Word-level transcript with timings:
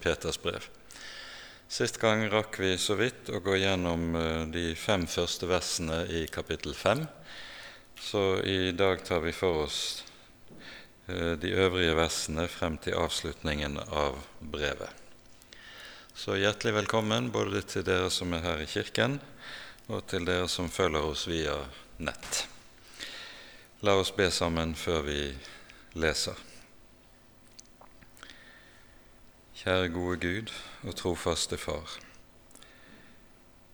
Peters 0.00 0.40
brev. 0.42 0.66
Sist 1.70 2.00
gang 2.02 2.24
rakk 2.32 2.56
vi 2.58 2.72
så 2.82 2.96
vidt 2.98 3.28
å 3.30 3.38
gå 3.44 3.54
gjennom 3.60 4.16
eh, 4.18 4.46
de 4.50 4.64
fem 4.74 5.04
første 5.06 5.46
versene 5.46 6.00
i 6.10 6.24
kapittel 6.26 6.74
fem, 6.74 7.04
så 8.00 8.40
i 8.42 8.72
dag 8.72 9.04
tar 9.06 9.22
vi 9.22 9.30
for 9.36 9.68
oss 9.68 9.78
eh, 11.06 11.36
de 11.38 11.52
øvrige 11.54 11.94
versene 11.94 12.48
frem 12.50 12.80
til 12.82 12.98
avslutningen 12.98 13.78
av 13.86 14.18
brevet. 14.40 14.90
Så 16.10 16.34
hjertelig 16.40 16.74
velkommen 16.80 17.30
både 17.30 17.62
til 17.62 17.86
dere 17.86 18.10
som 18.10 18.34
er 18.34 18.42
her 18.48 18.64
i 18.64 18.68
kirken, 18.68 19.20
og 19.86 20.04
til 20.10 20.26
dere 20.26 20.50
som 20.50 20.66
følger 20.68 21.06
oss 21.06 21.28
via 21.30 21.54
nett. 22.02 22.44
La 23.86 23.94
oss 23.96 24.10
be 24.16 24.26
sammen 24.34 24.74
før 24.74 25.06
vi 25.06 25.22
leser. 26.02 26.49
Kjære 29.60 29.88
gode 29.92 30.16
Gud 30.16 30.50
og 30.88 30.94
trofaste 30.96 31.58
Far. 31.60 31.98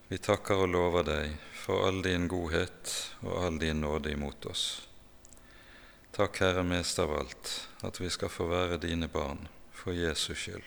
Vi 0.08 0.16
takker 0.18 0.64
og 0.64 0.72
lover 0.72 1.04
deg 1.06 1.36
for 1.54 1.86
all 1.86 2.00
din 2.02 2.24
godhet 2.26 2.94
og 3.20 3.44
all 3.44 3.60
din 3.62 3.84
nåde 3.84 4.10
imot 4.10 4.48
oss. 4.50 4.64
Takk, 6.16 6.40
Herre, 6.42 6.64
mest 6.66 6.98
av 6.98 7.14
alt, 7.14 7.52
at 7.86 8.00
vi 8.02 8.10
skal 8.10 8.32
få 8.34 8.48
være 8.50 8.80
dine 8.82 9.06
barn 9.06 9.46
for 9.70 9.94
Jesus 9.94 10.40
skyld. 10.40 10.66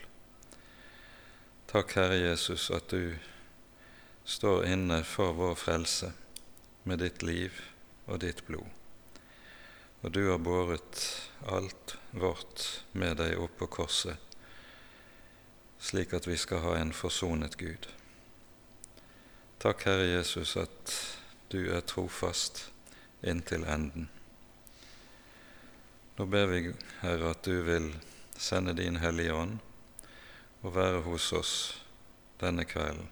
Takk, 1.68 1.92
Herre 2.00 2.16
Jesus, 2.22 2.70
at 2.72 2.88
du 2.88 3.12
står 4.24 4.70
inne 4.72 5.02
for 5.04 5.36
vår 5.36 5.60
frelse 5.66 6.14
med 6.88 7.04
ditt 7.04 7.20
liv 7.20 7.60
og 8.06 8.24
ditt 8.24 8.40
blod. 8.48 8.72
Og 10.00 10.16
du 10.16 10.30
har 10.30 10.40
båret 10.40 11.04
alt 11.44 11.98
vårt 12.16 12.70
med 12.96 13.20
deg 13.20 13.36
opp 13.36 13.60
på 13.60 13.68
korset 13.82 14.29
slik 15.80 16.12
at 16.12 16.26
vi 16.28 16.36
skal 16.36 16.60
ha 16.60 16.76
en 16.76 16.92
forsonet 16.92 17.56
Gud. 17.56 17.88
Takk, 19.58 19.84
Herre 19.84 20.06
Jesus, 20.12 20.56
at 20.56 20.94
du 21.52 21.72
er 21.72 21.80
trofast 21.80 22.66
inntil 23.24 23.64
enden. 23.64 24.08
Nå 26.16 26.26
ber 26.28 26.52
vi, 26.52 26.62
Herre, 27.00 27.32
at 27.32 27.44
du 27.44 27.62
vil 27.64 27.94
sende 28.36 28.76
din 28.76 29.00
Hellige 29.00 29.34
Ånd 29.34 29.58
og 30.60 30.74
være 30.76 31.00
hos 31.08 31.32
oss 31.32 31.54
denne 32.40 32.64
kvelden. 32.68 33.08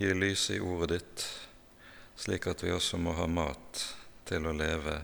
Gi 0.00 0.12
lys 0.16 0.48
i 0.50 0.60
ordet 0.60 0.90
ditt, 0.96 1.24
slik 2.16 2.48
at 2.48 2.64
vi 2.64 2.72
også 2.72 2.98
må 3.00 3.12
ha 3.18 3.28
mat 3.28 3.82
til 4.28 4.48
å 4.48 4.56
leve, 4.56 4.96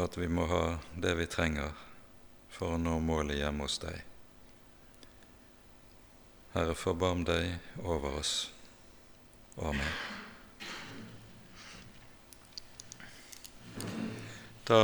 at 0.00 0.16
vi 0.16 0.28
må 0.28 0.48
ha 0.48 0.64
det 0.96 1.12
vi 1.20 1.28
trenger 1.30 1.85
for 2.56 2.72
å 2.72 2.80
nå 2.80 2.96
målet 3.04 3.42
hjemme 3.42 3.66
hos 3.66 3.76
deg. 3.82 3.96
Herre, 6.54 6.72
forbarm 6.78 7.24
deg 7.28 7.50
over 7.84 8.16
oss. 8.16 8.34
Amen. 9.60 9.92
Da 14.66 14.80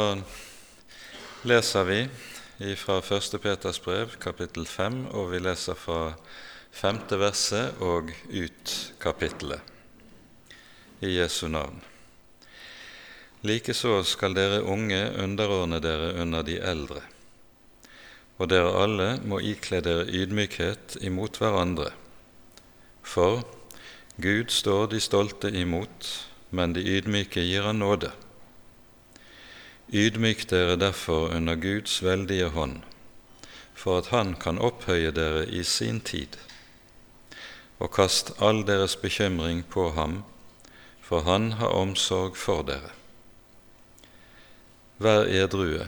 leser 1.48 1.88
vi 1.88 2.02
fra 2.76 2.98
1. 3.00 3.38
Peters 3.40 3.80
brev, 3.80 4.18
kapittel 4.20 4.68
5, 4.68 5.06
og 5.16 5.32
vi 5.32 5.40
leser 5.40 5.78
fra 5.80 6.12
femte 6.72 7.16
verset 7.20 7.80
og 7.80 8.12
ut 8.28 8.74
kapittelet, 9.00 9.64
i 11.00 11.16
Jesu 11.16 11.48
navn. 11.48 11.80
Likeså 13.48 13.96
skal 14.06 14.36
dere 14.36 14.60
unge 14.60 15.00
underordne 15.24 15.80
dere 15.82 16.12
under 16.20 16.44
de 16.46 16.60
eldre 16.60 17.00
og 18.42 18.48
dere 18.50 18.74
alle 18.74 19.08
må 19.22 19.38
ikle 19.38 19.78
dere 19.86 20.08
ydmykhet 20.10 20.96
imot 21.06 21.38
hverandre. 21.38 21.92
For 23.06 23.44
Gud 24.22 24.50
står 24.50 24.88
de 24.90 24.98
stolte 25.00 25.52
imot, 25.54 26.08
men 26.50 26.74
de 26.74 26.82
ydmyke 26.82 27.44
gir 27.46 27.68
han 27.68 27.78
nåde. 27.78 28.10
Ydmyk 29.94 30.42
dere 30.50 30.74
derfor 30.80 31.30
under 31.36 31.54
Guds 31.54 32.00
veldige 32.02 32.48
hånd, 32.50 32.80
for 33.74 33.98
at 33.98 34.10
Han 34.10 34.34
kan 34.34 34.58
opphøye 34.58 35.12
dere 35.14 35.46
i 35.46 35.62
sin 35.62 36.00
tid. 36.00 36.34
Og 37.78 37.92
kast 37.94 38.32
all 38.40 38.66
deres 38.66 38.96
bekymring 38.96 39.62
på 39.70 39.90
ham, 39.90 40.24
for 41.00 41.22
Han 41.22 41.52
har 41.52 41.78
omsorg 41.78 42.36
for 42.36 42.66
dere. 42.66 42.90
Vær 44.98 45.30
edrue, 45.30 45.86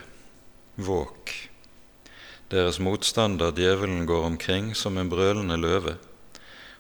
våk. 0.77 1.54
Deres 2.51 2.79
motstander 2.79 3.53
djevelen 3.57 4.05
går 4.07 4.25
omkring 4.25 4.75
som 4.75 4.99
en 4.99 5.09
brølende 5.09 5.57
løve 5.57 5.97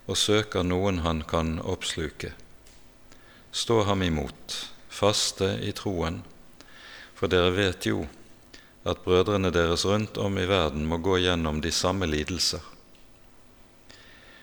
og 0.06 0.18
søker 0.20 0.66
noen 0.66 1.00
han 1.04 1.22
kan 1.24 1.56
oppsluke. 1.64 2.34
Stå 3.54 3.82
ham 3.88 4.02
imot, 4.02 4.58
faste 4.92 5.54
i 5.64 5.72
troen, 5.72 6.20
for 7.14 7.32
dere 7.32 7.54
vet 7.54 7.86
jo 7.88 8.04
at 8.84 9.00
brødrene 9.06 9.50
deres 9.54 9.86
rundt 9.88 10.18
om 10.20 10.36
i 10.38 10.46
verden 10.48 10.84
må 10.86 10.98
gå 11.00 11.16
gjennom 11.22 11.62
de 11.64 11.72
samme 11.72 12.06
lidelser. 12.10 12.60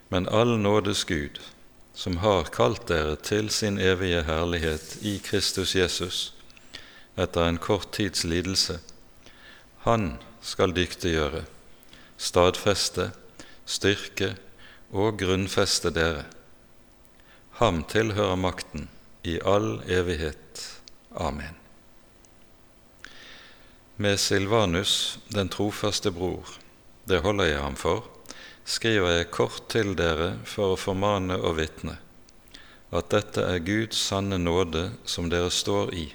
Men 0.10 0.28
all 0.28 0.58
nådes 0.58 1.04
Gud, 1.06 1.38
som 1.94 2.18
har 2.24 2.50
kalt 2.56 2.88
dere 2.90 3.16
til 3.16 3.50
sin 3.54 3.78
evige 3.80 4.24
herlighet 4.26 4.98
i 5.06 5.20
Kristus 5.24 5.76
Jesus 5.76 6.34
etter 7.20 7.46
en 7.46 7.60
kort 7.62 7.92
tids 7.94 8.24
lidelse, 8.24 8.80
han 9.86 10.16
skal 10.42 10.74
dyktiggjøre, 10.76 11.44
stadfeste, 12.18 13.12
styrke 13.66 14.34
og 14.92 15.20
grunnfeste 15.22 15.94
dere. 15.96 16.26
Ham 17.62 17.84
tilhører 17.90 18.40
makten 18.40 18.90
i 19.24 19.38
all 19.46 19.80
evighet. 19.88 20.66
Amen. 21.16 21.58
Med 24.02 24.18
Silvanus, 24.18 25.20
den 25.30 25.50
trofaste 25.50 26.12
bror, 26.12 26.48
det 27.06 27.22
holder 27.22 27.52
jeg 27.52 27.62
ham 27.62 27.76
for, 27.78 28.08
skriver 28.66 29.18
jeg 29.18 29.34
kort 29.34 29.68
til 29.70 29.94
dere 29.98 30.34
for 30.46 30.74
å 30.74 30.80
formane 30.80 31.38
og 31.38 31.60
vitne 31.60 32.00
at 32.92 33.12
dette 33.14 33.44
er 33.48 33.64
Guds 33.64 34.00
sanne 34.10 34.38
nåde 34.42 34.90
som 35.08 35.30
dere 35.32 35.52
står 35.54 35.94
i 35.96 36.08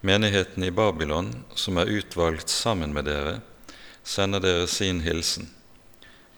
Menigheten 0.00 0.64
i 0.64 0.70
Babylon, 0.70 1.32
som 1.54 1.76
er 1.76 1.90
utvalgt 1.90 2.50
sammen 2.50 2.92
med 2.94 3.08
dere, 3.10 3.40
sender 4.06 4.38
dere 4.38 4.66
sin 4.70 5.00
hilsen, 5.02 5.48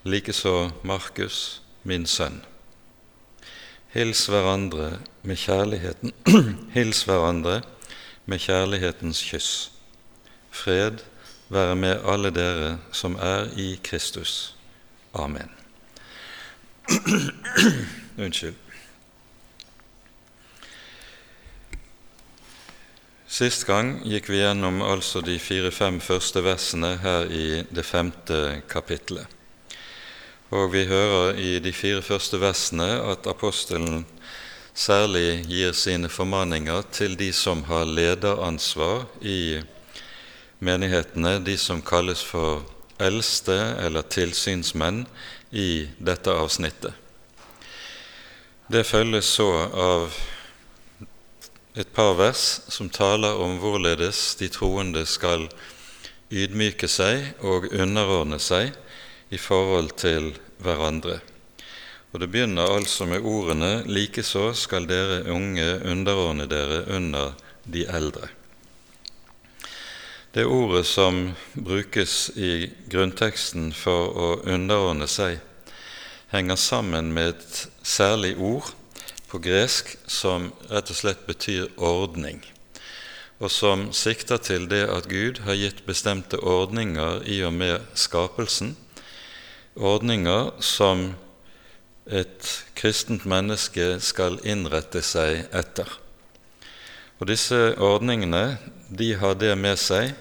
likeså 0.03 0.71
Markus, 0.83 1.61
min 1.83 2.07
sønn. 2.07 2.41
Hils 3.93 4.25
hverandre 4.31 5.01
med 5.27 5.37
kjærligheten 5.37 6.13
Hils 6.77 7.03
hverandre 7.05 7.61
med 8.25 8.39
kjærlighetens 8.39 9.21
kyss. 9.29 9.71
Fred 10.51 11.03
være 11.51 11.77
med 11.77 12.01
alle 12.07 12.31
dere 12.31 12.79
som 12.93 13.19
er 13.21 13.51
i 13.59 13.75
Kristus. 13.83 14.55
Amen. 15.13 15.51
Unnskyld. 18.25 18.55
Sist 23.41 23.63
gang 23.65 23.95
gikk 24.05 24.27
vi 24.29 24.43
gjennom 24.43 24.83
altså 24.85 25.23
de 25.25 25.39
fire-fem 25.41 25.97
første 26.05 26.43
versene 26.45 26.91
her 27.01 27.31
i 27.33 27.63
det 27.73 27.87
femte 27.89 28.61
kapittelet. 28.69 29.25
Og 30.53 30.67
vi 30.75 30.83
hører 30.85 31.39
i 31.41 31.55
de 31.65 31.71
fire 31.73 32.03
første 32.05 32.37
versene 32.43 32.85
at 33.01 33.25
apostelen 33.31 34.03
særlig 34.77 35.47
gir 35.49 35.73
sine 35.73 36.11
formaninger 36.13 36.85
til 36.93 37.17
de 37.17 37.31
som 37.33 37.63
har 37.65 37.89
lederansvar 37.89 39.07
i 39.25 39.63
menighetene, 40.61 41.39
de 41.41 41.55
som 41.57 41.81
kalles 41.81 42.21
for 42.21 42.67
eldste 43.01 43.57
eller 43.87 44.05
tilsynsmenn 44.05 45.07
i 45.51 45.87
dette 45.97 46.37
avsnittet. 46.43 46.93
Det 48.69 48.85
følges 48.85 49.33
så 49.39 49.49
av 49.73 50.21
et 51.75 51.93
par 51.95 52.17
vers 52.19 52.61
som 52.69 52.89
taler 52.91 53.39
om 53.39 53.59
hvorledes 53.63 54.35
de 54.41 54.49
troende 54.51 55.05
skal 55.07 55.47
ydmyke 56.31 56.89
seg 56.91 57.43
og 57.47 57.69
underordne 57.71 58.41
seg 58.43 58.75
i 59.31 59.39
forhold 59.39 59.93
til 60.01 60.33
hverandre. 60.63 61.21
Og 62.11 62.21
Det 62.21 62.31
begynner 62.31 62.75
altså 62.75 63.07
med 63.07 63.23
ordene 63.23 63.85
'likeså 63.87 64.53
skal 64.55 64.87
dere 64.87 65.31
unge 65.31 65.81
underordne 65.87 66.47
dere 66.51 66.85
under 66.97 67.33
de 67.65 67.87
eldre'. 67.87 68.29
Det 70.35 70.47
ordet 70.47 70.87
som 70.87 71.35
brukes 71.55 72.31
i 72.37 72.71
grunnteksten 72.91 73.73
for 73.73 74.11
å 74.15 74.29
underordne 74.43 75.07
seg, 75.07 75.39
henger 76.31 76.57
sammen 76.57 77.13
med 77.13 77.29
et 77.29 77.69
særlig 77.83 78.37
ord 78.39 78.75
på 79.31 79.39
gresk 79.43 79.95
som 80.11 80.51
rett 80.71 80.91
og 80.91 80.99
slett 80.99 81.27
betyr 81.29 81.71
ordning. 81.77 82.43
og 83.41 83.49
som 83.49 83.87
sikter 83.97 84.37
til 84.37 84.67
det 84.69 84.83
at 84.93 85.07
Gud 85.09 85.39
har 85.47 85.57
gitt 85.57 85.87
bestemte 85.87 86.37
ordninger 86.37 87.23
i 87.25 87.39
og 87.41 87.55
med 87.57 87.81
skapelsen, 87.97 88.75
ordninger 89.77 90.51
som 90.61 91.15
et 92.05 92.51
kristent 92.77 93.25
menneske 93.25 93.97
skal 94.05 94.37
innrette 94.45 95.01
seg 95.01 95.47
etter. 95.57 95.89
Og 97.21 97.31
Disse 97.33 97.57
ordningene 97.81 98.59
de 98.89 99.15
har 99.17 99.39
det 99.41 99.55
med 99.57 99.81
seg 99.81 100.13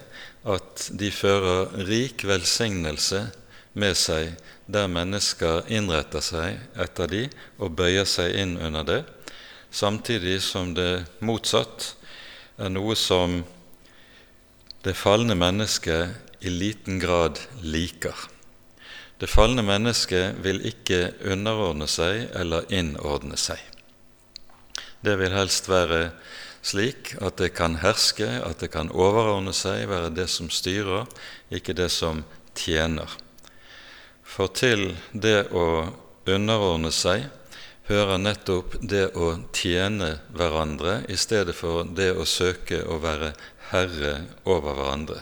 at 0.48 0.88
de 0.96 1.10
fører 1.12 1.68
rik 1.88 2.24
velsignelse 2.24 3.26
med 3.72 3.96
seg 3.98 4.34
der 4.70 4.90
mennesker 4.90 5.66
innretter 5.70 6.24
seg 6.24 6.58
etter 6.80 7.10
de 7.10 7.22
og 7.58 7.76
bøyer 7.78 8.08
seg 8.08 8.34
inn 8.42 8.56
under 8.58 8.86
det, 8.86 9.00
samtidig 9.70 10.40
som 10.42 10.74
det 10.74 11.06
motsatt 11.22 11.94
er 12.58 12.72
noe 12.72 12.96
som 12.98 13.40
det 14.84 14.96
falne 14.96 15.36
mennesket 15.36 16.44
i 16.44 16.50
liten 16.50 16.98
grad 17.02 17.38
liker. 17.62 18.16
Det 19.20 19.28
falne 19.28 19.62
mennesket 19.62 20.38
vil 20.40 20.62
ikke 20.64 21.12
underordne 21.28 21.88
seg 21.90 22.30
eller 22.32 22.68
innordne 22.72 23.36
seg. 23.36 23.60
Det 25.04 25.16
vil 25.20 25.32
helst 25.32 25.68
være 25.68 26.10
slik 26.64 27.14
at 27.20 27.36
det 27.40 27.52
kan 27.56 27.78
herske, 27.80 28.24
at 28.24 28.60
det 28.60 28.70
kan 28.72 28.92
overordne 28.92 29.52
seg, 29.56 29.86
være 29.88 30.12
det 30.16 30.28
som 30.32 30.48
styrer, 30.52 31.08
ikke 31.52 31.76
det 31.76 31.90
som 31.92 32.24
tjener. 32.56 33.08
For 34.40 34.48
til 34.56 34.94
det 35.12 35.50
å 35.52 35.90
underordne 36.24 36.88
seg 36.96 37.26
hører 37.90 38.22
nettopp 38.22 38.78
det 38.80 39.10
å 39.12 39.34
tjene 39.52 40.14
hverandre 40.32 40.94
i 41.12 41.18
stedet 41.20 41.52
for 41.58 41.84
det 41.84 42.06
å 42.16 42.24
søke 42.24 42.78
å 42.88 42.96
være 43.02 43.34
herre 43.68 44.14
over 44.48 44.78
hverandre. 44.78 45.18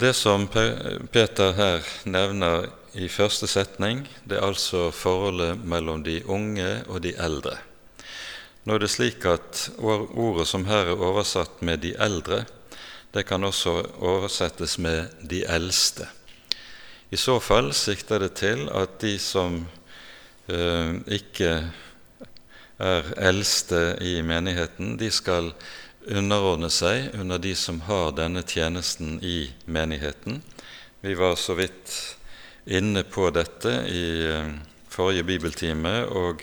Det 0.00 0.14
som 0.16 0.48
Peter 0.48 1.52
her 1.60 1.92
nevner 2.08 2.70
i 2.96 3.12
første 3.12 3.44
setning, 3.44 4.06
det 4.24 4.40
er 4.40 4.48
altså 4.48 4.88
forholdet 4.96 5.60
mellom 5.60 6.08
de 6.08 6.22
unge 6.24 6.72
og 6.88 7.04
de 7.04 7.12
eldre. 7.20 7.58
Nå 8.64 8.78
er 8.78 8.86
det 8.86 8.94
slik 8.96 9.28
at 9.28 9.66
ordet 9.76 10.48
som 10.48 10.64
her 10.72 10.94
er 10.94 11.08
oversatt 11.12 11.60
med 11.60 11.84
'de 11.84 11.92
eldre', 12.00 12.46
det 13.14 13.22
kan 13.28 13.44
også 13.46 13.78
oversettes 14.02 14.78
med 14.78 15.06
'de 15.22 15.44
eldste'. 15.46 16.06
I 17.10 17.16
så 17.16 17.38
fall 17.40 17.72
sikter 17.72 18.18
det 18.18 18.34
til 18.34 18.68
at 18.74 18.98
de 19.00 19.18
som 19.18 19.66
eh, 20.48 20.94
ikke 21.06 21.70
er 22.78 23.12
eldste 23.16 23.96
i 24.02 24.22
menigheten, 24.22 24.96
de 24.98 25.10
skal 25.10 25.52
underordne 26.10 26.70
seg 26.70 27.14
under 27.14 27.38
de 27.38 27.54
som 27.54 27.80
har 27.86 28.10
denne 28.18 28.42
tjenesten 28.42 29.20
i 29.22 29.52
menigheten. 29.66 30.42
Vi 31.00 31.14
var 31.14 31.36
så 31.36 31.54
vidt 31.54 32.16
inne 32.66 33.04
på 33.04 33.30
dette 33.30 33.76
i 33.88 34.06
eh, 34.26 34.50
forrige 34.90 35.24
bibeltime 35.24 36.00
og 36.10 36.42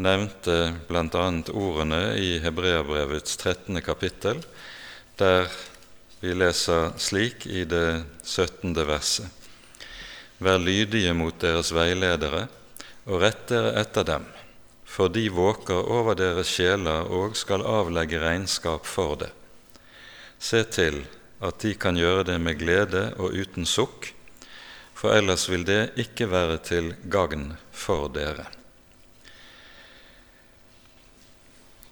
nevnte 0.00 0.72
bl.a. 0.88 1.26
ordene 1.52 2.02
i 2.18 2.38
Hebreabrevets 2.42 3.36
13. 3.36 3.80
kapittel, 3.84 4.42
der 5.20 5.46
vi 6.20 6.34
leser 6.34 6.92
slik 7.00 7.46
i 7.46 7.64
det 7.64 8.02
17. 8.22 8.74
verset.: 8.86 9.26
Vær 10.38 10.58
lydige 10.58 11.12
mot 11.14 11.36
deres 11.40 11.72
veiledere 11.72 12.46
og 13.06 13.20
rett 13.20 13.48
dere 13.48 13.74
etter 13.80 14.04
dem 14.04 14.28
for 14.90 15.08
de 15.08 15.28
våker 15.30 15.86
over 15.86 16.16
deres 16.18 16.50
sjeler 16.50 17.06
og 17.14 17.36
skal 17.38 17.62
avlegge 17.62 18.18
regnskap 18.18 18.88
for 18.90 19.14
det. 19.20 19.30
Se 20.42 20.64
til 20.66 21.04
at 21.46 21.60
de 21.62 21.76
kan 21.78 21.98
gjøre 21.98 22.26
det 22.32 22.38
med 22.42 22.58
glede 22.58 23.04
og 23.16 23.36
uten 23.38 23.68
sukk, 23.68 24.10
for 24.98 25.14
ellers 25.14 25.46
vil 25.48 25.62
det 25.64 25.92
ikke 26.02 26.26
være 26.32 26.58
til 26.66 26.90
gagn 27.12 27.52
for 27.70 28.10
dere. 28.12 28.48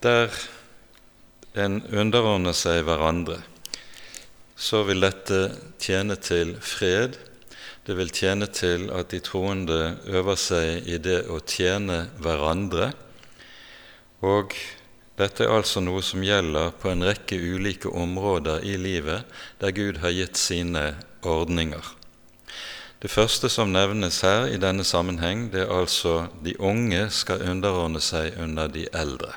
Der 0.02 0.34
en 1.58 1.80
underordner 1.94 2.54
seg 2.54 2.82
hverandre, 2.86 3.38
så 4.58 4.82
vil 4.88 5.06
dette 5.06 5.44
tjene 5.78 6.18
til 6.18 6.56
fred 6.60 7.16
det 7.88 7.94
vil 7.96 8.10
tjene 8.12 8.44
til 8.52 8.90
at 8.92 9.08
de 9.14 9.18
troende 9.24 9.94
øver 10.12 10.36
seg 10.36 10.84
i 10.92 10.98
det 11.00 11.22
å 11.32 11.38
tjene 11.40 12.02
hverandre. 12.20 12.90
Og 14.20 14.52
dette 15.16 15.46
er 15.46 15.54
altså 15.54 15.80
noe 15.80 16.02
som 16.04 16.20
gjelder 16.20 16.74
på 16.82 16.92
en 16.92 17.06
rekke 17.08 17.38
ulike 17.40 17.88
områder 17.88 18.60
i 18.68 18.76
livet 18.76 19.24
der 19.62 19.72
Gud 19.72 20.02
har 20.04 20.12
gitt 20.12 20.36
sine 20.36 20.98
ordninger. 21.24 21.94
Det 23.00 23.08
første 23.08 23.48
som 23.48 23.72
nevnes 23.72 24.20
her 24.20 24.50
i 24.52 24.60
denne 24.60 24.84
sammenheng, 24.84 25.48
det 25.48 25.64
er 25.64 25.72
altså 25.72 26.26
de 26.44 26.58
unge 26.60 27.06
skal 27.08 27.46
underordne 27.54 28.04
seg 28.04 28.36
under 28.36 28.68
de 28.68 28.84
eldre. 28.92 29.32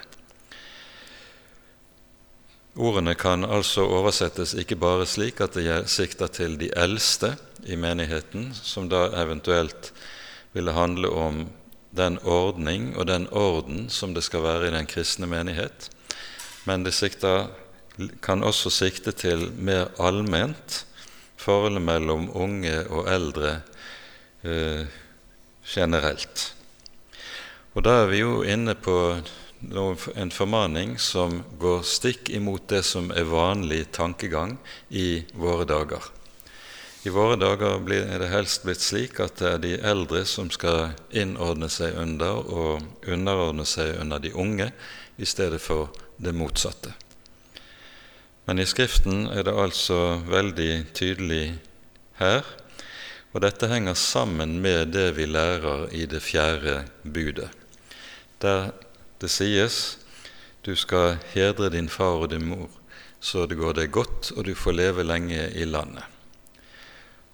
Ordene 2.79 3.17
kan 3.19 3.43
altså 3.43 3.83
oversettes 3.83 4.53
ikke 4.55 4.77
bare 4.79 5.05
slik 5.05 5.41
at 5.43 5.57
det 5.59 5.89
sikter 5.91 6.31
til 6.31 6.55
de 6.59 6.69
eldste 6.79 7.33
i 7.67 7.75
menigheten, 7.75 8.53
som 8.55 8.87
da 8.89 9.09
eventuelt 9.19 9.91
ville 10.55 10.71
handle 10.71 11.09
om 11.09 11.41
den 11.91 12.17
ordning 12.23 12.93
og 12.95 13.09
den 13.09 13.27
orden 13.27 13.89
som 13.91 14.13
det 14.15 14.23
skal 14.23 14.45
være 14.45 14.69
i 14.69 14.75
den 14.77 14.87
kristne 14.87 15.27
menighet, 15.27 15.89
men 16.63 16.85
det 16.85 16.93
sikter, 16.95 17.49
kan 18.23 18.43
også 18.43 18.71
sikte 18.71 19.11
til 19.11 19.49
mer 19.59 19.91
allment 19.99 20.85
forholdet 21.35 21.83
mellom 21.83 22.29
unge 22.31 22.85
og 22.87 23.09
eldre 23.11 23.57
eh, 24.47 24.87
generelt. 25.67 26.53
Og 27.75 27.83
da 27.83 28.01
er 28.01 28.09
vi 28.11 28.23
jo 28.23 28.41
inne 28.47 28.75
på 28.79 28.95
en 30.15 30.31
formaning 30.31 30.97
som 30.99 31.43
går 31.59 31.83
stikk 31.85 32.29
imot 32.29 32.67
det 32.67 32.81
som 32.83 33.11
er 33.11 33.29
vanlig 33.29 33.91
tankegang 33.91 34.57
i 34.89 35.23
våre 35.33 35.65
dager. 35.69 36.01
I 37.03 37.09
våre 37.09 37.35
dager 37.35 37.81
er 37.97 38.19
det 38.21 38.29
helst 38.29 38.65
blitt 38.65 38.81
slik 38.81 39.19
at 39.23 39.39
det 39.41 39.47
er 39.49 39.61
de 39.61 39.71
eldre 39.89 40.21
som 40.29 40.51
skal 40.53 40.91
innordne 41.09 41.69
seg 41.69 41.97
under 41.97 42.41
og 42.45 43.07
underordne 43.09 43.65
seg 43.65 43.95
under 44.01 44.21
de 44.21 44.33
unge, 44.33 44.71
i 45.17 45.25
stedet 45.25 45.61
for 45.61 45.89
det 46.17 46.33
motsatte. 46.33 46.93
Men 48.45 48.61
i 48.61 48.65
Skriften 48.65 49.27
er 49.29 49.45
det 49.45 49.53
altså 49.53 50.21
veldig 50.29 50.93
tydelig 50.97 51.57
her, 52.17 52.45
og 53.33 53.43
dette 53.45 53.69
henger 53.69 53.97
sammen 53.97 54.57
med 54.61 54.93
det 54.95 55.11
vi 55.17 55.27
lærer 55.29 55.87
i 55.93 56.07
det 56.09 56.23
fjerde 56.25 56.81
budet. 57.01 57.49
Der 58.41 58.71
det 59.21 59.29
sies 59.29 59.81
du 60.65 60.75
skal 60.77 61.17
hedre 61.33 61.71
din 61.73 61.89
far 61.89 62.21
og 62.21 62.29
din 62.33 62.45
mor, 62.45 62.69
så 63.19 63.47
det 63.49 63.57
går 63.57 63.77
deg 63.79 63.93
godt, 63.93 64.31
og 64.35 64.45
du 64.45 64.53
får 64.57 64.77
leve 64.77 65.05
lenge 65.05 65.47
i 65.57 65.65
landet. 65.65 66.05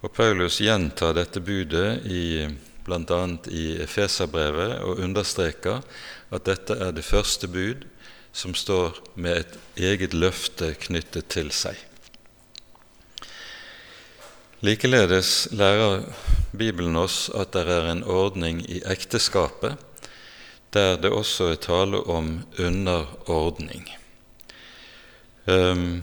Og 0.00 0.12
Paulus 0.14 0.60
gjentar 0.62 1.16
dette 1.16 1.42
budet 1.42 2.06
i, 2.06 2.46
bl.a. 2.86 3.20
i 3.50 3.64
Efeserbrevet 3.82 4.78
og 4.86 5.02
understreker 5.04 5.82
at 6.30 6.46
dette 6.46 6.76
er 6.78 6.94
det 6.94 7.04
første 7.04 7.50
bud 7.50 7.84
som 8.32 8.54
står 8.54 9.00
med 9.16 9.42
et 9.42 9.58
eget 9.88 10.14
løfte 10.14 10.70
knyttet 10.86 11.28
til 11.32 11.50
seg. 11.52 11.76
Likeledes 14.62 15.48
lærer 15.54 16.06
Bibelen 16.56 16.96
oss 16.98 17.26
at 17.34 17.52
det 17.54 17.66
er 17.70 17.90
en 17.92 18.04
ordning 18.06 18.62
i 18.66 18.80
ekteskapet 18.86 19.87
der 20.74 20.96
det 21.00 21.10
også 21.10 21.52
er 21.52 21.60
tale 21.62 22.00
om 22.06 22.42
underordning. 22.58 23.88
Um, 25.48 26.02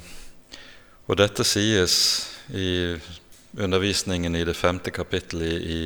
og 1.06 1.20
dette 1.22 1.46
sies 1.46 1.98
i 2.50 2.96
undervisningen 3.62 4.36
i 4.36 4.46
det 4.46 4.56
femte 4.58 4.92
kapittelet 4.92 5.62
i 5.62 5.82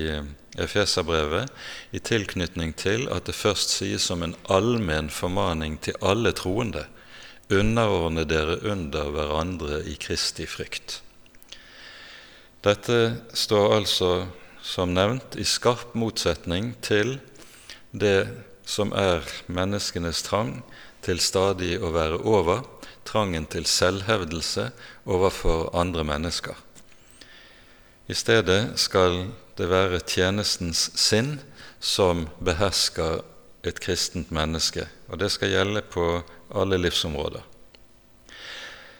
Efeserbrevet 0.59 1.51
i 1.91 1.99
tilknytning 1.99 2.73
til 2.75 3.05
at 3.13 3.27
det 3.27 3.35
først 3.35 3.75
sies 3.77 4.07
som 4.09 4.23
en 4.23 4.35
allmenn 4.49 5.11
formaning 5.13 5.77
til 5.83 5.99
alle 6.01 6.31
troende 6.35 6.85
underordne 7.49 8.25
dere 8.29 8.59
under 8.69 9.09
hverandre 9.13 9.81
i 9.89 9.95
Kristi 9.99 10.45
frykt. 10.49 10.99
Dette 12.65 12.97
står 13.33 13.75
altså, 13.77 14.11
som 14.61 14.93
nevnt, 14.93 15.37
i 15.39 15.45
skarp 15.47 15.95
motsetning 15.97 16.73
til 16.85 17.17
det 17.91 18.27
som 18.69 18.93
er 18.93 19.25
menneskenes 19.49 20.21
trang 20.27 20.59
til 21.05 21.21
stadig 21.23 21.79
å 21.81 21.89
være 21.95 22.21
over, 22.21 22.61
trangen 23.09 23.47
til 23.49 23.65
selvhevdelse 23.65 24.69
overfor 25.09 25.71
andre 25.73 26.05
mennesker. 26.05 26.53
I 28.09 28.17
stedet 28.17 28.77
skal 28.81 29.31
det 29.57 29.69
være 29.69 30.01
tjenestens 30.05 30.89
sinn 30.97 31.39
som 31.79 32.27
behersker 32.45 33.23
et 33.65 33.79
kristent 33.81 34.31
menneske, 34.31 34.85
og 35.09 35.19
det 35.21 35.31
skal 35.33 35.53
gjelde 35.53 35.83
på 35.89 36.05
alle 36.55 36.79
livsområder. 36.79 37.41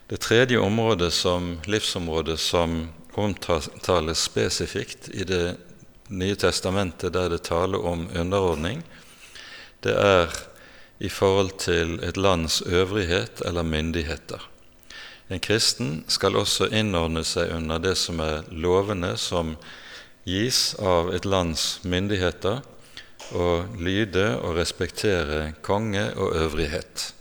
Det 0.10 0.20
tredje 0.26 0.58
området 0.58 1.12
som 1.14 1.60
livsområdet 1.70 2.40
som 2.42 2.88
omtales 3.14 4.24
spesifikt 4.26 5.10
i 5.14 5.24
Det 5.24 5.58
nye 6.10 6.36
testamentet, 6.36 7.14
der 7.14 7.30
det 7.30 7.44
taler 7.46 7.86
om 7.86 8.08
underordning, 8.18 8.82
det 9.84 9.96
er 9.96 10.34
i 11.00 11.10
forhold 11.10 11.52
til 11.60 12.00
et 12.04 12.18
lands 12.18 12.62
øvrighet 12.62 13.42
eller 13.46 13.64
myndigheter. 13.64 14.50
En 15.30 15.40
kristen 15.40 16.04
skal 16.08 16.36
også 16.36 16.68
innordne 16.74 17.24
seg 17.24 17.54
under 17.54 17.80
det 17.80 17.96
som 18.02 18.20
er 18.20 18.48
lovene 18.50 19.14
som 19.18 19.54
gis 20.26 20.74
av 20.82 21.14
et 21.14 21.26
lands 21.26 21.80
myndigheter, 21.84 22.62
og 23.30 23.78
lyde 23.78 24.40
og 24.40 24.56
respektere 24.58 25.52
konge 25.62 26.02
og 26.18 26.34
øvrighet. 26.36 27.12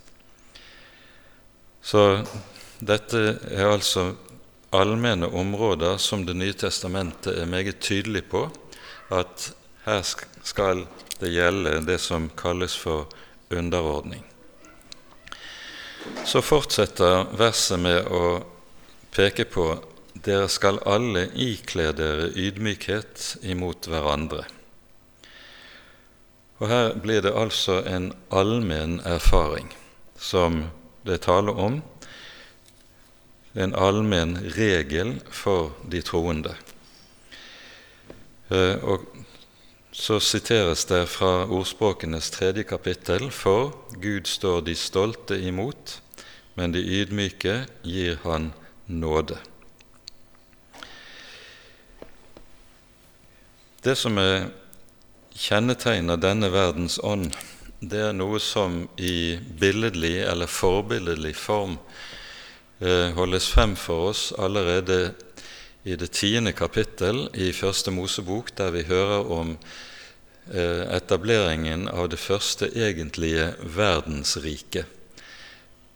Så 1.83 2.25
dette 2.81 3.21
er 3.51 3.69
altså 3.69 4.15
allmenne 4.73 5.29
områder 5.29 5.99
som 5.99 6.27
Det 6.27 6.37
nye 6.37 6.53
testamentet 6.53 7.39
er 7.39 7.47
meget 7.47 7.81
tydelig 7.81 8.25
på 8.25 8.49
at 9.11 9.53
her 9.85 10.03
skal 10.45 10.87
det 11.19 11.33
gjelde 11.35 11.81
det 11.87 11.99
som 11.99 12.31
kalles 12.37 12.77
for 12.77 13.07
underordning. 13.49 14.23
Så 16.25 16.43
fortsetter 16.43 17.27
verset 17.37 17.81
med 17.81 18.07
å 18.07 18.41
peke 19.15 19.45
på 19.45 19.71
dere 20.25 20.49
skal 20.51 20.81
alle 20.87 21.29
ikle 21.39 21.91
dere 21.97 22.31
ydmykhet 22.35 23.39
imot 23.43 23.89
hverandre. 23.91 24.45
Og 26.59 26.67
Her 26.69 26.95
blir 26.99 27.23
det 27.23 27.35
altså 27.39 27.83
en 27.87 28.11
allmenn 28.35 28.99
erfaring 29.07 29.71
som 30.19 30.65
det 31.07 31.21
taler 31.29 31.55
om, 31.55 31.79
en 33.55 33.75
allmenn 33.75 34.37
regel 34.57 35.17
for 35.31 35.71
de 35.87 36.03
troende. 36.03 36.55
Eh, 38.51 38.77
og 38.83 39.07
så 39.99 40.21
siteres 40.23 40.85
det 40.87 41.09
fra 41.11 41.43
ordspråkenes 41.51 42.31
tredje 42.31 42.63
kapittel 42.63 43.33
For 43.35 43.73
Gud 43.99 44.31
står 44.31 44.61
de 44.69 44.77
stolte 44.79 45.35
imot, 45.43 45.97
men 46.55 46.71
de 46.73 46.79
ydmyke 46.79 47.65
gir 47.83 48.21
Han 48.23 48.53
nåde. 48.87 49.41
Det 53.83 53.97
som 53.99 54.19
er 54.23 54.49
kjennetegner 55.35 56.19
denne 56.19 56.53
verdens 56.55 57.01
ånd, 57.03 57.35
det 57.81 57.99
er 58.09 58.15
noe 58.15 58.39
som 58.43 58.85
i 58.99 59.39
billedlig 59.59 60.21
eller 60.31 60.51
forbilledlig 60.51 61.35
form 61.39 61.75
eh, 62.79 63.11
holdes 63.19 63.51
frem 63.51 63.75
for 63.79 64.13
oss 64.13 64.29
allerede 64.39 65.13
i 65.85 65.97
det 65.97 66.11
tiende 66.17 66.53
kapittel 66.53 67.29
i 67.35 67.53
Første 67.53 67.91
Mosebok, 67.95 68.51
der 68.57 68.73
vi 68.75 68.83
hører 68.89 69.31
om 69.31 69.55
eh, 70.53 70.85
etableringen 70.97 71.89
av 71.89 72.11
det 72.13 72.19
første 72.19 72.71
egentlige 72.75 73.53
verdensriket. 73.63 74.87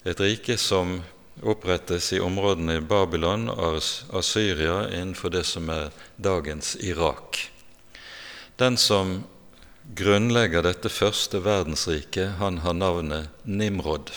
Et 0.05 0.21
rike 0.21 0.57
som 0.59 1.01
opprettes 1.43 2.13
i 2.13 2.21
områdene 2.21 2.79
i 2.79 2.85
Babylon 2.85 3.49
og 3.53 3.81
Asyria 4.19 4.87
innenfor 4.91 5.33
det 5.35 5.45
som 5.49 5.71
er 5.73 5.91
dagens 6.17 6.75
Irak. 6.81 7.39
Den 8.59 8.77
som 8.77 9.23
grunnlegger 9.99 10.63
dette 10.63 10.91
første 10.93 11.41
verdensriket, 11.43 12.37
han 12.39 12.61
har 12.63 12.77
navnet 12.77 13.31
Nimrod. 13.45 14.13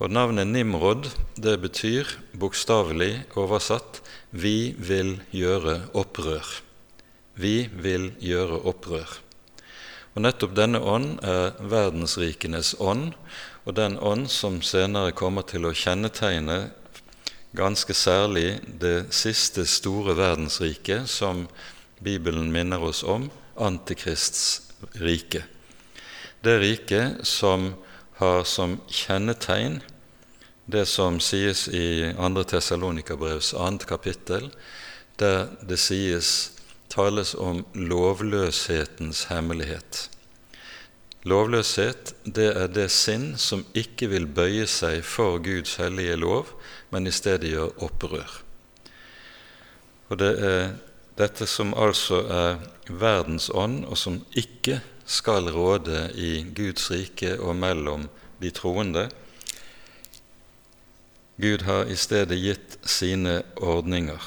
Og 0.00 0.08
Navnet 0.08 0.48
Nimrod 0.48 1.10
det 1.36 1.58
betyr 1.60 2.08
bokstavelig 2.32 3.26
oversatt 3.36 4.00
'vi 4.32 4.74
vil 4.78 5.20
gjøre 5.32 5.90
opprør'. 5.94 6.62
Vi 7.34 7.68
vil 7.72 8.12
gjøre 8.20 8.60
opprør. 8.64 9.18
Og 10.14 10.22
Nettopp 10.22 10.56
denne 10.56 10.80
ånd 10.80 11.18
er 11.22 11.54
verdensrikenes 11.60 12.74
ånd, 12.80 13.12
og 13.64 13.76
den 13.76 13.98
ånd 13.98 14.28
som 14.30 14.62
senere 14.62 15.12
kommer 15.12 15.42
til 15.42 15.66
å 15.66 15.74
kjennetegne 15.76 16.70
ganske 17.56 17.94
særlig 17.94 18.60
det 18.80 19.12
siste 19.14 19.66
store 19.66 20.16
verdensriket, 20.18 21.08
som 21.08 21.48
Bibelen 22.02 22.52
minner 22.52 22.82
oss 22.82 23.02
om 23.02 23.30
Antikrists 23.56 24.62
rike. 25.00 25.44
Det 26.44 26.56
riket 26.60 27.26
som 27.26 27.74
har 28.20 28.44
som 28.48 28.78
kjennetegn 28.88 29.80
det 30.70 30.86
som 30.86 31.18
sies 31.20 31.66
i 31.68 32.12
2. 32.16 32.44
Tessalonikabrevs 32.44 33.52
2. 33.56 33.78
kapittel, 33.90 34.50
der 35.18 35.48
det 35.66 35.78
sies 35.82 36.52
tales 36.90 37.34
om 37.34 37.64
lovløshetens 37.74 39.24
hemmelighet. 39.30 40.08
Lovløshet 41.28 42.14
det 42.24 42.48
er 42.56 42.70
det 42.72 42.88
sinn 42.94 43.34
som 43.36 43.66
ikke 43.76 44.08
vil 44.14 44.26
bøye 44.26 44.66
seg 44.70 45.02
for 45.04 45.38
Guds 45.44 45.76
hellige 45.82 46.16
lov, 46.16 46.54
men 46.90 47.06
i 47.06 47.12
stedet 47.14 47.50
gjør 47.52 47.74
opprør. 47.84 48.38
Og 50.08 50.18
det 50.18 50.30
er 50.40 50.72
dette 51.20 51.46
som 51.46 51.74
altså 51.76 52.22
er 52.24 52.62
verdens 52.88 53.50
ånd, 53.52 53.84
og 53.84 53.98
som 54.00 54.22
ikke 54.32 54.80
skal 55.04 55.50
råde 55.52 56.08
i 56.16 56.40
Guds 56.56 56.88
rike 56.90 57.36
og 57.38 57.54
mellom 57.58 58.08
de 58.40 58.50
troende. 58.54 59.08
Gud 61.40 61.62
har 61.62 61.88
i 61.88 61.96
stedet 61.96 62.36
gitt 62.36 62.76
sine 62.84 63.40
ordninger. 63.56 64.20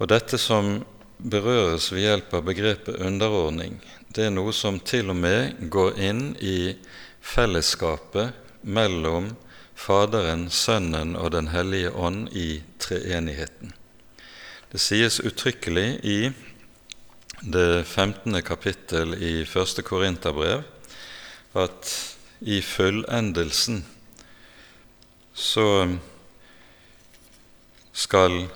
Og 0.00 0.08
dette 0.08 0.38
som 0.40 0.78
berøres 1.20 1.90
ved 1.92 2.06
hjelp 2.06 2.32
av 2.38 2.46
begrepet 2.46 2.96
underordning, 2.96 3.76
det 4.08 4.26
er 4.26 4.32
noe 4.32 4.54
som 4.56 4.80
til 4.80 5.12
og 5.12 5.20
med 5.20 5.68
går 5.72 6.00
inn 6.00 6.24
i 6.40 6.74
fellesskapet 7.20 8.32
mellom 8.64 9.34
Faderen, 9.82 10.48
Sønnen 10.50 11.16
og 11.18 11.32
Den 11.34 11.48
hellige 11.52 11.92
ånd 11.92 12.28
i 12.32 12.62
treenigheten. 12.80 13.72
Det 14.72 14.80
sies 14.80 15.20
uttrykkelig 15.20 15.88
i 16.08 16.18
det 17.42 17.84
15. 17.84 18.40
kapittel 18.46 19.16
i 19.20 19.42
første 19.44 19.84
Korinterbrev 19.84 20.62
at 21.58 21.96
i 22.40 22.62
fullendelsen 22.64 23.82
så 25.34 25.66
skal 27.92 28.46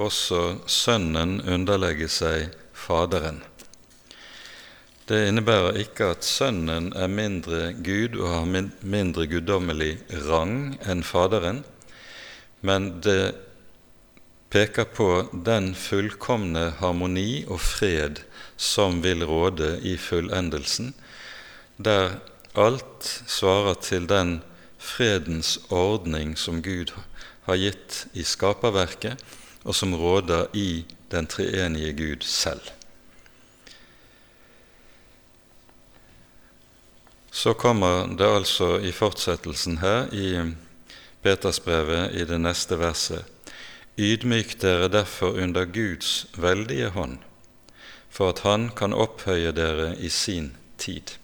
også 0.00 0.42
Sønnen 0.70 1.40
underlegge 1.42 2.08
seg 2.10 2.50
Faderen. 2.74 3.42
Det 5.10 5.24
innebærer 5.26 5.80
ikke 5.82 6.12
at 6.14 6.24
Sønnen 6.24 6.92
er 6.94 7.10
mindre 7.10 7.72
Gud 7.74 8.16
og 8.20 8.28
har 8.30 8.66
mindre 8.80 9.26
guddommelig 9.30 9.96
rang 10.28 10.78
enn 10.86 11.02
Faderen, 11.06 11.64
men 12.62 12.90
det 13.02 13.34
peker 14.50 14.86
på 14.90 15.08
den 15.46 15.72
fullkomne 15.78 16.70
harmoni 16.80 17.44
og 17.46 17.60
fred 17.62 18.22
som 18.60 19.00
vil 19.04 19.24
råde 19.26 19.76
i 19.86 19.96
fullendelsen, 19.98 20.92
der 21.78 22.18
alt 22.58 23.10
svarer 23.30 23.78
til 23.82 24.08
den 24.10 24.40
fredens 24.80 25.58
ordning 25.68 26.36
som 26.36 26.62
Gud 26.64 26.92
har 27.46 27.60
gitt 27.60 28.06
i 28.16 28.24
skaperverket, 28.24 29.20
og 29.62 29.76
som 29.76 29.94
råder 29.94 30.48
i 30.56 30.84
den 31.12 31.28
treenige 31.28 31.92
Gud 31.92 32.24
selv. 32.24 32.72
Så 37.30 37.52
kommer 37.52 38.08
det 38.18 38.26
altså 38.26 38.78
i 38.82 38.90
fortsettelsen 38.92 39.78
her 39.84 40.08
i 40.12 40.32
Petersbrevet 41.22 42.16
i 42.16 42.24
det 42.24 42.40
neste 42.40 42.78
verset 42.80 43.28
Ydmyk 44.00 44.54
dere 44.62 44.88
derfor 44.88 45.36
under 45.36 45.66
Guds 45.68 46.26
veldige 46.38 46.88
hånd, 46.94 47.18
for 48.08 48.30
at 48.32 48.38
Han 48.46 48.70
kan 48.76 48.94
opphøye 48.96 49.52
dere 49.52 49.92
i 49.98 50.08
sin 50.08 50.54
tid. 50.78 51.18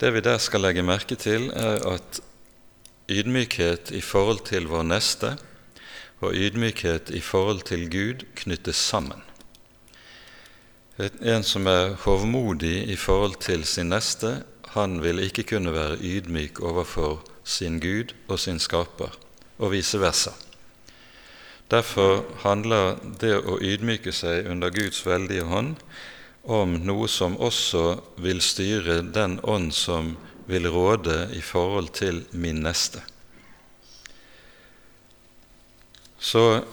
Det 0.00 0.12
vi 0.14 0.20
der 0.20 0.38
skal 0.38 0.60
legge 0.60 0.82
merke 0.86 1.16
til, 1.18 1.50
er 1.50 1.82
at 1.94 2.20
ydmykhet 3.08 3.90
i 3.90 4.00
forhold 4.04 4.44
til 4.48 4.68
vår 4.68 4.84
neste 4.88 5.36
og 6.20 6.34
ydmykhet 6.34 7.10
i 7.14 7.20
forhold 7.20 7.62
til 7.68 7.86
Gud 7.90 8.24
knyttes 8.36 8.76
sammen. 8.76 9.22
En 10.98 11.44
som 11.46 11.66
er 11.70 11.94
hovmodig 12.04 12.88
i 12.90 12.96
forhold 12.96 13.38
til 13.40 13.64
sin 13.64 13.92
neste, 13.94 14.42
han 14.74 14.98
vil 15.02 15.22
ikke 15.22 15.46
kunne 15.54 15.72
være 15.72 16.00
ydmyk 16.02 16.60
overfor 16.60 17.22
sin 17.44 17.80
Gud 17.80 18.12
og 18.28 18.38
sin 18.38 18.58
skaper, 18.58 19.14
og 19.58 19.72
vice 19.72 20.00
versa. 20.00 20.34
Derfor 21.70 22.24
handler 22.42 22.96
det 23.20 23.36
å 23.38 23.58
ydmyke 23.60 24.12
seg 24.12 24.48
under 24.50 24.72
Guds 24.74 25.04
veldige 25.06 25.44
hånd 25.46 25.76
om 26.48 26.78
noe 26.82 27.08
som 27.08 27.36
også 27.36 27.98
vil 28.24 28.40
styre 28.40 29.02
den 29.14 29.36
ånd 29.44 29.72
som 29.76 30.16
vil 30.48 30.68
råde 30.72 31.28
i 31.36 31.40
forhold 31.44 31.92
til 31.92 32.22
min 32.32 32.62
neste. 32.64 33.02
Så 36.18 36.64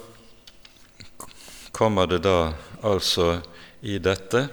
kommer 1.75 2.07
det 2.07 2.23
da 2.23 2.53
altså 2.83 3.41
i 3.83 3.99
dette 3.99 4.47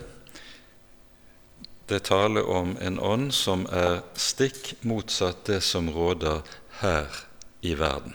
det 1.92 2.02
taler 2.08 2.46
om 2.48 2.76
en 2.80 2.98
ånd 2.98 3.32
som 3.36 3.66
er 3.68 4.00
stikk 4.16 4.72
motsatt 4.86 5.44
det 5.44 5.60
som 5.66 5.90
råder 5.92 6.40
her 6.80 7.18
i 7.60 7.74
verden. 7.76 8.14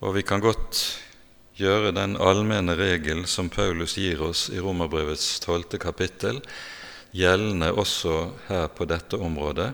Og 0.00 0.16
vi 0.16 0.22
kan 0.26 0.40
godt 0.40 0.80
gjøre 1.60 1.92
den 1.94 2.16
allmenne 2.16 2.74
regel 2.78 3.26
som 3.28 3.50
Paulus 3.52 3.98
gir 4.00 4.22
oss 4.24 4.46
i 4.50 4.62
Romerbrevets 4.62 5.42
tolvte 5.44 5.78
kapittel, 5.82 6.40
gjeldende 7.12 7.70
også 7.76 8.16
her 8.48 8.68
på 8.72 8.86
dette 8.88 9.18
området. 9.20 9.70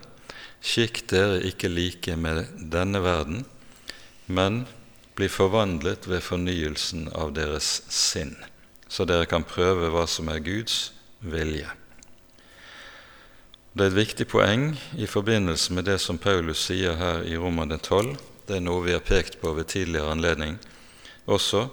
Skikk 0.58 1.04
dere 1.10 1.40
ikke 1.46 1.70
like 1.70 2.16
med 2.18 2.46
denne 2.58 3.02
verden, 3.04 3.44
men 4.26 4.64
bli 5.18 5.28
forvandlet 5.30 6.06
ved 6.10 6.22
fornyelsen 6.22 7.08
av 7.14 7.32
deres 7.34 7.82
sinn, 7.90 8.36
så 8.88 9.06
dere 9.06 9.26
kan 9.30 9.46
prøve 9.46 9.90
hva 9.94 10.06
som 10.10 10.30
er 10.30 10.42
Guds 10.42 10.92
vilje. 11.18 11.70
Det 13.74 13.84
er 13.84 13.92
et 13.92 13.98
viktig 13.98 14.26
poeng 14.26 14.72
i 14.98 15.06
forbindelse 15.06 15.74
med 15.74 15.86
det 15.86 16.00
som 16.02 16.18
Paulus 16.18 16.64
sier 16.66 16.96
her 16.98 17.22
i 17.22 17.36
Romerne 17.38 17.78
12. 17.78 18.16
Det 18.48 18.56
er 18.56 18.64
noe 18.64 18.82
vi 18.86 18.94
har 18.96 19.04
pekt 19.04 19.38
på 19.42 19.52
ved 19.54 19.68
tidligere 19.70 20.10
anledning 20.10 20.56
også, 21.28 21.68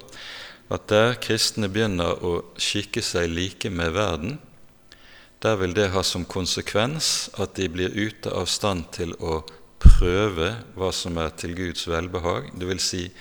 at 0.74 0.90
der 0.92 1.16
kristne 1.22 1.70
begynner 1.72 2.20
å 2.26 2.34
skikke 2.62 3.02
seg 3.06 3.32
like 3.32 3.72
med 3.72 3.94
verden, 3.96 4.36
der 5.46 5.60
vil 5.62 5.76
det 5.78 5.92
ha 5.94 6.02
som 6.04 6.26
konsekvens 6.26 7.30
at 7.38 7.54
de 7.60 7.68
blir 7.70 7.94
ute 7.94 8.32
av 8.34 8.50
stand 8.50 8.88
til 8.96 9.14
å 9.22 9.44
prøve 9.84 10.56
hva 10.74 10.90
som 10.96 11.20
er 11.22 11.36
til 11.38 11.54
Guds 11.58 11.86
velbehag, 11.88 12.50
Det 12.58 12.66
vil 12.66 12.82
Si, 12.82 13.12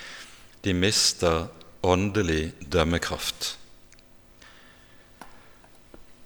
de 0.65 0.73
mister 0.73 1.49
åndelig 1.83 2.55
dømmekraft. 2.73 3.59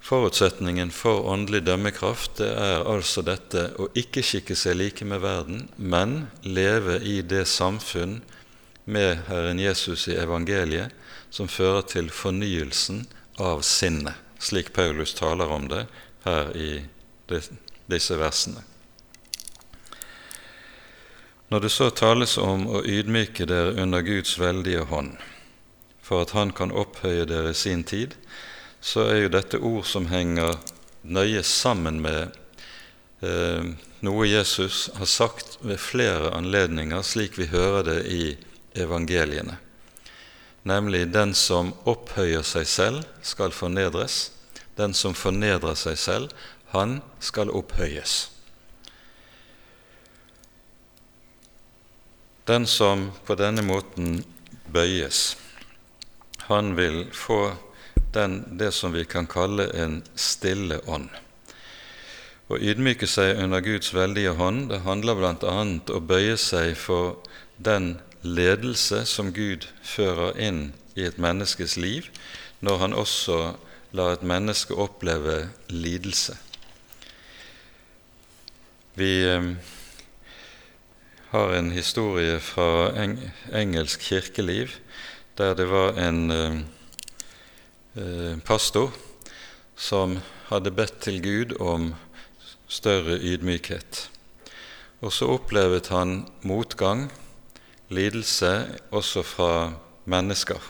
Forutsetningen 0.08 0.92
for 0.94 1.26
åndelig 1.28 1.64
dømmekraft 1.66 2.38
det 2.38 2.48
er 2.48 2.86
altså 2.86 3.24
dette 3.26 3.66
å 3.76 3.90
ikke 3.98 4.22
skikke 4.22 4.54
seg 4.56 4.78
like 4.78 5.04
med 5.04 5.20
verden, 5.20 5.66
men 5.76 6.30
leve 6.46 7.00
i 7.02 7.20
det 7.20 7.44
samfunn 7.50 8.20
med 8.86 9.26
Herren 9.26 9.58
Jesus 9.60 10.06
i 10.08 10.16
evangeliet 10.16 10.94
som 11.34 11.50
fører 11.50 11.84
til 11.90 12.08
fornyelsen 12.14 13.04
av 13.36 13.60
sinnet, 13.66 14.14
slik 14.38 14.72
Paulus 14.72 15.14
taler 15.14 15.50
om 15.50 15.68
det 15.68 15.86
her 16.24 16.50
i 16.56 16.70
disse 17.88 18.18
versene. 18.18 18.62
Når 21.48 21.64
det 21.64 21.70
så 21.72 21.88
tales 21.90 22.36
om 22.38 22.66
å 22.68 22.82
ydmyke 22.84 23.46
dere 23.48 23.76
under 23.80 24.04
Guds 24.04 24.34
veldige 24.38 24.84
hånd, 24.90 25.16
for 26.04 26.24
at 26.24 26.34
Han 26.36 26.52
kan 26.52 26.72
opphøye 26.72 27.24
dere 27.28 27.52
i 27.52 27.56
sin 27.56 27.84
tid, 27.84 28.14
så 28.80 29.08
er 29.08 29.22
jo 29.22 29.30
dette 29.32 29.58
ord 29.58 29.86
som 29.88 30.08
henger 30.12 30.56
nøye 31.02 31.42
sammen 31.42 32.00
med 32.04 32.36
eh, 33.24 33.64
noe 34.04 34.28
Jesus 34.28 34.90
har 34.94 35.08
sagt 35.08 35.58
ved 35.60 35.80
flere 35.80 36.34
anledninger, 36.36 37.02
slik 37.02 37.38
vi 37.40 37.48
hører 37.50 37.82
det 37.88 37.98
i 38.12 38.36
evangeliene. 38.78 39.56
Nemlig 40.68 41.06
den 41.14 41.32
som 41.34 41.72
opphøyer 41.88 42.44
seg 42.44 42.66
selv, 42.68 43.04
skal 43.24 43.54
fornedres. 43.56 44.32
Den 44.76 44.92
som 44.94 45.14
fornedrer 45.16 45.78
seg 45.78 45.96
selv, 45.98 46.34
han 46.74 46.98
skal 47.24 47.50
opphøyes. 47.50 48.16
Den 52.48 52.66
som 52.68 53.10
på 53.28 53.36
denne 53.36 53.64
måten 53.64 54.22
bøyes, 54.72 55.36
han 56.48 56.74
vil 56.76 57.06
få 57.12 57.40
den, 58.12 58.42
det 58.60 58.70
som 58.72 58.92
vi 58.92 59.04
kan 59.04 59.28
kalle 59.28 59.68
en 59.76 60.00
stille 60.16 60.80
ånd. 60.88 61.08
Å 62.48 62.56
ydmyke 62.56 63.08
seg 63.08 63.36
under 63.42 63.60
Guds 63.60 63.92
veldige 63.92 64.32
hånd 64.38 64.70
det 64.70 64.80
handler 64.86 65.18
bl.a. 65.20 65.56
å 65.92 66.00
bøye 66.00 66.36
seg 66.40 66.72
for 66.80 67.18
den 67.60 67.98
ledelse 68.22 69.04
som 69.06 69.32
Gud 69.32 69.68
fører 69.82 70.38
inn 70.38 70.72
i 70.98 71.06
et 71.06 71.18
menneskes 71.18 71.76
liv, 71.76 72.08
når 72.60 72.78
han 72.82 72.96
også 72.96 73.38
lar 73.96 74.16
et 74.16 74.26
menneske 74.26 74.74
oppleve 74.74 75.48
lidelse. 75.68 76.36
Vi 78.98 79.12
eh, 79.28 79.52
har 81.30 81.54
en 81.54 81.70
historie 81.72 82.40
fra 82.40 82.90
engelsk 83.54 84.00
kirkeliv 84.10 84.74
der 85.38 85.54
det 85.54 85.68
var 85.70 85.94
en 86.02 86.30
eh, 86.34 86.58
Eh, 87.98 88.38
pastor 88.44 88.92
som 89.74 90.18
hadde 90.52 90.70
bedt 90.70 91.00
til 91.02 91.16
Gud 91.22 91.54
om 91.58 91.94
større 92.70 93.16
ydmykhet. 93.16 94.10
Og 95.00 95.10
så 95.12 95.26
opplevet 95.34 95.88
han 95.90 96.28
motgang, 96.46 97.08
lidelse, 97.88 98.80
også 98.90 99.22
fra 99.22 99.52
mennesker. 100.04 100.60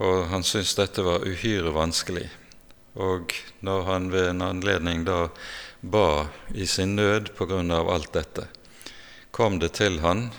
Og 0.00 0.28
han 0.30 0.44
syntes 0.46 0.76
dette 0.78 1.04
var 1.04 1.26
uhyre 1.26 1.72
vanskelig. 1.74 2.28
Og 2.94 3.34
når 3.60 3.82
han 3.86 4.10
ved 4.12 4.30
en 4.30 4.42
anledning 4.42 5.04
da 5.06 5.28
ba 5.80 6.28
i 6.54 6.66
sin 6.66 6.96
nød 6.96 7.32
på 7.36 7.46
grunn 7.46 7.70
av 7.70 7.90
alt 7.90 8.12
dette, 8.16 8.46
kom 9.30 9.58
det 9.60 9.74
til 9.78 10.00
han, 10.04 10.30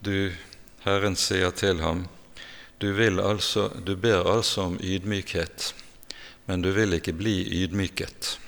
du, 0.00 0.32
Herren 0.86 1.16
sier 1.16 1.52
til 1.52 1.82
ham, 1.84 2.06
du, 2.80 2.88
altså, 3.20 3.68
du 3.84 3.96
ber 3.96 4.24
altså 4.24 4.70
om 4.70 4.78
ydmykhet, 4.80 5.74
men 6.46 6.62
du 6.62 6.70
vil 6.72 6.96
ikke 6.96 7.12
bli 7.12 7.42
ydmyket. 7.62 8.38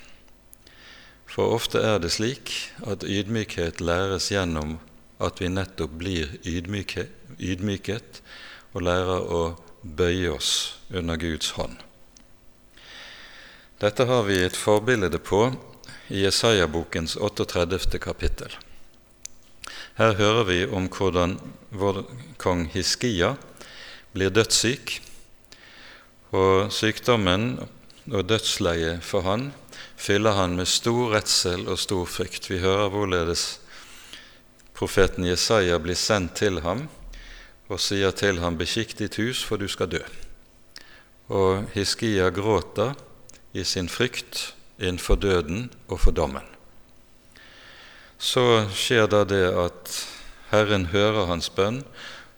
For 1.29 1.53
ofte 1.53 1.81
er 1.81 1.99
det 2.01 2.11
slik 2.15 2.51
at 2.89 3.05
ydmykhet 3.05 3.81
læres 3.81 4.31
gjennom 4.33 4.79
at 5.25 5.41
vi 5.41 5.49
nettopp 5.51 5.95
blir 5.99 6.35
ydmyke, 6.47 7.07
ydmyket 7.39 8.21
og 8.73 8.85
lærer 8.87 9.27
å 9.27 9.43
bøye 9.83 10.31
oss 10.33 10.51
under 10.93 11.19
Guds 11.19 11.53
hånd. 11.57 11.77
Dette 13.83 14.05
har 14.07 14.23
vi 14.27 14.39
et 14.43 14.57
forbilde 14.57 15.19
på 15.19 15.47
i 16.13 16.23
Jesaja-bokens 16.23 17.17
38. 17.17 17.99
kapittel. 17.99 18.53
Her 19.99 20.15
hører 20.17 20.47
vi 20.47 20.59
om 20.65 20.87
hvordan 20.89 21.35
vår 21.69 22.03
kong 22.41 22.67
Hiskia 22.73 23.35
blir 24.13 24.33
dødssyk, 24.33 24.99
og 26.33 26.71
sykdommen 26.73 27.59
og 28.09 28.23
dødsleiet 28.25 29.03
for 29.05 29.21
han 29.27 29.51
fyller 30.03 30.35
han 30.37 30.55
med 30.57 30.67
stor 30.67 31.13
redsel 31.13 31.67
og 31.69 31.79
stor 31.79 32.07
frykt. 32.09 32.49
Vi 32.49 32.59
hører 32.63 32.89
hvorledes 32.91 33.59
profeten 34.83 35.23
Jesaja 35.23 35.77
blir 35.79 35.95
sendt 35.95 36.33
til 36.41 36.57
ham 36.59 36.89
og 37.71 37.79
sier 37.79 38.11
til 38.11 38.41
ham 38.43 38.57
'Beskikk 38.59 38.97
ditt 38.99 39.15
hus, 39.15 39.43
for 39.43 39.55
du 39.55 39.67
skal 39.67 39.87
dø'. 39.87 40.03
Og 41.29 41.69
Hiskia 41.71 42.29
gråter 42.29 42.91
i 43.53 43.63
sin 43.63 43.87
frykt 43.87 44.53
innenfor 44.79 45.15
døden 45.15 45.71
og 45.87 45.99
for 45.99 46.11
dommen. 46.11 46.43
Så 48.19 48.67
skjer 48.75 49.07
da 49.07 49.23
det 49.23 49.55
at 49.55 50.07
Herren 50.51 50.85
hører 50.91 51.31
hans 51.31 51.49
bønn 51.49 51.83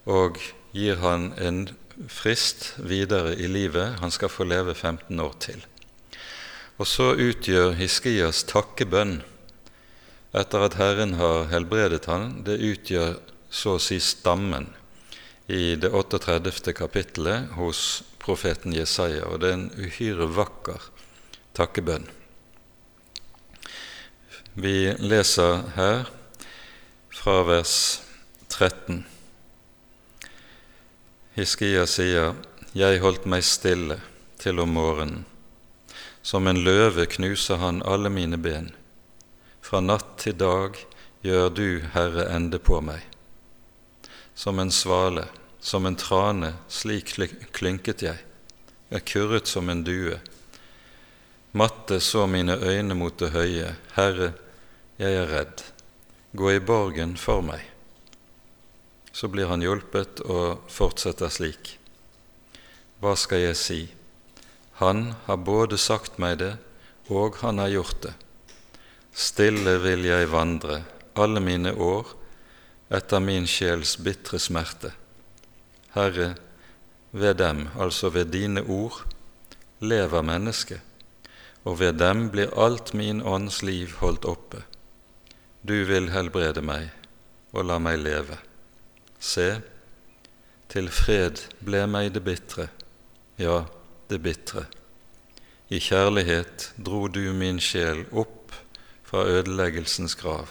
og 0.06 0.38
gir 0.72 1.02
han 1.02 1.32
en 1.38 1.68
frist 2.08 2.74
videre 2.78 3.34
i 3.34 3.46
livet. 3.46 3.98
Han 4.00 4.10
skal 4.10 4.28
få 4.28 4.44
leve 4.44 4.74
15 4.74 5.20
år 5.20 5.34
til. 5.40 5.66
Og 6.78 6.86
så 6.86 7.16
utgjør 7.18 7.74
Hiskias 7.74 8.44
takkebønn 8.44 9.22
etter 10.36 10.66
at 10.66 10.76
Herren 10.76 11.14
har 11.16 11.48
helbredet 11.52 12.04
han, 12.10 12.42
det 12.44 12.58
utgjør 12.60 13.16
så 13.50 13.76
å 13.76 13.82
si 13.82 13.98
stammen 14.02 14.68
i 15.46 15.76
det 15.80 15.92
38. 15.94 16.74
kapittelet 16.76 17.54
hos 17.56 18.02
profeten 18.20 18.74
Jesaja. 18.74 19.24
Og 19.30 19.40
det 19.40 19.50
er 19.50 19.58
en 19.58 19.70
uhyre 19.78 20.28
vakker 20.36 20.90
takkebønn. 21.56 22.08
Vi 24.56 24.92
leser 25.00 25.62
her 25.76 26.08
fra 27.12 27.42
vers 27.44 27.76
13. 28.48 29.04
Hiskia 31.36 31.84
sier, 31.88 32.34
Jeg 32.76 33.00
holdt 33.00 33.24
meg 33.28 33.44
stille 33.44 34.00
til 34.40 34.60
om 34.60 34.72
morgenen. 34.76 35.24
Som 36.22 36.48
en 36.48 36.60
løve 36.60 37.06
knuser 37.06 37.60
han 37.60 37.82
alle 37.84 38.10
mine 38.12 38.36
ben. 38.36 38.72
Fra 39.66 39.80
natt 39.82 40.20
til 40.22 40.36
dag 40.38 40.76
gjør 41.26 41.48
du, 41.50 41.68
Herre, 41.90 42.28
ende 42.30 42.60
på 42.62 42.78
meg. 42.86 43.02
Som 44.38 44.60
en 44.62 44.70
svale, 44.70 45.24
som 45.58 45.88
en 45.88 45.96
trane, 45.98 46.52
slik 46.70 47.16
klynket 47.50 48.04
jeg. 48.04 48.20
jeg 48.94 49.04
kurret 49.10 49.50
som 49.50 49.66
en 49.68 49.82
due. 49.82 50.20
Matte 51.50 51.98
så 52.00 52.28
mine 52.30 52.54
øyne 52.62 52.94
mot 52.94 53.18
det 53.18 53.32
høye. 53.34 53.72
Herre, 53.96 54.28
jeg 55.02 55.16
er 55.18 55.26
redd. 55.32 55.64
Gå 56.32 56.52
i 56.52 56.60
borgen 56.60 57.16
for 57.18 57.42
meg. 57.42 57.64
Så 59.10 59.26
blir 59.26 59.50
han 59.50 59.64
hjulpet 59.66 60.22
og 60.28 60.62
fortsetter 60.70 61.32
slik. 61.32 61.72
Hva 63.02 63.16
skal 63.18 63.42
jeg 63.48 63.58
si? 63.58 63.80
Han 64.78 65.16
har 65.26 65.42
både 65.42 65.80
sagt 65.80 66.20
meg 66.22 66.38
det, 66.44 66.52
og 67.10 67.40
han 67.42 67.58
har 67.58 67.74
gjort 67.74 68.00
det. 68.06 68.14
Stille 69.16 69.78
vil 69.80 70.04
jeg 70.04 70.28
vandre 70.28 70.82
alle 71.16 71.40
mine 71.40 71.70
år 71.72 72.10
etter 72.92 73.22
min 73.24 73.46
sjels 73.48 73.94
bitre 74.04 74.36
smerte. 74.36 74.90
Herre, 75.94 76.34
ved 77.16 77.38
dem, 77.40 77.62
altså 77.80 78.10
ved 78.12 78.28
dine 78.34 78.60
ord, 78.60 78.98
lever 79.80 80.20
mennesket, 80.20 80.82
og 81.64 81.80
ved 81.80 81.96
dem 81.96 82.28
blir 82.30 82.52
alt 82.60 82.92
min 82.92 83.22
ånds 83.24 83.62
liv 83.64 83.96
holdt 84.02 84.28
oppe. 84.28 84.60
Du 85.64 85.78
vil 85.88 86.12
helbrede 86.12 86.60
meg 86.60 86.92
og 87.56 87.64
la 87.70 87.80
meg 87.80 87.96
leve. 88.04 88.36
Se, 89.16 89.48
til 90.68 90.92
fred 90.92 91.40
ble 91.64 91.86
meg 91.88 92.12
det 92.12 92.20
bitre, 92.26 92.68
ja, 93.40 93.62
det 94.12 94.20
bitre. 94.20 94.68
I 95.72 95.80
kjærlighet 95.80 96.74
dro 96.76 97.06
du 97.08 97.32
min 97.32 97.64
sjel 97.64 98.04
opp 98.12 98.45
fra 99.06 99.24
ødeleggelsens 99.30 100.14
grav, 100.18 100.48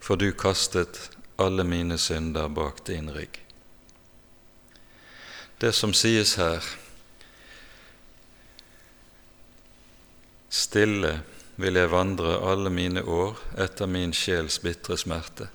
for 0.00 0.16
du 0.16 0.32
kastet 0.32 1.10
alle 1.38 1.64
mine 1.64 1.98
synder 1.98 2.48
bak 2.48 2.86
din 2.86 3.10
rygg. 3.12 3.38
Det 5.60 5.74
som 5.74 5.92
sies 5.94 6.34
her, 6.40 6.64
stille 10.50 11.20
vil 11.56 11.76
jeg 11.78 11.92
vandre 11.92 12.38
alle 12.50 12.70
mine 12.72 13.04
år 13.04 13.38
etter 13.60 13.86
min 13.86 14.14
sjels 14.16 14.58
bitre 14.64 14.96
smerte. 14.98 15.48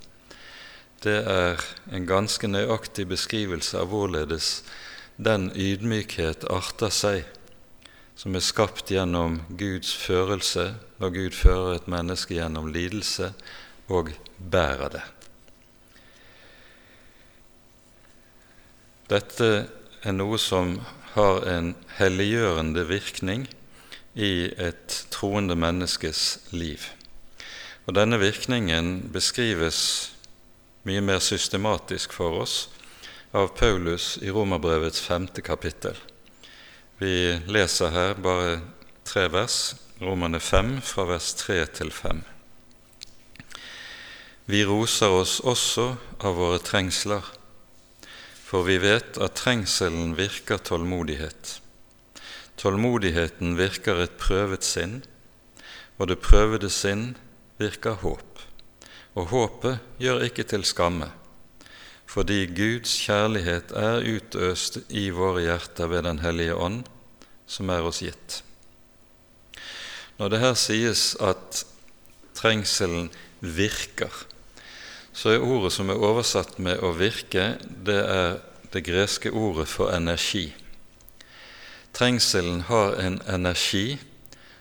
Det 1.04 1.18
er 1.30 1.62
en 1.94 2.08
ganske 2.08 2.48
nøyaktig 2.48 3.08
beskrivelse 3.10 3.78
av 3.82 3.92
hvorledes 3.92 4.62
den 5.18 5.50
ydmykhet 5.54 6.46
arter 6.54 6.94
seg 6.94 7.26
som 8.18 8.36
er 8.36 8.46
skapt 8.46 8.90
gjennom 8.94 9.42
Guds 9.60 9.92
førelse 9.98 10.72
når 10.98 11.14
Gud 11.14 11.38
fører 11.38 11.78
et 11.78 11.90
menneske 11.92 12.38
gjennom 12.38 12.72
lidelse 12.74 13.32
og 13.94 14.12
bærer 14.38 14.94
det. 14.98 15.04
Dette 19.08 19.52
er 20.04 20.16
noe 20.16 20.40
som 20.42 20.80
har 21.14 21.46
en 21.48 21.72
helliggjørende 21.98 22.84
virkning 22.90 23.46
i 24.18 24.50
et 24.52 25.06
troende 25.14 25.56
menneskes 25.56 26.50
liv. 26.52 26.90
Og 27.88 27.96
Denne 27.96 28.20
virkningen 28.20 29.08
beskrives 29.14 29.80
mye 30.88 31.02
mer 31.04 31.22
systematisk 31.24 32.14
for 32.16 32.42
oss 32.44 32.58
av 33.36 33.54
Paulus 33.56 34.18
i 34.24 34.32
Romerbrevets 34.32 35.02
femte 35.04 35.44
kapittel. 35.46 35.96
Vi 37.00 37.38
leser 37.48 37.94
her 37.94 38.20
bare 38.20 38.60
tre 39.08 39.28
vers, 39.32 39.76
Romerne 39.98 40.38
5, 40.40 40.76
fra 40.86 41.08
vers 41.10 41.32
tre 41.34 41.64
til 41.74 41.90
fem. 41.90 42.20
Vi 44.46 44.60
roser 44.70 45.10
oss 45.10 45.40
også 45.42 45.88
av 46.22 46.38
våre 46.38 46.60
trengsler, 46.62 47.26
for 48.38 48.68
vi 48.70 48.78
vet 48.78 49.18
at 49.18 49.40
trengselen 49.42 50.14
virker 50.20 50.62
tålmodighet. 50.62 51.56
Tålmodigheten 52.62 53.58
virker 53.58 54.04
et 54.06 54.14
prøvet 54.22 54.70
sinn, 54.70 55.00
og 55.98 56.14
det 56.14 56.22
prøvede 56.22 56.70
sinn 56.70 57.16
virker 57.58 57.98
håp. 58.06 58.46
Og 59.18 59.32
håpet 59.34 59.82
gjør 59.98 60.28
ikke 60.30 60.46
til 60.46 60.62
skamme, 60.78 61.10
fordi 62.06 62.44
Guds 62.54 62.94
kjærlighet 63.02 63.74
er 63.74 64.06
utøst 64.06 64.84
i 64.94 65.10
våre 65.10 65.42
hjerter 65.50 65.90
ved 65.90 66.06
Den 66.06 66.22
hellige 66.22 66.54
ånd, 66.54 66.84
som 67.50 67.74
er 67.74 67.82
oss 67.82 68.06
gitt. 68.06 68.44
Når 70.18 70.30
det 70.34 70.40
her 70.42 70.54
sies 70.58 71.16
at 71.22 71.64
trengselen 72.38 73.10
virker, 73.42 74.14
så 75.14 75.34
er 75.34 75.46
ordet 75.46 75.74
som 75.74 75.90
er 75.90 76.02
oversatt 76.02 76.60
med 76.60 76.78
'å 76.78 76.94
virke', 76.94 77.58
det 77.86 78.02
er 78.06 78.40
det 78.74 78.84
greske 78.84 79.32
ordet 79.32 79.68
for 79.68 79.90
energi. 79.90 80.54
Trengselen 81.94 82.62
har 82.62 82.94
en 83.02 83.22
energi 83.28 83.98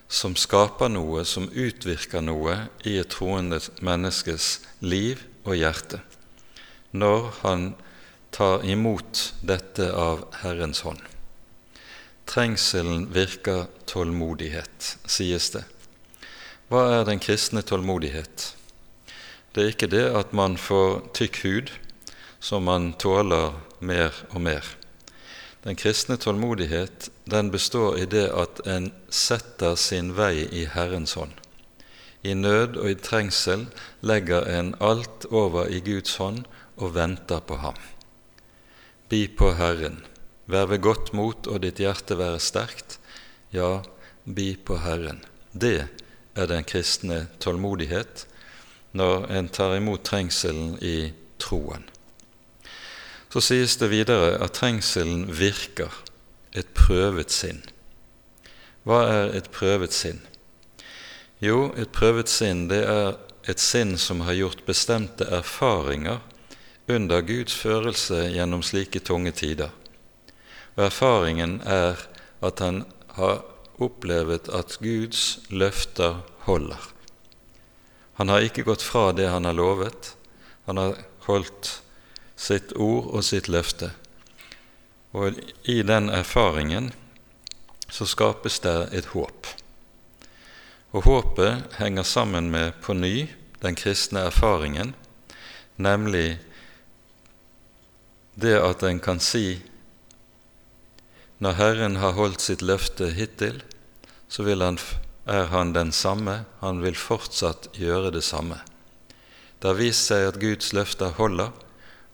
som 0.09 0.37
skaper 0.37 0.89
noe, 0.89 1.25
som 1.25 1.51
utvirker 1.53 2.21
noe 2.21 2.69
i 2.85 2.99
et 2.99 3.09
troende 3.09 3.61
menneskes 3.81 4.61
liv 4.81 5.21
og 5.45 5.57
hjerte 5.57 6.01
når 6.97 7.33
han 7.43 7.75
tar 8.33 8.65
imot 8.65 9.33
dette 9.47 9.91
av 9.93 10.27
Herrens 10.43 10.81
hånd. 10.87 11.16
Trengselen 12.27 13.07
virker 13.15 13.67
tålmodighet, 13.87 14.97
sies 15.07 15.51
det. 15.55 15.63
Hva 16.69 16.83
er 16.97 17.05
den 17.07 17.23
kristne 17.23 17.63
tålmodighet? 17.63 18.53
Det 19.55 19.63
er 19.63 19.71
ikke 19.73 19.89
det 19.89 20.07
at 20.19 20.35
man 20.35 20.59
får 20.59 21.07
tykk 21.15 21.39
hud, 21.45 21.71
som 22.43 22.67
man 22.67 22.91
tåler 22.99 23.55
mer 23.79 24.13
og 24.35 24.43
mer. 24.43 24.67
Den 25.63 25.79
kristne 25.79 26.19
tålmodighet 26.19 27.09
den 27.31 27.51
består 27.51 27.97
i 27.99 28.05
det 28.11 28.27
at 28.35 28.61
en 28.67 28.91
setter 29.11 29.79
sin 29.79 30.13
vei 30.19 30.45
i 30.51 30.67
Herrens 30.71 31.17
hånd. 31.19 31.33
I 32.23 32.35
nød 32.35 32.77
og 32.77 32.91
i 32.91 32.99
trengsel 32.99 33.69
legger 34.03 34.47
en 34.51 34.75
alt 34.83 35.27
over 35.31 35.71
i 35.71 35.81
Guds 35.81 36.19
hånd 36.19 36.45
og 36.77 36.95
venter 36.95 37.41
på 37.41 37.59
ham. 37.63 37.79
Bi 39.09 39.27
på 39.27 39.53
Herren, 39.55 40.03
vær 40.47 40.71
ved 40.71 40.83
godt 40.83 41.13
mot 41.17 41.47
og 41.51 41.63
ditt 41.65 41.81
hjerte 41.83 42.19
være 42.19 42.41
sterkt. 42.43 42.99
Ja, 43.55 43.83
bi 44.25 44.55
på 44.57 44.79
Herren. 44.83 45.23
Det 45.53 45.89
er 46.37 46.49
den 46.51 46.65
kristne 46.67 47.27
tålmodighet 47.41 48.27
når 48.97 49.27
en 49.37 49.49
tar 49.53 49.77
imot 49.77 50.05
trengselen 50.09 50.77
i 50.81 51.13
troen. 51.43 51.85
Så 53.33 53.43
sies 53.45 53.77
det 53.77 53.91
videre 53.93 54.37
at 54.41 54.57
trengselen 54.57 55.27
virker 55.29 55.93
et 56.57 56.69
prøvet 56.77 57.35
sinn. 57.35 57.61
Hva 58.87 59.03
er 59.11 59.35
et 59.37 59.51
prøvet 59.53 59.93
sinn? 59.93 60.23
Jo, 61.43 61.73
et 61.77 61.91
prøvet 61.93 62.31
sinn 62.33 62.65
det 62.71 62.85
er 62.89 63.19
et 63.51 63.61
sinn 63.61 63.97
som 64.01 64.23
har 64.25 64.39
gjort 64.39 64.65
bestemte 64.67 65.27
erfaringer 65.29 66.23
under 66.89 67.21
Guds 67.27 67.55
førelse 67.59 68.29
gjennom 68.33 68.63
slike 68.65 69.03
tunge 69.05 69.35
tider. 69.37 69.75
Og 70.77 70.85
erfaringen 70.91 71.61
er 71.65 72.01
at 72.45 72.61
han 72.61 72.85
har 73.17 73.41
opplevet 73.81 74.49
at 74.53 74.77
Guds 74.81 75.39
løfter 75.49 76.21
holder. 76.45 76.81
Han 78.17 78.29
har 78.33 78.45
ikke 78.45 78.65
gått 78.65 78.85
fra 78.85 79.11
det 79.13 79.29
han 79.29 79.45
har 79.45 79.57
lovet. 79.57 80.15
Han 80.65 80.81
har 80.81 80.97
holdt 81.27 81.81
sitt 82.37 82.73
ord 82.77 83.11
og 83.13 83.25
sitt 83.25 83.49
løfte. 83.49 83.91
Og 85.17 85.37
i 85.65 85.81
den 85.85 86.09
erfaringen 86.13 86.93
så 87.89 88.07
skapes 88.09 88.61
det 88.65 88.77
et 88.97 89.13
håp. 89.13 89.49
Og 90.97 91.05
håpet 91.05 91.77
henger 91.77 92.05
sammen 92.09 92.51
med 92.51 92.77
på 92.85 92.97
ny 92.97 93.29
den 93.61 93.77
kristne 93.77 94.27
erfaringen, 94.29 94.95
nemlig 95.77 96.39
det 98.37 98.57
at 98.61 98.85
en 98.85 99.01
kan 99.01 99.21
si 99.21 99.61
når 101.39 101.59
Herren 101.59 101.97
har 102.01 102.17
holdt 102.17 102.41
sitt 102.41 102.63
løfte 102.65 103.11
hittil, 103.13 103.63
så 104.29 104.43
han, 104.43 104.79
er 105.27 105.47
Han 105.47 105.73
den 105.73 105.93
samme, 105.93 106.45
han 106.61 106.83
vil 106.83 106.95
fortsatt 106.95 107.69
gjøre 107.75 108.11
det 108.11 108.25
samme. 108.25 108.61
Det 109.61 109.69
har 109.69 109.79
vist 109.79 110.07
seg 110.07 110.29
at 110.29 110.41
Guds 110.41 110.73
løfter 110.73 111.11
holder, 111.17 111.51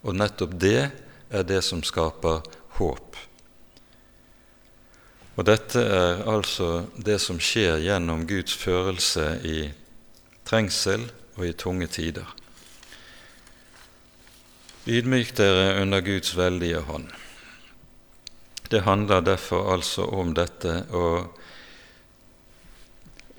og 0.03 0.15
nettopp 0.15 0.59
det 0.59 0.91
er 1.31 1.43
det 1.43 1.63
som 1.63 1.83
skaper 1.83 2.43
håp. 2.79 3.17
Og 5.37 5.47
dette 5.49 5.81
er 5.81 6.23
altså 6.29 6.87
det 6.97 7.19
som 7.23 7.41
skjer 7.41 7.81
gjennom 7.81 8.27
Guds 8.29 8.55
førelse 8.59 9.41
i 9.49 9.71
trengsel 10.45 11.07
og 11.39 11.47
i 11.49 11.55
tunge 11.57 11.89
tider. 11.89 12.27
Ydmyk 14.83 15.37
dere 15.39 15.81
under 15.81 16.03
Guds 16.05 16.35
veldige 16.37 16.83
hånd. 16.85 17.09
Det 18.73 18.81
handler 18.81 19.21
derfor 19.21 19.67
altså 19.75 20.07
om 20.09 20.31
dette 20.33 20.71
å 20.97 21.07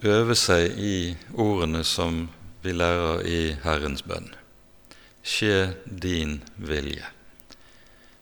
øve 0.06 0.36
seg 0.38 0.76
i 0.78 0.98
ordene 1.34 1.80
som 1.82 2.28
vi 2.62 2.76
lærer 2.76 3.24
i 3.26 3.40
Herrens 3.64 4.04
bønn. 4.06 4.28
Skje 5.26 5.72
din 5.90 6.36
vilje, 6.62 7.10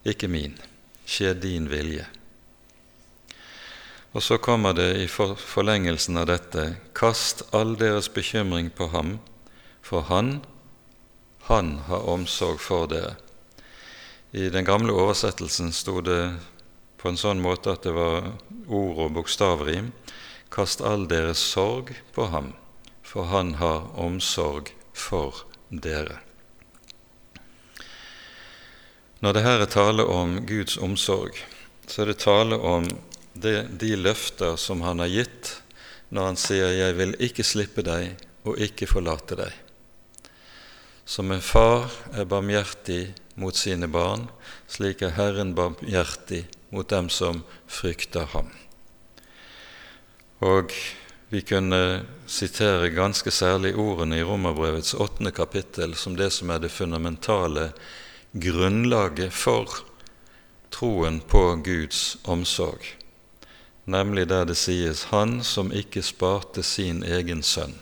ikke 0.08 0.30
min. 0.32 0.56
Skje 1.04 1.34
din 1.36 1.68
vilje. 1.68 2.06
Og 4.16 4.24
så 4.24 4.38
kommer 4.40 4.72
det 4.80 4.88
i 5.04 5.10
forlengelsen 5.12 6.16
av 6.22 6.30
dette 6.32 6.64
Kast 6.96 7.44
all 7.52 7.76
deres 7.76 8.08
bekymring 8.08 8.72
på 8.72 8.88
ham, 8.96 9.18
for 9.84 10.08
han, 10.08 10.38
han 11.52 11.76
har 11.92 12.08
omsorg 12.16 12.64
for 12.64 12.88
dere. 12.88 13.18
I 14.32 14.48
den 14.48 14.64
gamle 14.64 14.96
oversettelsen 14.96 15.74
sto 15.76 16.00
det 16.00 16.22
på 17.02 17.10
en 17.10 17.18
sånn 17.18 17.42
måte 17.42 17.74
at 17.74 17.86
det 17.88 17.96
var 17.98 18.28
ord 18.70 19.00
og 19.06 19.16
bokstavrim. 19.16 19.90
Kast 20.54 20.84
all 20.86 21.08
deres 21.10 21.42
sorg 21.42 21.96
på 22.14 22.28
ham, 22.30 22.52
for 23.02 23.32
han 23.32 23.56
har 23.58 23.88
omsorg 23.98 24.70
for 24.94 25.48
dere. 25.70 26.20
Når 29.22 29.34
det 29.38 29.46
her 29.46 29.64
er 29.64 29.70
tale 29.70 30.06
om 30.06 30.38
Guds 30.50 30.78
omsorg, 30.82 31.38
så 31.88 32.04
er 32.04 32.12
det 32.12 32.22
tale 32.22 32.58
om 32.58 32.86
det, 33.34 33.68
de 33.82 33.96
løfter 33.98 34.58
som 34.60 34.82
han 34.86 35.02
har 35.02 35.12
gitt 35.12 35.58
når 36.12 36.26
han 36.26 36.38
sier 36.38 36.72
'Jeg 36.76 36.96
vil 36.98 37.16
ikke 37.20 37.44
slippe 37.44 37.82
deg 37.82 38.18
og 38.44 38.60
ikke 38.60 38.88
forlate 38.88 39.36
deg'. 39.36 39.54
Som 41.06 41.32
en 41.32 41.42
far 41.42 41.90
er 42.14 42.26
barmhjertig 42.26 43.14
mot 43.36 43.56
sine 43.56 43.88
barn, 43.88 44.30
slik 44.68 45.02
er 45.02 45.16
Herren 45.16 45.56
barmhjertig 45.56 46.46
mot 46.72 46.88
dem 46.90 47.10
som 47.10 47.44
frykter 47.68 48.30
ham. 48.34 48.50
Og 50.42 50.74
vi 51.30 51.44
kunne 51.46 52.06
sitere 52.28 52.90
ganske 52.96 53.32
særlig 53.32 53.76
ordene 53.76 54.20
i 54.20 54.26
Romerbrevets 54.26 54.94
åttende 54.94 55.32
kapittel 55.32 55.96
som 55.96 56.18
det 56.18 56.32
som 56.34 56.50
er 56.50 56.64
det 56.64 56.72
fundamentale 56.74 57.70
grunnlaget 58.34 59.34
for 59.34 59.84
troen 60.72 61.22
på 61.22 61.46
Guds 61.64 62.18
omsorg 62.24 62.96
nemlig 63.86 64.30
der 64.30 64.46
det 64.46 64.58
sies 64.58 65.04
'Han 65.04 65.44
som 65.44 65.72
ikke 65.72 66.02
sparte 66.02 66.64
sin 66.64 67.04
egen 67.04 67.44
sønn, 67.44 67.76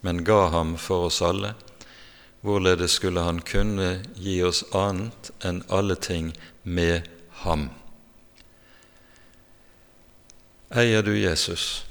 men 0.00 0.24
ga 0.24 0.48
ham 0.48 0.76
for 0.76 1.06
oss 1.06 1.22
alle', 1.22 1.54
hvorledes 2.40 2.90
skulle 2.90 3.20
han 3.20 3.40
kunne 3.40 4.02
gi 4.14 4.42
oss 4.42 4.64
annet 4.72 5.30
enn 5.44 5.64
alle 5.70 5.94
ting 5.94 6.34
med 6.62 7.02
ham? 7.30 7.70
Eier 10.74 11.02
du 11.06 11.12
Jesus, 11.14 11.84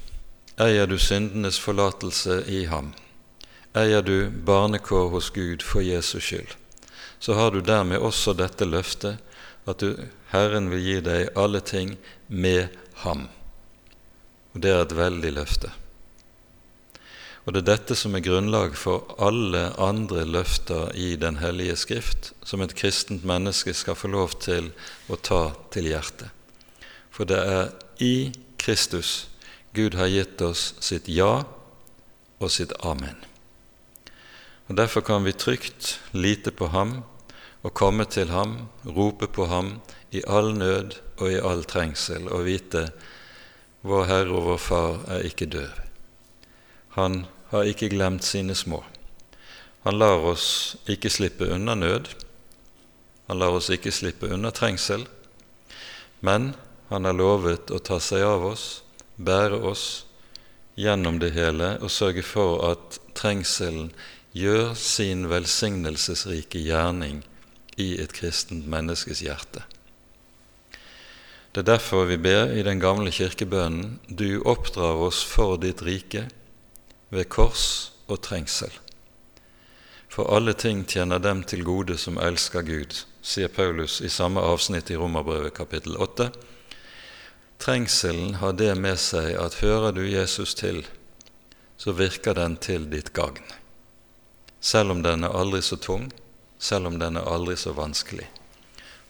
eier 0.59 0.87
du 0.91 0.97
syndenes 0.99 1.55
forlatelse 1.55 2.41
i 2.51 2.65
ham, 2.67 2.89
eier 3.79 4.03
du 4.03 4.27
barnekår 4.27 5.07
hos 5.13 5.29
Gud 5.31 5.63
for 5.63 5.79
Jesus 5.79 6.25
skyld, 6.27 6.51
så 7.23 7.37
har 7.39 7.55
du 7.55 7.61
dermed 7.63 8.03
også 8.03 8.33
dette 8.35 8.67
løftet 8.67 9.23
at 9.63 9.79
du, 9.79 9.95
Herren 10.33 10.67
vil 10.67 10.83
gi 10.83 10.97
deg 11.05 11.31
alle 11.39 11.63
ting 11.63 11.95
med 12.27 12.75
ham. 13.05 13.29
Og 14.51 14.59
Det 14.59 14.75
er 14.75 14.83
et 14.83 14.99
veldig 14.99 15.31
løfte. 15.31 15.71
Og 17.45 17.55
det 17.55 17.63
er 17.63 17.71
dette 17.71 17.95
som 17.95 18.19
er 18.19 18.27
grunnlag 18.27 18.75
for 18.75 19.15
alle 19.15 19.69
andre 19.79 20.27
løfter 20.27 20.91
i 20.91 21.15
Den 21.15 21.39
hellige 21.39 21.79
skrift, 21.79 22.33
som 22.43 22.59
et 22.59 22.75
kristent 22.75 23.23
menneske 23.23 23.71
skal 23.73 23.95
få 23.95 24.11
lov 24.11 24.41
til 24.43 24.73
å 25.07 25.15
ta 25.15 25.53
til 25.71 25.87
hjertet. 25.87 26.27
For 27.11 27.23
det 27.23 27.39
er 27.39 27.71
i 28.03 28.33
Kristus 28.63 29.27
Gud 29.73 29.97
har 29.99 30.07
gitt 30.07 30.41
oss 30.41 30.75
sitt 30.79 31.09
ja 31.11 31.43
og 32.39 32.51
sitt 32.53 32.71
amen. 32.79 33.17
Og 34.69 34.77
Derfor 34.79 35.03
kan 35.03 35.25
vi 35.25 35.33
trygt 35.35 35.99
lite 36.15 36.51
på 36.51 36.69
ham 36.71 37.01
og 37.63 37.73
komme 37.73 38.05
til 38.05 38.31
ham, 38.31 38.69
rope 38.85 39.27
på 39.27 39.49
ham 39.51 39.81
i 40.11 40.21
all 40.27 40.53
nød 40.55 40.95
og 41.17 41.27
i 41.31 41.41
all 41.43 41.65
trengsel 41.67 42.29
og 42.31 42.45
vite 42.47 42.87
vår 43.83 44.07
Herre 44.07 44.31
og 44.31 44.47
vår 44.47 44.61
Far 44.63 44.99
er 45.11 45.27
ikke 45.27 45.51
død. 45.51 45.71
Han 46.95 47.25
har 47.51 47.67
ikke 47.67 47.89
glemt 47.91 48.23
sine 48.23 48.55
små. 48.55 48.83
Han 49.83 49.99
lar 49.99 50.23
oss 50.23 50.77
ikke 50.87 51.11
slippe 51.11 51.49
unna 51.51 51.75
nød. 51.75 52.13
Han 53.27 53.39
lar 53.43 53.59
oss 53.59 53.67
ikke 53.73 53.91
slippe 53.91 54.31
unna 54.31 54.55
trengsel. 54.55 55.03
Men 56.21 56.53
han 56.93 57.05
har 57.09 57.15
lovet 57.17 57.71
å 57.73 57.79
ta 57.81 57.97
seg 57.97 58.21
av 58.21 58.43
oss, 58.45 58.83
bære 59.17 59.57
oss 59.65 60.05
gjennom 60.77 61.17
det 61.21 61.31
hele 61.33 61.75
og 61.81 61.89
sørge 61.93 62.21
for 62.25 62.61
at 62.67 62.99
trengselen 63.17 63.89
gjør 64.37 64.73
sin 64.77 65.25
velsignelsesrike 65.29 66.61
gjerning 66.61 67.23
i 67.81 67.95
et 68.01 68.13
kristent 68.13 68.69
menneskes 68.69 69.23
hjerte. 69.25 69.65
Det 71.53 71.61
er 71.63 71.69
derfor 71.75 72.05
vi 72.09 72.17
ber 72.17 72.53
i 72.53 72.65
den 72.65 72.81
gamle 72.81 73.11
kirkebønnen 73.13 73.99
Du 74.09 74.41
oppdrar 74.41 75.01
oss 75.05 75.21
for 75.25 75.57
ditt 75.61 75.81
rike 75.85 76.27
ved 77.13 77.29
kors 77.29 77.91
og 78.05 78.21
trengsel. 78.25 78.73
For 80.09 80.29
alle 80.29 80.53
ting 80.53 80.85
tjener 80.85 81.17
dem 81.17 81.41
til 81.45 81.65
gode 81.65 81.97
som 81.97 82.17
elsker 82.21 82.65
Gud, 82.65 82.97
sier 83.21 83.49
Paulus 83.49 84.01
i 84.01 84.09
samme 84.13 84.41
avsnitt 84.41 84.89
i 84.93 84.97
Romerbrevet 84.97 85.53
kapittel 85.57 85.97
8. 85.97 86.29
Trengselen 87.63 88.33
har 88.35 88.53
det 88.59 88.73
med 88.75 88.97
seg 88.99 89.37
at 89.39 89.61
hører 89.63 89.93
du 89.95 90.01
Jesus 90.03 90.51
til, 90.59 90.81
så 91.79 91.93
virker 91.95 92.35
den 92.35 92.57
til 92.59 92.89
ditt 92.91 93.13
gagn, 93.15 93.39
selv 94.59 94.91
om 94.91 95.03
den 95.05 95.23
er 95.23 95.31
aldri 95.31 95.61
så 95.63 95.77
tung, 95.79 96.09
selv 96.59 96.89
om 96.89 96.97
den 96.99 97.15
er 97.15 97.29
aldri 97.31 97.55
så 97.55 97.71
vanskelig. 97.77 98.25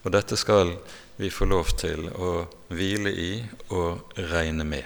Og 0.03 0.13
dette 0.13 0.37
skal 0.37 0.75
vi 1.17 1.31
få 1.33 1.47
lov 1.49 1.71
til 1.81 2.11
å 2.13 2.43
hvile 2.69 3.09
i 3.09 3.31
og 3.73 4.13
regne 4.29 4.67
med. 4.69 4.85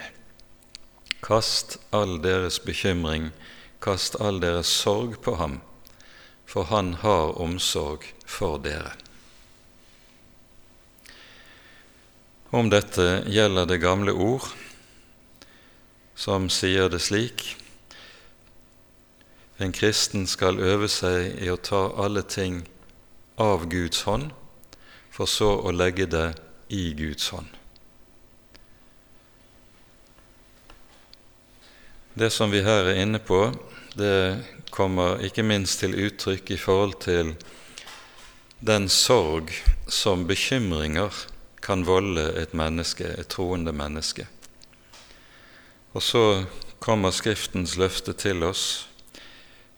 Kast 1.27 1.75
all 1.91 2.21
deres 2.23 2.61
bekymring, 2.63 3.33
kast 3.83 4.15
all 4.23 4.39
deres 4.39 4.71
sorg 4.71 5.19
på 5.27 5.35
ham, 5.43 5.59
for 6.47 6.71
han 6.71 6.93
har 7.03 7.35
omsorg 7.35 8.07
for 8.23 8.63
dere. 8.63 8.95
Om 12.49 12.69
dette 12.71 13.25
gjelder 13.27 13.65
det 13.67 13.81
gamle 13.83 14.13
ord 14.15 14.45
som 16.15 16.45
sier 16.47 16.87
det 16.87 17.01
slik 17.03 17.43
En 19.59 19.73
kristen 19.75 20.23
skal 20.31 20.61
øve 20.63 20.87
seg 20.87 21.41
i 21.43 21.51
å 21.51 21.59
ta 21.59 21.89
alle 21.99 22.23
ting 22.23 22.61
av 23.35 23.67
Guds 23.67 24.05
hånd 24.07 24.31
for 25.11 25.27
så 25.27 25.49
å 25.59 25.75
legge 25.75 26.07
det 26.07 26.27
i 26.71 26.93
Guds 26.95 27.27
hånd. 27.33 27.49
Det 32.13 32.29
som 32.31 32.53
vi 32.53 32.61
her 32.63 32.93
er 32.93 33.01
inne 33.01 33.19
på, 33.19 33.49
det 33.97 34.45
kommer 34.71 35.19
ikke 35.25 35.43
minst 35.43 35.81
til 35.81 35.97
uttrykk 35.97 36.53
i 36.53 36.61
forhold 36.61 37.01
til 37.03 37.33
den 38.61 38.87
sorg 38.93 39.51
som 39.89 40.23
bekymringer 40.29 41.25
kan 41.61 41.85
volde 41.87 42.29
et 42.41 42.53
menneske, 42.53 43.07
et 43.17 43.27
troende 43.27 43.73
menneske. 43.73 44.27
Og 45.93 46.01
så 46.01 46.45
kommer 46.79 47.11
Skriftens 47.11 47.77
løfte 47.77 48.13
til 48.13 48.43
oss 48.43 48.87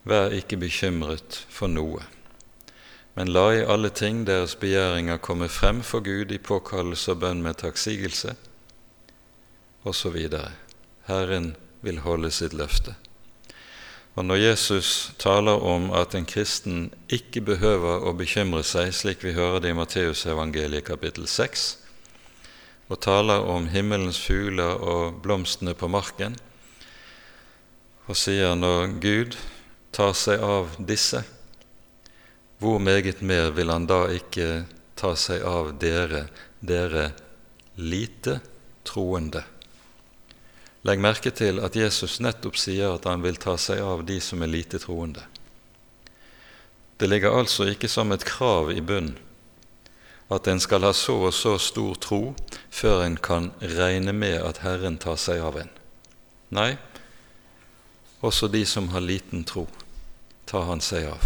vær 0.04 0.34
ikke 0.36 0.58
bekymret 0.58 1.46
for 1.50 1.72
noe 1.72 2.04
men 3.20 3.34
la 3.36 3.50
i 3.52 3.64
alle 3.68 3.90
ting 3.92 4.22
deres 4.24 4.54
begjæringer 4.56 5.18
komme 5.20 5.50
frem 5.52 5.82
for 5.84 6.00
Gud 6.00 6.32
i 6.32 6.38
påkallelse 6.40 7.12
og 7.12 7.18
bønn 7.20 7.42
med 7.44 7.58
takksigelse, 7.60 8.32
osv. 9.84 10.16
Herren 11.10 11.50
vil 11.84 12.00
holde 12.06 12.32
sitt 12.32 12.56
løfte. 12.56 12.96
Og 14.18 14.26
Når 14.26 14.36
Jesus 14.36 15.12
taler 15.18 15.62
om 15.62 15.92
at 15.92 16.16
en 16.16 16.26
kristen 16.26 16.90
ikke 17.14 17.42
behøver 17.46 18.06
å 18.10 18.14
bekymre 18.18 18.64
seg, 18.66 18.90
slik 18.94 19.22
vi 19.24 19.36
hører 19.38 19.62
det 19.62 19.70
i 19.70 19.78
Matteusevangeliet 19.78 20.88
kapittel 20.88 21.28
6, 21.30 21.68
og 22.90 23.00
taler 23.06 23.46
om 23.46 23.68
himmelens 23.70 24.18
fugler 24.18 24.82
og 24.82 25.22
blomstene 25.22 25.76
på 25.78 25.88
marken, 25.88 26.36
og 28.10 28.18
sier 28.18 28.56
når 28.58 28.98
Gud 29.00 29.38
tar 29.94 30.16
seg 30.18 30.42
av 30.42 30.74
disse, 30.82 31.22
hvor 32.60 32.82
meget 32.82 33.22
mer 33.22 33.54
vil 33.56 33.70
han 33.72 33.86
da 33.88 34.08
ikke 34.12 34.66
ta 35.00 35.14
seg 35.16 35.46
av 35.48 35.76
dere, 35.80 36.26
dere 36.60 37.12
lite 37.78 38.40
troende? 38.84 39.46
Legg 40.88 41.02
merke 41.04 41.32
til 41.36 41.60
at 41.60 41.76
Jesus 41.76 42.20
nettopp 42.24 42.56
sier 42.60 42.96
at 42.96 43.08
han 43.10 43.24
vil 43.24 43.40
ta 43.42 43.58
seg 43.60 43.82
av 43.84 44.06
de 44.08 44.20
som 44.24 44.44
er 44.44 44.52
lite 44.52 44.80
troende. 44.80 45.26
Det 47.00 47.08
ligger 47.08 47.36
altså 47.36 47.68
ikke 47.72 47.88
som 47.92 48.12
et 48.12 48.28
krav 48.28 48.72
i 48.72 48.82
bunn 48.84 49.14
at 50.30 50.48
en 50.48 50.60
skal 50.62 50.86
ha 50.86 50.92
så 50.94 51.16
og 51.26 51.34
så 51.34 51.56
stor 51.58 51.96
tro 51.98 52.22
før 52.70 53.02
en 53.06 53.18
kan 53.18 53.50
regne 53.60 54.14
med 54.14 54.38
at 54.46 54.62
Herren 54.62 55.00
tar 55.02 55.18
seg 55.18 55.42
av 55.42 55.58
en. 55.58 55.72
Nei, 56.54 56.78
også 58.22 58.50
de 58.52 58.62
som 58.66 58.92
har 58.94 59.02
liten 59.02 59.44
tro, 59.48 59.66
tar 60.46 60.68
han 60.70 60.84
seg 60.86 61.08
av. 61.10 61.26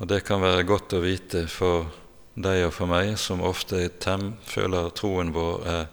Og 0.00 0.10
det 0.10 0.24
kan 0.26 0.42
være 0.42 0.66
godt 0.66 0.96
å 0.98 1.04
vite 1.04 1.46
for 1.48 1.86
deg 2.34 2.66
og 2.66 2.74
for 2.76 2.90
meg, 2.90 3.14
som 3.16 3.44
ofte 3.46 3.86
tem, 4.02 4.34
føler 4.44 4.90
troen 4.96 5.32
vår 5.32 5.66
er 5.70 5.86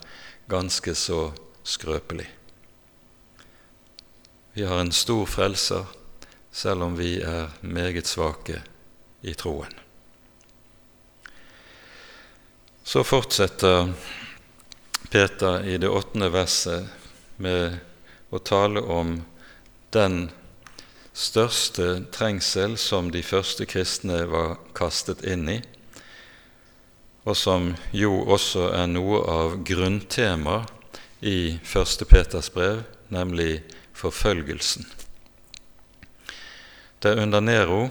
ganske 0.51 0.95
så 0.97 1.29
skrøpelig. 1.63 2.27
Vi 4.53 4.63
har 4.63 4.79
en 4.79 4.91
stor 4.91 5.25
frelser, 5.25 5.85
selv 6.51 6.83
om 6.83 6.97
vi 6.97 7.15
er 7.21 7.49
meget 7.61 8.07
svake 8.07 8.59
i 9.21 9.33
troen. 9.33 9.71
Så 12.83 13.03
fortsetter 13.03 13.93
Peter 15.09 15.63
i 15.65 15.77
det 15.77 15.89
åttende 15.89 16.29
verset 16.33 16.85
med 17.41 17.79
å 18.29 18.41
tale 18.43 18.81
om 18.81 19.15
den 19.95 20.27
største 21.13 22.03
trengsel 22.11 22.77
som 22.77 23.11
de 23.13 23.23
første 23.23 23.65
kristne 23.69 24.23
var 24.29 24.57
kastet 24.77 25.23
inn 25.25 25.49
i, 25.49 25.59
og 27.23 27.37
som 27.39 27.71
jo 27.95 28.17
også 28.35 28.67
er 28.75 28.89
noe 28.91 29.21
av 29.31 29.59
grunntema 29.63 30.63
i 31.23 31.59
1. 31.63 32.03
Peters 32.09 32.49
brev, 32.51 32.83
nemlig 33.07 33.63
forfølgelsen. 33.95 34.85
Det 36.99 37.13
er 37.13 37.23
under 37.23 37.39
Nero 37.39 37.85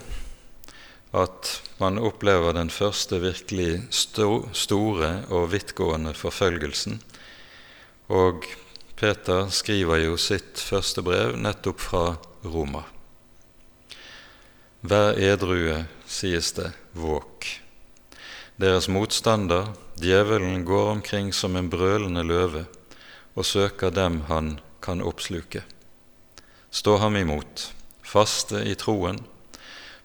at 1.12 1.48
man 1.80 1.98
opplever 2.00 2.52
den 2.56 2.70
første 2.72 3.20
virkelig 3.20 3.82
store 3.92 5.10
og 5.28 5.50
vidtgående 5.52 6.14
forfølgelsen. 6.16 7.00
Og 8.08 8.44
Peter 8.96 9.48
skriver 9.52 10.04
jo 10.06 10.16
sitt 10.20 10.60
første 10.60 11.04
brev 11.04 11.36
nettopp 11.36 11.80
fra 11.80 12.04
Roma. 12.44 12.84
Vær 14.82 15.16
edrue, 15.20 15.84
sies 16.08 16.52
det, 16.56 16.72
våk. 16.92 17.48
Deres 18.60 18.88
motstander, 18.88 19.72
djevelen, 20.00 20.64
går 20.64 20.88
omkring 20.96 21.32
som 21.32 21.56
en 21.56 21.70
brølende 21.70 22.24
løve 22.26 22.64
og 23.34 23.46
søker 23.46 23.92
dem 23.94 24.22
han 24.28 24.58
kan 24.82 25.02
oppsluke. 25.02 25.62
Stå 26.72 26.96
ham 27.02 27.16
imot, 27.16 27.70
faste 28.02 28.62
i 28.68 28.74
troen, 28.78 29.20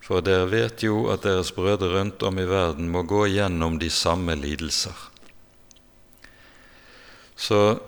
for 0.03 0.23
dere 0.23 0.47
vet 0.51 0.83
jo 0.85 1.07
at 1.11 1.25
deres 1.27 1.51
brødre 1.55 1.89
rundt 1.97 2.23
om 2.23 2.39
i 2.39 2.47
verden 2.47 2.87
må 2.91 3.03
gå 3.03 3.25
gjennom 3.27 3.79
de 3.79 3.89
samme 3.91 4.37
lidelser. 4.39 4.95
Så 7.35 7.79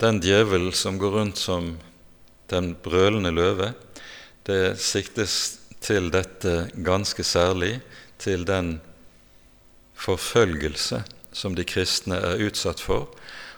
den 0.00 0.20
djevel 0.24 0.72
som 0.74 0.96
går 0.98 1.18
rundt 1.18 1.38
som 1.38 1.74
den 2.50 2.72
brølende 2.82 3.30
løve, 3.30 3.72
det 4.48 4.80
siktes 4.82 5.58
til 5.82 6.10
dette 6.14 6.70
ganske 6.74 7.24
særlig 7.24 7.76
til 8.22 8.46
den 8.48 8.78
forfølgelse 9.98 11.02
som 11.32 11.54
de 11.56 11.64
kristne 11.66 12.18
er 12.18 12.42
utsatt 12.42 12.82
for, 12.82 13.08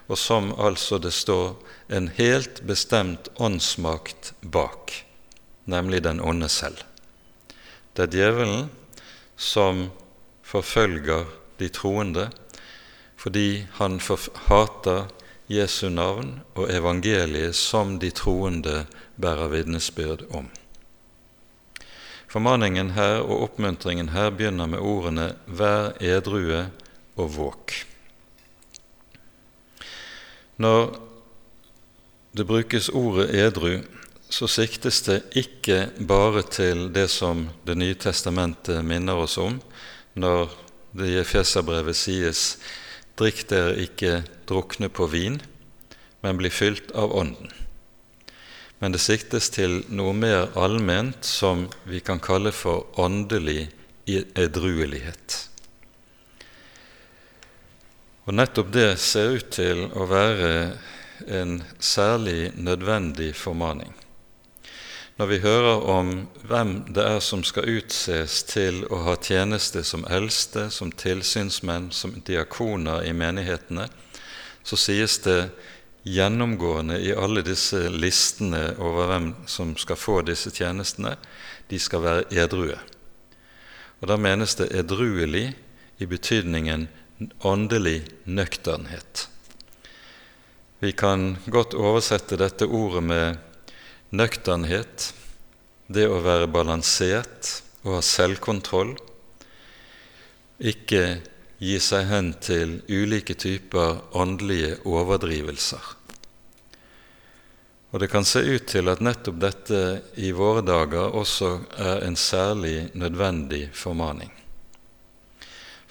og 0.07 0.17
som 0.17 0.51
altså 0.59 0.99
det 1.01 1.13
står 1.13 1.55
en 1.87 2.09
helt 2.17 2.61
bestemt 2.67 3.29
åndsmakt 3.35 4.33
bak, 4.41 4.93
nemlig 5.65 6.03
den 6.03 6.21
onde 6.21 6.49
selv. 6.49 6.83
Det 7.93 8.07
er 8.07 8.13
djevelen 8.13 8.69
som 9.35 9.87
forfølger 10.45 11.25
de 11.59 11.69
troende 11.69 12.29
fordi 13.15 13.65
han 13.79 13.97
hater 14.49 15.07
Jesu 15.49 15.89
navn 15.89 16.41
og 16.53 16.69
evangeliet 16.69 17.55
som 17.57 17.97
de 17.99 18.11
troende 18.11 18.85
bærer 19.15 19.49
vitnesbyrd 19.49 20.25
om. 20.29 20.49
Formaningen 22.27 22.91
her 22.97 23.23
og 23.23 23.45
oppmuntringen 23.47 24.09
her 24.11 24.29
begynner 24.29 24.67
med 24.67 24.79
ordene 24.79 25.35
'vær 25.47 25.95
edrue 26.01 26.69
og 27.15 27.29
våk'. 27.37 27.94
Når 30.57 30.95
det 32.35 32.47
brukes 32.47 32.89
ordet 32.89 33.29
edru, 33.35 33.79
så 34.29 34.47
siktes 34.49 35.01
det 35.05 35.21
ikke 35.37 35.89
bare 36.07 36.41
til 36.49 36.87
det 36.93 37.07
som 37.13 37.49
Det 37.65 37.77
nye 37.77 37.95
testamentet 37.95 38.83
minner 38.85 39.21
oss 39.25 39.37
om 39.37 39.59
når 40.15 40.49
det 40.95 41.11
i 41.11 41.19
Efeserbrevet 41.19 41.95
sies 41.95 42.57
'drikk 43.17 43.47
dere 43.49 43.75
ikke 43.83 44.23
drukne 44.47 44.89
på 44.89 45.07
vin, 45.11 45.41
men 46.23 46.37
bli 46.37 46.49
fylt 46.49 46.91
av 46.95 47.11
Ånden' 47.11 47.65
men 48.79 48.91
det 48.91 49.01
siktes 49.01 49.49
til 49.49 49.79
noe 49.89 50.13
mer 50.13 50.51
allment 50.59 51.25
som 51.25 51.65
vi 51.89 52.01
kan 52.03 52.19
kalle 52.19 52.51
for 52.53 52.85
åndelig 53.01 53.69
edruelighet. 54.05 55.37
Og 58.25 58.33
nettopp 58.33 58.71
det 58.73 58.95
ser 58.97 59.35
ut 59.37 59.51
til 59.53 59.83
å 59.93 60.07
være 60.09 60.49
en 61.29 61.59
særlig 61.77 62.55
nødvendig 62.57 63.35
formaning. 63.37 63.93
Når 65.15 65.29
vi 65.29 65.37
hører 65.39 65.85
om 65.93 66.09
hvem 66.43 66.71
det 66.91 67.05
er 67.05 67.21
som 67.23 67.43
skal 67.45 67.69
utses 67.77 68.41
til 68.49 68.81
å 68.89 69.03
ha 69.05 69.13
tjeneste 69.21 69.83
som 69.85 70.03
eldste, 70.09 70.67
som 70.73 70.89
tilsynsmenn, 70.91 71.91
som 71.93 72.17
diakoner 72.25 73.05
i 73.05 73.13
menighetene, 73.13 73.85
så 74.65 74.75
sies 74.75 75.19
det 75.23 75.53
gjennomgående 76.03 76.97
i 76.99 77.13
alle 77.13 77.45
disse 77.45 77.85
listene 77.93 78.73
over 78.81 79.07
hvem 79.13 79.31
som 79.45 79.77
skal 79.77 80.01
få 80.01 80.19
disse 80.25 80.51
tjenestene, 80.51 81.15
de 81.69 81.79
skal 81.79 82.03
være 82.03 82.27
edrue. 82.33 82.81
Og 84.01 84.09
Da 84.09 84.17
menes 84.17 84.57
det 84.57 84.73
edruelig 84.73 85.53
i 86.01 86.05
betydningen 86.05 86.89
åndelig 87.41 88.03
nøkternhet. 88.25 89.27
Vi 90.79 90.91
kan 90.91 91.37
godt 91.45 91.73
oversette 91.73 92.37
dette 92.37 92.67
ordet 92.67 93.03
med 93.03 93.37
nøkternhet, 94.11 95.13
det 95.87 96.07
å 96.09 96.19
være 96.25 96.49
balansert 96.51 97.51
og 97.85 97.97
ha 97.97 98.01
selvkontroll, 98.03 98.95
ikke 100.59 101.03
gi 101.63 101.77
seg 101.79 102.07
hen 102.09 102.33
til 102.43 102.79
ulike 102.91 103.37
typer 103.39 104.01
åndelige 104.17 104.81
overdrivelser. 104.83 105.93
Og 107.95 108.01
Det 108.01 108.09
kan 108.11 108.25
se 108.27 108.41
ut 108.43 108.65
til 108.67 108.91
at 108.91 108.99
nettopp 108.99 109.37
dette 109.39 109.81
i 110.19 110.33
våre 110.35 110.59
dager 110.67 111.15
også 111.15 111.51
er 111.79 112.03
en 112.03 112.17
særlig 112.19 112.89
nødvendig 112.91 113.69
formaning. 113.71 114.34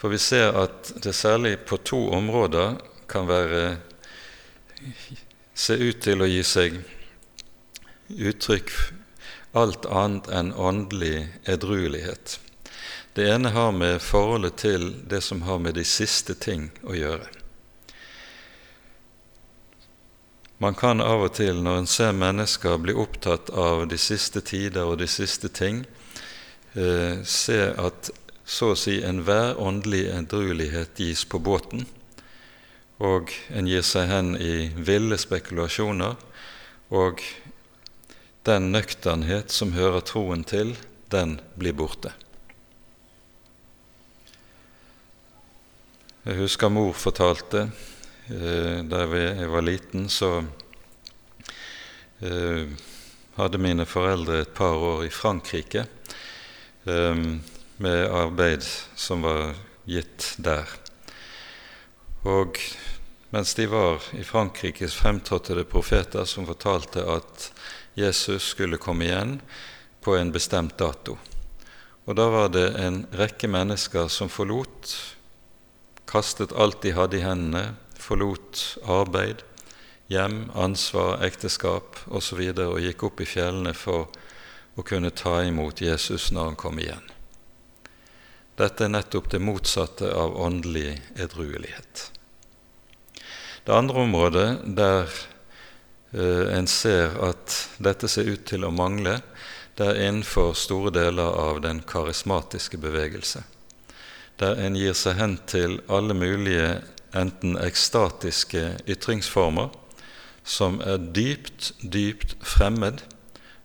For 0.05 0.13
vi 0.13 0.19
ser 0.19 0.53
at 0.61 0.91
det 1.01 1.15
særlig 1.17 1.63
på 1.65 1.79
to 1.81 2.11
områder 2.13 2.75
kan 3.09 3.25
være 3.25 3.79
se 5.57 5.79
ut 5.81 6.03
til 6.05 6.21
å 6.21 6.27
gi 6.29 6.43
seg 6.45 6.75
uttrykk 8.13 8.73
alt 9.57 9.87
annet 9.89 10.27
enn 10.29 10.51
åndelig 10.61 11.23
edruelighet. 11.49 12.35
Det 13.17 13.31
ene 13.33 13.55
har 13.55 13.73
med 13.73 14.03
forholdet 14.05 14.59
til 14.61 14.85
det 15.09 15.23
som 15.25 15.41
har 15.49 15.63
med 15.65 15.79
de 15.81 15.87
siste 15.89 16.37
ting 16.37 16.67
å 16.85 16.93
gjøre. 16.99 17.31
Man 20.61 20.77
kan 20.77 21.01
av 21.01 21.25
og 21.31 21.33
til, 21.39 21.63
når 21.65 21.81
en 21.81 21.89
ser 21.89 22.13
mennesker 22.13 22.77
bli 22.85 22.93
opptatt 22.93 23.49
av 23.49 23.87
de 23.89 23.97
siste 23.97 24.45
tider 24.45 24.85
og 24.85 25.01
de 25.01 25.09
siste 25.09 25.49
ting, 25.49 25.81
eh, 26.77 27.25
se 27.25 27.59
at 27.73 28.13
så 28.45 28.73
å 28.73 28.79
si 28.79 28.99
enhver 29.05 29.57
åndelig 29.61 30.05
edruelighet 30.13 31.01
gis 31.01 31.25
på 31.25 31.41
båten, 31.41 31.87
og 33.03 33.33
en 33.51 33.69
gir 33.69 33.83
seg 33.83 34.09
hen 34.11 34.35
i 34.37 34.69
ville 34.77 35.17
spekulasjoner, 35.19 36.15
og 36.95 37.23
den 38.45 38.69
nøkternhet 38.75 39.51
som 39.51 39.73
hører 39.73 40.05
troen 40.05 40.45
til, 40.45 40.75
den 41.11 41.39
blir 41.57 41.75
borte. 41.77 42.13
Jeg 46.25 46.39
husker 46.41 46.73
mor 46.73 46.95
fortalte 46.97 47.67
eh, 48.33 48.81
da 48.89 49.03
jeg 49.05 49.49
var 49.53 49.65
liten, 49.65 50.07
så 50.09 50.39
eh, 52.21 52.71
hadde 53.37 53.61
mine 53.61 53.85
foreldre 53.89 54.41
et 54.45 54.55
par 54.57 54.77
år 54.93 55.05
i 55.05 55.13
Frankrike 55.13 55.85
eh, 55.85 57.27
med 57.77 58.07
arbeid 58.11 58.65
som 58.95 59.23
var 59.23 59.55
gitt 59.85 60.35
der. 60.39 60.69
Og 62.25 62.59
mens 63.35 63.55
de 63.55 63.67
var 63.67 64.03
i 64.15 64.25
Frankrike, 64.25 64.89
fremtrådte 64.89 65.57
det 65.59 65.69
profeter 65.69 66.25
som 66.25 66.47
fortalte 66.47 67.03
at 67.03 67.51
Jesus 67.99 68.51
skulle 68.55 68.79
komme 68.79 69.09
igjen 69.09 69.39
på 70.01 70.17
en 70.17 70.33
bestemt 70.33 70.79
dato. 70.79 71.19
Og 72.05 72.17
da 72.17 72.29
var 72.31 72.53
det 72.53 72.69
en 72.79 73.05
rekke 73.17 73.49
mennesker 73.49 74.11
som 74.13 74.29
forlot 74.29 74.93
kastet 76.07 76.53
alt 76.53 76.83
de 76.85 76.93
hadde 76.95 77.19
i 77.19 77.25
hendene, 77.25 77.75
forlot 77.99 78.79
arbeid, 78.85 79.43
hjem, 80.13 80.51
ansvar, 80.55 81.19
ekteskap 81.25 81.99
osv. 82.07 82.45
Og, 82.45 82.55
så 82.55 82.69
og 82.69 82.81
gikk 82.85 83.07
opp 83.09 83.25
i 83.25 83.29
fjellene 83.29 83.75
for 83.75 84.13
å 84.77 84.87
kunne 84.87 85.11
ta 85.11 85.41
imot 85.47 85.81
Jesus 85.81 86.31
når 86.35 86.53
han 86.53 86.61
kom 86.61 86.79
igjen. 86.83 87.14
Dette 88.55 88.87
er 88.87 88.93
nettopp 88.95 89.31
det 89.33 89.41
motsatte 89.43 90.13
av 90.15 90.37
åndelig 90.39 91.01
edruelighet. 91.19 92.11
Det 93.65 93.75
andre 93.75 94.05
området 94.05 94.49
der 94.77 95.09
eh, 96.13 96.59
en 96.59 96.69
ser 96.71 97.17
at 97.25 97.57
dette 97.83 98.09
ser 98.09 98.29
ut 98.31 98.45
til 98.47 98.67
å 98.67 98.71
mangle, 98.75 99.19
det 99.75 99.89
er 99.91 100.03
innenfor 100.07 100.53
store 100.55 100.93
deler 100.95 101.35
av 101.35 101.63
den 101.65 101.81
karismatiske 101.83 102.79
bevegelse, 102.79 103.43
der 104.39 104.61
en 104.63 104.77
gir 104.79 104.95
seg 104.95 105.19
hen 105.19 105.39
til 105.51 105.81
alle 105.91 106.15
mulige 106.15 106.77
enten 107.15 107.57
ekstatiske 107.59 108.69
ytringsformer 108.91 109.73
som 110.45 110.79
er 110.85 111.01
dypt, 111.17 111.73
dypt 111.81 112.37
fremmed 112.45 113.03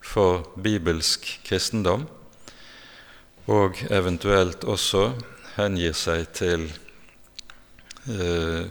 for 0.02 0.48
bibelsk 0.58 1.28
kristendom, 1.46 2.08
og 3.50 3.80
eventuelt 3.90 4.64
også 4.70 5.10
hengir 5.56 5.96
seg 5.98 6.28
til 6.38 6.68
eh, 8.10 8.70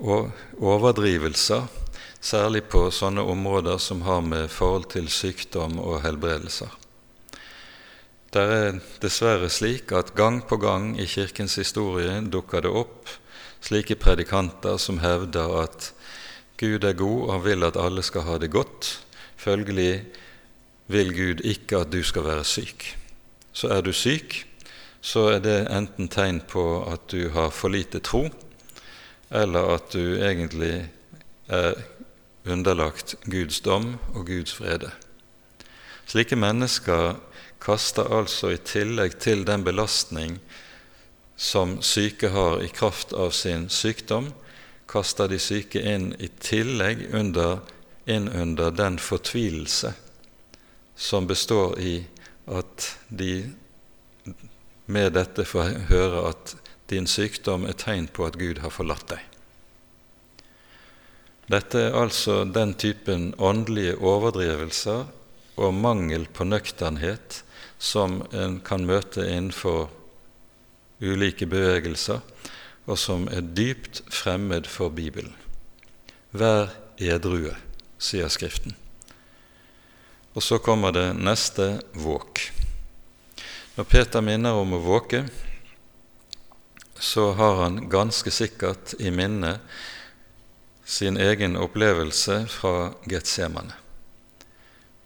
overdrivelser, 0.00 1.64
særlig 2.20 2.66
på 2.68 2.84
sånne 2.92 3.24
områder 3.24 3.80
som 3.80 4.04
har 4.04 4.20
med 4.20 4.52
forhold 4.52 4.90
til 4.92 5.08
sykdom 5.08 5.80
og 5.80 6.02
helbredelser. 6.04 6.76
Det 8.30 8.44
er 8.60 8.78
dessverre 9.02 9.48
slik 9.50 9.90
at 9.96 10.12
gang 10.14 10.42
på 10.46 10.60
gang 10.60 10.92
i 11.00 11.08
Kirkens 11.08 11.56
historie 11.58 12.20
dukker 12.30 12.62
det 12.62 12.70
opp 12.70 13.08
slike 13.60 13.96
predikanter 14.00 14.78
som 14.80 15.00
hevder 15.02 15.56
at 15.64 15.90
Gud 16.60 16.84
er 16.84 16.96
god 16.96 17.34
og 17.34 17.44
vil 17.44 17.64
at 17.64 17.78
alle 17.80 18.04
skal 18.04 18.26
ha 18.28 18.38
det 18.38 18.52
godt. 18.52 19.00
Følgelig 19.40 20.04
vil 20.92 21.14
Gud 21.16 21.44
ikke 21.44 21.84
at 21.84 21.92
du 21.92 22.02
skal 22.04 22.26
være 22.26 22.44
syk. 22.44 22.99
Så 23.52 23.68
er 23.68 23.82
du 23.82 23.92
syk, 23.92 24.44
så 25.00 25.26
er 25.34 25.40
det 25.44 25.58
enten 25.72 26.08
tegn 26.08 26.40
på 26.48 26.64
at 26.90 27.08
du 27.10 27.30
har 27.34 27.50
for 27.50 27.72
lite 27.72 28.00
tro, 28.04 28.28
eller 29.30 29.74
at 29.76 29.92
du 29.92 30.20
egentlig 30.20 30.88
er 31.48 31.74
underlagt 32.46 33.14
Guds 33.24 33.60
dom 33.60 33.94
og 34.14 34.26
Guds 34.26 34.52
frede. 34.54 34.90
Slike 36.06 36.36
mennesker 36.36 37.16
kaster 37.62 38.08
altså 38.10 38.54
i 38.54 38.62
tillegg 38.64 39.18
til 39.22 39.44
den 39.46 39.64
belastning 39.64 40.38
som 41.40 41.78
syke 41.82 42.32
har 42.34 42.60
i 42.64 42.68
kraft 42.68 43.12
av 43.16 43.32
sin 43.36 43.68
sykdom, 43.72 44.32
kaster 44.90 45.30
de 45.30 45.38
syke 45.38 45.80
inn 45.80 46.10
i 46.18 46.28
tillegg 46.42 47.06
under, 47.14 47.60
inn 48.10 48.28
under 48.28 48.72
den 48.74 48.98
fortvilelse 48.98 49.94
som 51.00 51.28
består 51.30 51.78
i 51.80 51.94
at 52.50 52.86
de 53.08 53.50
med 54.90 55.12
dette 55.14 55.46
får 55.46 55.86
høre 55.90 56.24
at 56.32 56.54
din 56.90 57.06
sykdom 57.06 57.66
er 57.70 57.78
tegn 57.78 58.08
på 58.10 58.26
at 58.26 58.38
Gud 58.40 58.58
har 58.64 58.74
forlatt 58.74 59.06
deg. 59.12 59.22
Dette 61.50 61.86
er 61.88 61.96
altså 61.98 62.42
den 62.46 62.74
typen 62.78 63.32
åndelige 63.38 63.96
overdrivelser 63.98 65.06
og 65.60 65.74
mangel 65.74 66.26
på 66.30 66.46
nøkternhet 66.46 67.42
som 67.80 68.20
en 68.36 68.58
kan 68.62 68.84
møte 68.86 69.24
innenfor 69.24 69.88
ulike 71.00 71.48
bevegelser, 71.48 72.20
og 72.86 72.98
som 72.98 73.26
er 73.32 73.46
dypt 73.56 74.02
fremmed 74.12 74.68
for 74.68 74.92
Bibelen. 74.92 75.32
Vær 76.30 76.70
edrue, 77.00 77.54
sier 77.98 78.28
Skriften. 78.28 78.76
Og 80.34 80.42
så 80.42 80.58
kommer 80.62 80.94
det 80.94 81.08
neste 81.18 81.80
våk. 81.92 82.50
Når 83.74 83.88
Peter 83.90 84.22
minner 84.22 84.58
om 84.60 84.76
å 84.76 84.82
våke, 84.84 85.24
så 87.00 87.32
har 87.32 87.62
han 87.62 87.88
ganske 87.90 88.30
sikkert 88.30 88.94
i 89.00 89.10
minne 89.10 89.56
sin 90.84 91.16
egen 91.16 91.56
opplevelse 91.56 92.44
fra 92.50 92.92
Getsemane, 93.08 93.74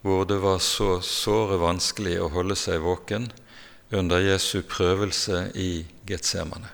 hvor 0.03 0.25
det 0.29 0.41
var 0.43 0.59
så 0.65 0.99
såre 1.05 1.61
vanskelig 1.63 2.19
å 2.21 2.33
holde 2.35 2.57
seg 2.59 2.83
våken 2.85 3.31
under 3.95 4.25
Jesu 4.25 4.65
prøvelse 4.67 5.47
i 5.55 5.85
Getsemane. 6.09 6.73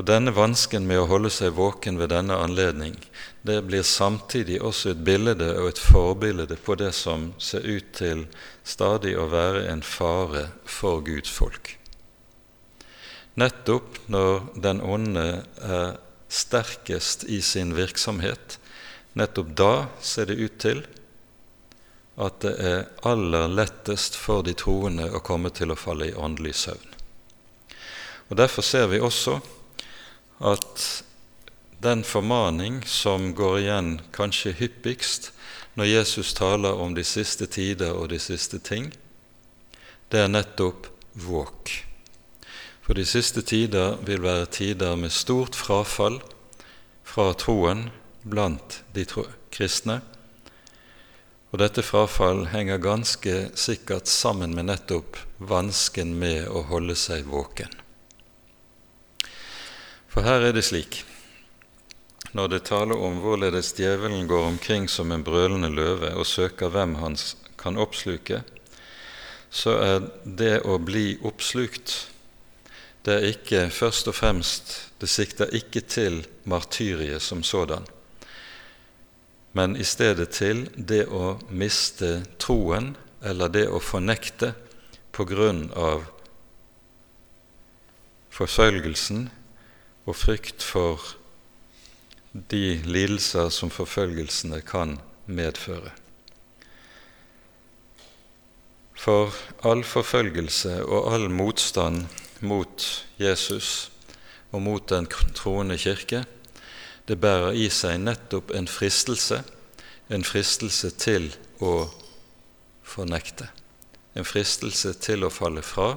Og 0.00 0.06
Denne 0.08 0.32
vansken 0.32 0.86
med 0.88 0.96
å 0.96 1.08
holde 1.10 1.28
seg 1.28 1.58
våken 1.58 1.98
ved 2.00 2.08
denne 2.08 2.38
anledning, 2.40 2.94
det 3.44 3.58
blir 3.68 3.82
samtidig 3.84 4.56
også 4.64 4.94
et 4.94 5.02
bilde 5.04 5.50
og 5.60 5.66
et 5.68 5.82
forbilde 5.82 6.56
på 6.56 6.76
det 6.80 6.94
som 6.96 7.34
ser 7.36 7.66
ut 7.68 7.90
til 7.98 8.22
stadig 8.64 9.12
å 9.20 9.26
være 9.28 9.66
en 9.68 9.82
fare 9.84 10.46
for 10.64 11.04
Guds 11.04 11.28
folk. 11.28 11.74
Nettopp 13.36 14.00
når 14.08 14.48
den 14.64 14.80
onde 14.80 15.26
er 15.68 15.92
sterkest 16.32 17.28
i 17.28 17.42
sin 17.44 17.76
virksomhet, 17.76 18.56
nettopp 19.12 19.52
da 19.52 19.74
ser 20.00 20.32
det 20.32 20.40
ut 20.40 20.58
til 20.64 20.84
at 22.16 22.40
det 22.40 22.56
er 22.56 22.84
aller 23.04 23.52
lettest 23.52 24.16
for 24.16 24.48
de 24.48 24.56
troende 24.56 25.12
å 25.12 25.20
komme 25.20 25.52
til 25.52 25.76
å 25.76 25.80
falle 25.84 26.08
i 26.08 26.16
åndelig 26.16 26.56
søvn. 26.64 27.00
Og 28.32 28.38
Derfor 28.40 28.64
ser 28.64 28.88
vi 28.88 29.04
også 29.04 29.42
at 30.40 31.04
den 31.80 32.04
formaning 32.04 32.82
som 32.88 33.34
går 33.34 33.58
igjen 33.58 33.92
kanskje 34.12 34.56
hyppigst 34.56 35.30
når 35.78 35.92
Jesus 35.92 36.34
taler 36.34 36.80
om 36.80 36.94
de 36.96 37.04
siste 37.04 37.46
tider 37.46 37.94
og 37.94 38.10
de 38.12 38.18
siste 38.20 38.58
ting, 38.58 38.90
det 40.10 40.24
er 40.24 40.32
nettopp 40.32 40.88
våk. 41.12 41.72
For 42.82 42.98
de 42.98 43.04
siste 43.06 43.44
tider 43.46 44.00
vil 44.04 44.24
være 44.24 44.48
tider 44.50 44.96
med 44.98 45.12
stort 45.14 45.56
frafall 45.56 46.18
fra 47.06 47.30
troen 47.38 47.88
blant 48.22 48.80
de 48.96 49.06
kristne. 49.54 50.00
Og 51.50 51.60
dette 51.62 51.84
frafall 51.86 52.48
henger 52.52 52.82
ganske 52.82 53.36
sikkert 53.58 54.10
sammen 54.10 54.54
med 54.56 54.68
nettopp 54.70 55.18
vansken 55.38 56.16
med 56.18 56.48
å 56.48 56.64
holde 56.70 56.98
seg 56.98 57.30
våken. 57.30 57.70
For 60.10 60.26
her 60.26 60.42
er 60.42 60.52
det 60.56 60.66
slik. 60.66 61.04
Når 62.34 62.46
det 62.50 62.64
taler 62.66 62.98
om 62.98 63.20
hvorledes 63.22 63.72
djevelen 63.78 64.26
går 64.30 64.46
omkring 64.52 64.88
som 64.90 65.12
en 65.12 65.24
brølende 65.26 65.70
løve 65.70 66.12
og 66.14 66.26
søker 66.26 66.70
hvem 66.70 66.96
han 66.98 67.18
kan 67.58 67.78
oppsluke, 67.78 68.42
så 69.50 69.76
er 69.82 70.08
det 70.24 70.60
å 70.66 70.78
bli 70.82 71.18
oppslukt 71.26 72.10
det 73.04 73.14
er 73.14 73.30
ikke 73.30 73.60
først 73.72 74.10
og 74.10 74.14
fremst 74.14 74.74
Det 75.00 75.08
sikter 75.08 75.54
ikke 75.56 75.80
til 75.80 76.20
martyriet 76.44 77.22
som 77.24 77.40
sådan, 77.42 77.86
men 79.56 79.76
i 79.76 79.84
stedet 79.84 80.28
til 80.36 80.66
det 80.76 81.06
å 81.08 81.38
miste 81.48 82.26
troen 82.38 82.92
eller 83.24 83.48
det 83.48 83.64
å 83.72 83.80
fornekte 83.80 84.52
på 85.16 85.24
grunn 85.24 85.70
av 85.72 86.04
forfølgelsen 88.30 89.30
og 90.10 90.16
frykt 90.18 90.62
for 90.66 90.98
de 92.50 92.80
lidelser 92.86 93.50
som 93.54 93.70
forfølgelsene 93.70 94.60
kan 94.66 94.98
medføre. 95.30 95.92
For 99.00 99.32
all 99.64 99.84
forfølgelse 99.86 100.82
og 100.84 101.14
all 101.14 101.30
motstand 101.30 102.04
mot 102.40 103.06
Jesus 103.20 103.90
og 104.50 104.62
mot 104.62 104.90
den 104.90 105.06
troende 105.34 105.78
kirke, 105.78 106.24
det 107.08 107.20
bærer 107.20 107.56
i 107.56 107.68
seg 107.72 108.02
nettopp 108.02 108.52
en 108.54 108.68
fristelse, 108.68 109.40
en 110.10 110.26
fristelse 110.26 110.90
til 110.98 111.30
å 111.62 111.88
fornekte, 112.82 113.48
en 114.14 114.26
fristelse 114.26 114.92
til 115.02 115.24
å 115.24 115.32
falle 115.32 115.62
fra, 115.62 115.94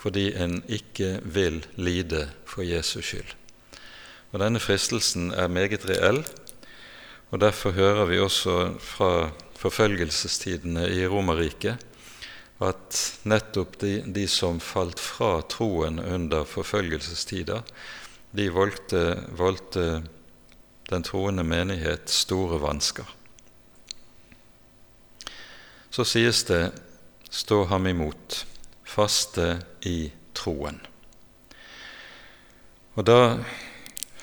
fordi 0.00 0.30
en 0.40 0.62
ikke 0.68 1.18
vil 1.24 1.60
lide 1.76 2.24
for 2.48 2.64
Jesus 2.64 3.04
skyld. 3.04 3.36
Og 4.32 4.40
Denne 4.40 4.60
fristelsen 4.62 5.30
er 5.34 5.50
meget 5.50 5.84
reell, 5.90 6.22
og 7.30 7.40
derfor 7.40 7.74
hører 7.76 8.06
vi 8.08 8.18
også 8.18 8.74
fra 8.80 9.30
forfølgelsestidene 9.60 10.88
i 10.94 11.06
Romerriket 11.06 11.76
at 12.60 12.98
nettopp 13.24 13.78
de, 13.80 14.00
de, 14.04 14.26
som 14.28 14.60
falt 14.60 15.00
fra 15.00 15.40
troen 15.48 16.00
under 16.00 16.44
forfølgelsestider, 16.44 17.62
de 18.36 18.48
valgte, 18.54 19.04
valgte 19.38 19.86
den 20.90 21.06
troende 21.06 21.44
menighet 21.44 22.10
store 22.12 22.60
vansker. 22.60 23.08
Så 25.90 26.04
sies 26.04 26.44
det 26.44 26.72
'stå 27.30 27.64
ham 27.64 27.86
imot' 27.86 28.49
faste 28.90 29.60
i 29.86 30.10
troen. 30.34 30.80
Og 32.98 33.06
da 33.06 33.20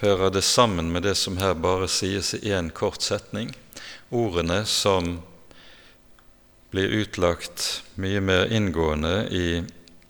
hører 0.01 0.33
det 0.33 0.43
sammen 0.45 0.91
med 0.91 1.07
det 1.07 1.15
som 1.17 1.39
her 1.39 1.55
bare 1.57 1.87
sies 1.89 2.33
i 2.35 2.51
én 2.51 2.69
kort 2.75 3.01
setning, 3.01 3.53
ordene 4.11 4.63
som 4.67 5.17
blir 6.71 6.91
utlagt 6.99 7.83
mye 7.95 8.21
mer 8.21 8.51
inngående 8.53 9.15
i 9.31 9.47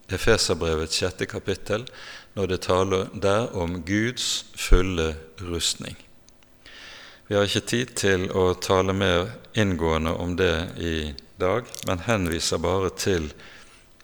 Efeserbrevets 0.09 0.97
sjette 1.01 1.27
kapittel, 1.29 1.85
når 2.33 2.51
det 2.51 2.61
taler 2.65 3.09
der 3.13 3.51
om 3.57 3.81
Guds 3.85 4.45
fulle 4.55 5.13
rustning. 5.43 5.97
Vi 7.27 7.35
har 7.35 7.43
ikke 7.43 7.67
tid 7.67 7.93
til 7.99 8.29
å 8.31 8.53
tale 8.63 8.95
mer 8.95 9.33
inngående 9.57 10.13
om 10.15 10.35
det 10.39 10.55
i 10.79 11.11
dag, 11.39 11.67
men 11.87 12.05
henviser 12.07 12.61
bare 12.63 12.93
til 12.95 13.27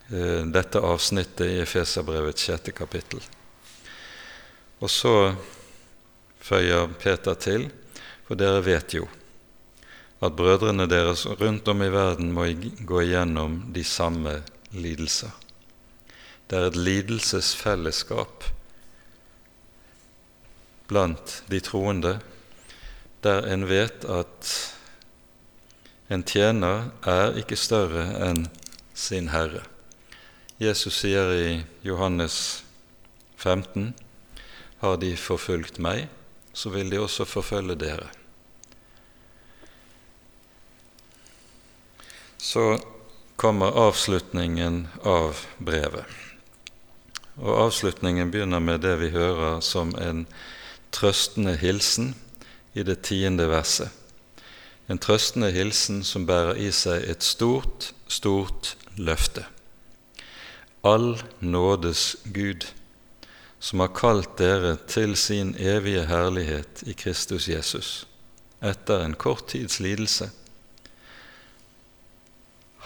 dette 0.09 0.81
avsnittet 0.83 1.47
i 1.47 1.61
Efeserbrevets 1.63 2.43
sjette 2.47 2.73
kapittel. 2.75 3.21
Og 4.83 4.91
så 4.91 5.33
føyer 6.43 6.91
Peter 6.99 7.37
til, 7.39 7.69
for 8.27 8.39
dere 8.39 8.63
vet 8.65 8.95
jo 8.97 9.07
at 10.23 10.35
brødrene 10.35 10.87
deres 10.87 11.25
rundt 11.27 11.67
om 11.67 11.81
i 11.83 11.91
verden 11.91 12.31
må 12.35 12.45
gå 12.87 13.01
igjennom 13.03 13.57
de 13.75 13.83
samme 13.83 14.37
lidelser. 14.71 15.31
Det 16.47 16.59
er 16.59 16.69
et 16.69 16.79
lidelsesfellesskap 16.79 18.45
blant 20.87 21.41
de 21.49 21.59
troende, 21.63 22.17
der 23.23 23.47
en 23.51 23.67
vet 23.67 24.05
at 24.05 24.53
en 26.11 26.23
tjener 26.23 26.91
er 27.07 27.39
ikke 27.39 27.59
større 27.59 28.05
enn 28.27 28.45
sin 28.93 29.31
Herre. 29.33 29.63
Jesus 30.61 30.99
sier 31.01 31.31
i 31.33 31.63
Johannes 31.81 32.63
15.: 33.37 33.93
Har 34.79 34.97
de 35.01 35.15
forfulgt 35.17 35.79
meg, 35.81 36.07
så 36.53 36.69
vil 36.69 36.91
de 36.91 36.99
også 37.01 37.25
forfølge 37.25 37.75
dere. 37.75 38.09
Så 42.37 42.77
kommer 43.35 43.73
avslutningen 43.87 44.87
av 45.03 45.41
brevet. 45.57 46.05
Og 47.41 47.57
Avslutningen 47.65 48.29
begynner 48.31 48.61
med 48.61 48.83
det 48.85 48.93
vi 49.01 49.09
hører 49.09 49.61
som 49.65 49.95
en 49.97 50.27
trøstende 50.93 51.55
hilsen 51.57 52.13
i 52.77 52.85
det 52.85 52.99
tiende 53.07 53.47
verset. 53.49 53.89
En 54.85 55.01
trøstende 55.01 55.49
hilsen 55.55 56.03
som 56.05 56.27
bærer 56.29 56.59
i 56.61 56.69
seg 56.75 57.07
et 57.09 57.25
stort, 57.25 57.93
stort 58.05 58.75
løfte. 58.99 59.47
All 60.83 61.23
nådes 61.39 62.17
Gud 62.23 62.65
som 63.63 63.79
har 63.79 63.93
kalt 63.95 64.33
dere 64.35 64.75
til 64.91 65.15
sin 65.15 65.53
evige 65.55 66.03
herlighet 66.09 66.81
i 66.83 66.93
Kristus 66.99 67.47
Jesus, 67.47 67.91
etter 68.59 69.05
en 69.05 69.15
kort 69.15 69.45
tids 69.53 69.79
lidelse. 69.79 70.27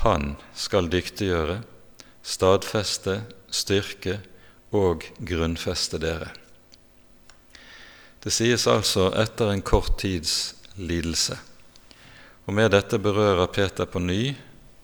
Han 0.06 0.36
skal 0.54 0.92
dyktiggjøre, 0.94 1.64
stadfeste, 2.22 3.24
styrke 3.50 4.20
og 4.70 5.08
grunnfeste 5.18 5.98
dere. 5.98 6.30
Det 8.22 8.36
sies 8.36 8.68
altså 8.70 9.08
etter 9.18 9.50
en 9.56 9.66
kort 9.66 9.96
tids 10.04 10.54
lidelse. 10.76 11.40
Og 12.46 12.54
Med 12.54 12.70
dette 12.78 13.00
berører 13.02 13.50
Peter 13.50 13.90
på 13.90 14.00
ny 14.00 14.36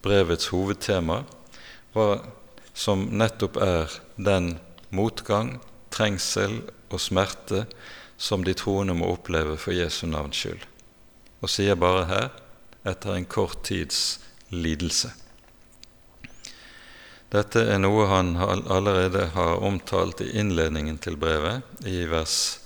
brevets 0.01 0.49
hovedtema, 0.49 1.21
som 2.73 3.05
nettopp 3.13 3.57
er 3.61 3.93
den 4.17 4.57
motgang, 4.93 5.59
trengsel 5.93 6.61
og 6.89 7.01
smerte 7.01 7.65
som 8.17 8.43
de 8.45 8.53
troende 8.57 8.95
må 8.97 9.11
oppleve 9.13 9.57
for 9.61 9.75
Jesu 9.75 10.05
navns 10.09 10.41
skyld, 10.41 10.61
og 11.41 11.51
sier 11.51 11.77
bare 11.79 12.05
her 12.09 12.29
etter 12.89 13.17
en 13.17 13.27
kort 13.29 13.63
tids 13.67 14.19
lidelse. 14.53 15.13
Dette 17.33 17.63
er 17.65 17.79
noe 17.81 18.05
han 18.11 18.35
allerede 18.37 19.31
har 19.33 19.63
omtalt 19.65 20.21
i 20.21 20.29
innledningen 20.37 20.99
til 21.01 21.17
brevet, 21.17 21.63
i, 21.89 22.03
vers, 22.05 22.59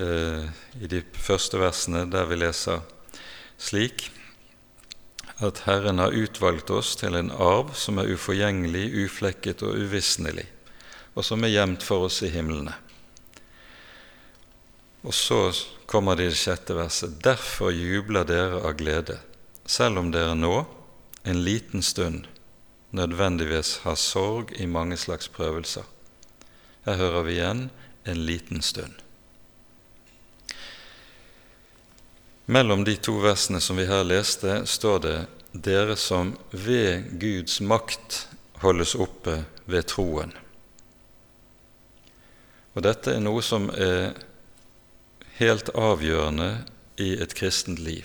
eh, 0.00 0.48
i 0.80 0.88
de 0.88 1.02
første 1.12 1.60
versene, 1.60 2.06
der 2.08 2.24
vi 2.30 2.40
leser 2.40 2.80
slik 3.60 4.08
at 5.42 5.64
Herren 5.66 5.98
har 5.98 6.14
utvalgt 6.14 6.70
oss 6.70 6.94
til 6.96 7.16
en 7.18 7.30
arv 7.30 7.72
som 7.74 7.98
er 7.98 8.12
uforgjengelig, 8.14 8.86
uflekket 9.06 9.64
og 9.66 9.78
uvisnelig, 9.82 10.46
og 11.14 11.26
som 11.26 11.42
er 11.44 11.54
gjemt 11.54 11.82
for 11.86 12.06
oss 12.06 12.20
i 12.22 12.30
himlene. 12.30 12.74
Og 15.04 15.14
så 15.14 15.40
kommer 15.90 16.16
det 16.16 16.28
i 16.28 16.32
det 16.32 16.40
sjette 16.40 16.76
verset.: 16.76 17.18
Derfor 17.24 17.74
jubler 17.74 18.24
dere 18.24 18.62
av 18.62 18.76
glede, 18.78 19.18
selv 19.66 20.00
om 20.00 20.10
dere 20.14 20.34
nå, 20.38 20.64
en 21.24 21.44
liten 21.44 21.82
stund, 21.82 22.24
nødvendigvis 22.90 23.78
har 23.84 23.96
sorg 24.00 24.52
i 24.60 24.66
mange 24.66 24.96
slags 24.96 25.28
prøvelser. 25.28 25.84
Her 26.84 27.00
hører 27.00 27.22
vi 27.22 27.38
igjen 27.38 27.70
en 28.06 28.26
liten 28.26 28.62
stund. 28.62 29.03
Mellom 32.46 32.84
de 32.84 32.96
to 32.96 33.16
versene 33.24 33.60
som 33.60 33.78
vi 33.80 33.86
her 33.88 34.04
leste, 34.04 34.66
står 34.66 34.98
det 35.00 35.26
'dere 35.52 35.96
som 35.96 36.36
ved 36.50 37.18
Guds 37.20 37.60
makt 37.60 38.26
holdes 38.60 38.94
oppe 38.94 39.44
ved 39.66 39.86
troen'. 39.88 40.34
Og 42.74 42.82
dette 42.82 43.14
er 43.14 43.22
noe 43.24 43.42
som 43.42 43.70
er 43.70 44.12
helt 45.38 45.70
avgjørende 45.74 46.66
i 47.00 47.14
et 47.22 47.34
kristent 47.34 47.78
liv. 47.78 48.04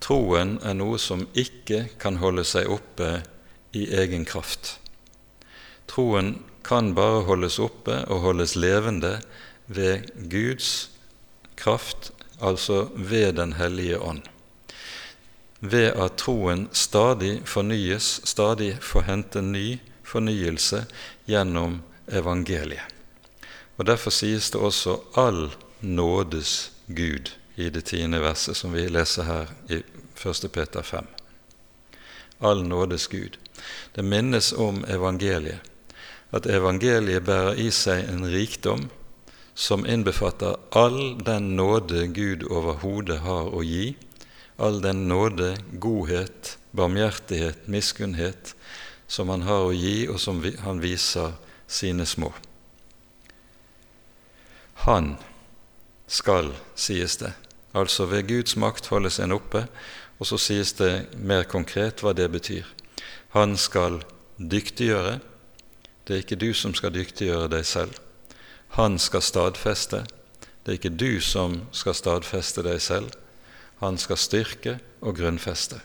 Troen 0.00 0.58
er 0.62 0.74
noe 0.74 0.98
som 0.98 1.24
ikke 1.34 1.86
kan 1.98 2.20
holde 2.20 2.44
seg 2.44 2.68
oppe 2.68 3.22
i 3.72 3.86
egen 3.88 4.24
kraft. 4.28 4.78
Troen 5.88 6.42
kan 6.62 6.92
bare 6.94 7.24
holdes 7.24 7.58
oppe 7.58 8.02
og 8.04 8.20
holdes 8.20 8.56
levende 8.56 9.20
ved 9.66 10.04
Guds 10.28 10.90
kraft, 11.56 12.12
altså 12.42 12.88
ved 12.94 13.32
Den 13.32 13.52
hellige 13.52 14.00
ånd. 14.00 14.22
Ved 15.60 15.92
at 15.92 16.16
troen 16.16 16.68
stadig 16.72 17.42
fornyes, 17.44 18.20
stadig 18.24 18.78
får 18.80 19.00
hente 19.00 19.42
ny 19.42 19.78
fornyelse 20.04 20.84
gjennom 21.26 21.82
evangeliet. 22.08 22.94
Og 23.76 23.86
Derfor 23.86 24.10
sies 24.10 24.50
det 24.50 24.60
også 24.60 24.98
'all 25.16 25.50
nådes 25.80 26.72
Gud' 26.88 27.32
i 27.56 27.68
det 27.68 27.84
tiende 27.84 28.20
verset 28.20 28.56
som 28.56 28.72
vi 28.72 28.88
leser 28.88 29.22
her 29.22 29.46
i 29.68 29.82
1. 30.26 30.52
Peter 30.52 30.82
5. 30.82 31.06
All 32.40 32.62
nådes 32.68 33.06
Gud. 33.06 33.38
Det 33.96 34.04
minnes 34.04 34.52
om 34.52 34.84
evangeliet, 34.88 35.60
at 36.32 36.46
evangeliet 36.46 37.24
bærer 37.24 37.54
i 37.54 37.70
seg 37.70 38.08
en 38.08 38.26
rikdom 38.26 38.90
som 39.56 39.86
innbefatter 39.86 40.56
all 40.70 41.18
den 41.24 41.56
nåde 41.56 42.06
Gud 42.06 42.44
overhodet 42.44 43.22
har 43.24 43.48
å 43.56 43.62
gi, 43.64 43.94
all 44.60 44.82
den 44.84 45.06
nåde, 45.08 45.54
godhet, 45.80 46.58
barmhjertighet, 46.76 47.64
miskunnhet 47.64 48.52
som 49.08 49.32
han 49.32 49.46
har 49.48 49.64
å 49.64 49.72
gi, 49.72 50.04
og 50.12 50.20
som 50.20 50.44
han 50.60 50.84
viser 50.84 51.32
sine 51.66 52.04
små. 52.06 52.34
Han 54.84 55.14
skal, 56.06 56.52
sies 56.76 57.16
det. 57.24 57.32
Altså 57.72 58.04
ved 58.12 58.28
Guds 58.28 58.60
makt 58.60 58.92
holdes 58.92 59.18
en 59.24 59.32
oppe, 59.32 59.64
og 60.20 60.28
så 60.28 60.36
sies 60.40 60.76
det 60.76 61.16
mer 61.16 61.48
konkret 61.48 62.04
hva 62.04 62.12
det 62.12 62.28
betyr. 62.32 62.68
Han 63.32 63.56
skal 63.56 64.02
dyktiggjøre. 64.36 65.20
Det 66.04 66.14
er 66.14 66.24
ikke 66.24 66.44
du 66.44 66.52
som 66.52 66.76
skal 66.76 66.92
dyktiggjøre 66.92 67.48
deg 67.56 67.64
selv. 67.64 67.96
Han 68.76 68.98
skal 68.98 69.22
stadfeste. 69.24 70.02
Det 70.62 70.72
er 70.72 70.76
ikke 70.76 70.96
du 71.00 71.20
som 71.24 71.62
skal 71.72 71.94
stadfeste 71.96 72.60
deg 72.66 72.80
selv. 72.84 73.14
Han 73.80 73.96
skal 73.96 74.20
styrke 74.20 74.74
og 75.00 75.16
grunnfeste. 75.16 75.78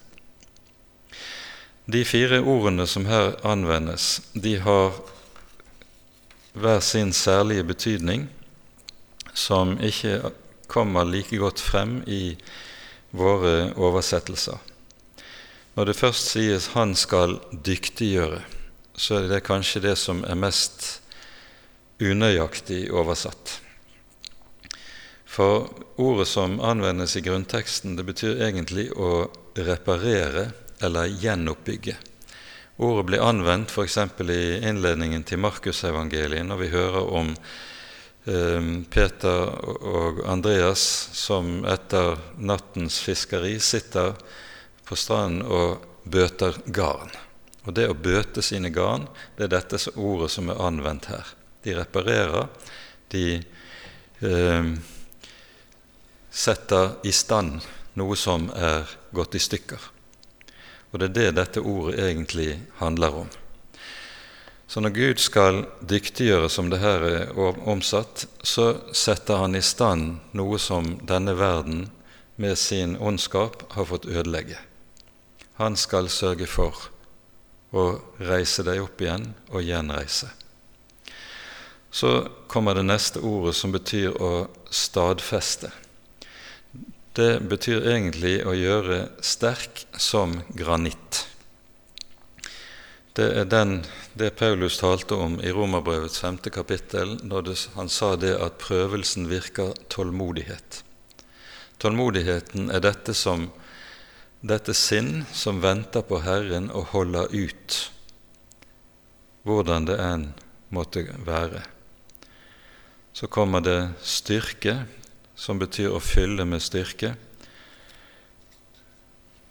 De 1.88 2.04
fire 2.06 2.42
ordene 2.44 2.84
som 2.88 3.08
her 3.08 3.38
anvendes, 3.48 4.20
de 4.34 4.58
har 4.60 5.00
hver 6.52 6.80
sin 6.84 7.14
særlige 7.16 7.64
betydning 7.64 8.28
som 9.34 9.78
ikke 9.80 10.34
kommer 10.68 11.08
like 11.08 11.40
godt 11.40 11.64
frem 11.64 12.02
i 12.08 12.36
våre 13.12 13.72
oversettelser. 13.76 14.60
Når 15.76 15.86
det 15.86 15.96
først 15.96 16.32
sies 16.32 16.68
'Han 16.68 16.96
skal 16.96 17.40
dyktiggjøre', 17.52 18.44
så 18.98 19.16
er 19.16 19.28
det 19.28 19.44
kanskje 19.44 19.82
det 19.82 19.98
som 19.98 20.24
er 20.24 20.36
mest 20.36 21.01
unøyaktig 22.02 22.88
oversatt. 22.92 23.60
For 25.32 25.70
ordet 26.02 26.28
som 26.28 26.60
anvendes 26.60 27.16
i 27.16 27.24
grunnteksten, 27.24 27.96
det 27.96 28.04
betyr 28.10 28.42
egentlig 28.44 28.90
å 28.92 29.30
reparere 29.56 30.50
eller 30.84 31.14
gjenoppbygge. 31.22 31.96
Ordet 32.82 33.06
blir 33.08 33.24
anvendt 33.24 33.72
f.eks. 33.72 33.98
i 34.28 34.42
innledningen 34.68 35.24
til 35.24 35.40
Markusevangeliet 35.40 36.48
når 36.50 36.66
vi 36.66 36.74
hører 36.74 37.14
om 37.22 37.36
Ehm, 38.26 38.84
Peter 38.86 39.50
og 39.82 40.22
Andreas 40.30 40.84
som 41.18 41.64
etter 41.66 42.20
nattens 42.38 43.00
fiskeri 43.02 43.56
sitter 43.60 44.14
på 44.86 44.96
stranden 44.96 45.42
og 45.42 45.82
bøter 46.04 46.60
garn. 46.66 47.10
Og 47.66 47.74
det 47.78 47.88
å 47.90 47.98
bøte 47.98 48.44
sine 48.46 48.70
garn, 48.74 49.08
det 49.38 49.48
er 49.48 49.56
dette 49.56 49.82
ordet 49.96 50.30
som 50.34 50.50
er 50.50 50.62
anvendt 50.62 51.10
her. 51.10 51.34
De 51.64 51.76
reparerer, 51.78 52.48
de 53.14 53.26
eh, 54.20 54.72
setter 56.32 56.90
i 57.04 57.12
stand 57.12 57.62
noe 58.00 58.16
som 58.16 58.50
er 58.56 58.90
gått 59.12 59.36
i 59.36 59.44
stykker. 59.44 59.90
Og 60.92 61.00
det 61.00 61.12
er 61.12 61.16
det 61.16 61.30
dette 61.40 61.64
ordet 61.64 62.00
egentlig 62.00 62.56
handler 62.80 63.24
om. 63.24 63.30
Så 64.72 64.80
når 64.80 64.94
Gud 64.96 65.20
skal 65.20 65.66
dyktiggjøre, 65.84 66.48
som 66.50 66.70
det 66.72 66.80
her 66.80 67.04
er 67.04 67.32
omsatt, 67.68 68.24
så 68.44 68.70
setter 68.96 69.42
han 69.44 69.56
i 69.56 69.64
stand 69.64 70.22
noe 70.32 70.60
som 70.64 70.94
denne 71.08 71.36
verden 71.36 71.90
med 72.40 72.56
sin 72.58 72.96
ondskap 72.96 73.66
har 73.76 73.90
fått 73.90 74.08
ødelegge. 74.08 74.56
Han 75.60 75.76
skal 75.76 76.08
sørge 76.10 76.48
for 76.48 76.88
å 77.76 77.84
reise 78.24 78.64
deg 78.64 78.80
opp 78.86 79.04
igjen 79.04 79.34
og 79.52 79.68
gjenreise. 79.68 80.32
Så 81.92 82.28
kommer 82.48 82.76
det 82.76 82.88
neste 82.88 83.20
ordet, 83.20 83.56
som 83.56 83.72
betyr 83.76 84.16
å 84.16 84.48
stadfeste. 84.72 85.72
Det 87.12 87.42
betyr 87.52 87.84
egentlig 87.92 88.38
å 88.48 88.56
gjøre 88.56 89.02
sterk 89.20 89.84
som 90.00 90.38
granitt. 90.56 91.26
Det 93.12 93.26
er 93.42 93.50
den, 93.52 93.82
det 94.16 94.30
Paulus 94.40 94.78
talte 94.80 95.18
om 95.20 95.36
i 95.44 95.52
Romerbrevets 95.52 96.22
femte 96.24 96.50
kapittel, 96.50 97.18
når 97.28 97.44
det, 97.50 97.56
han 97.76 97.92
sa 97.92 98.14
det 98.16 98.38
at 98.40 98.56
prøvelsen 98.64 99.28
virker 99.28 99.74
tålmodighet. 99.92 100.80
Tålmodigheten 101.84 102.72
er 102.72 102.80
dette, 102.86 103.12
som, 103.18 103.50
dette 104.40 104.72
sinn 104.78 105.26
som 105.36 105.60
venter 105.60 106.08
på 106.08 106.22
Herren 106.24 106.72
og 106.72 106.94
holder 106.94 107.28
ut, 107.36 107.82
hvordan 109.44 109.92
det 109.92 110.00
enn 110.00 110.28
måtte 110.72 111.04
være. 111.28 111.66
Så 113.14 113.28
kommer 113.28 113.62
det 113.62 113.80
styrke, 114.02 114.86
som 115.36 115.60
betyr 115.60 115.92
å 115.92 116.00
fylle 116.04 116.46
med 116.48 116.64
styrke, 116.64 117.16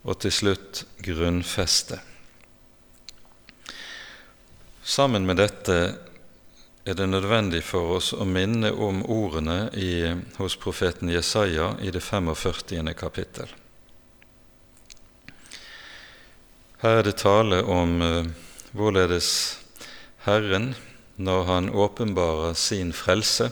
og 0.03 0.17
til 0.23 0.33
slutt 0.33 0.85
grunnfeste. 1.05 2.01
Sammen 4.81 5.27
med 5.29 5.37
dette 5.37 5.77
er 6.89 6.97
det 6.97 7.07
nødvendig 7.07 7.61
for 7.63 7.99
oss 7.99 8.15
å 8.17 8.25
minne 8.25 8.73
om 8.73 9.03
ordene 9.05 9.69
i, 9.77 10.09
hos 10.41 10.57
profeten 10.57 11.13
Jesaja 11.13 11.75
i 11.85 11.93
det 11.93 12.01
45. 12.01 12.95
kapittel. 12.97 13.53
Her 16.81 17.03
er 17.03 17.05
det 17.05 17.19
tale 17.21 17.61
om 17.69 17.99
uh, 18.01 18.31
hvorledes 18.73 19.59
Herren, 20.25 20.73
når 21.21 21.45
Han 21.45 21.71
åpenbarer 21.71 22.55
sin 22.57 22.93
frelse, 22.97 23.51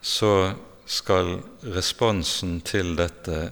så 0.00 0.54
skal 0.86 1.40
responsen 1.64 2.60
til 2.60 2.94
dette 2.98 3.50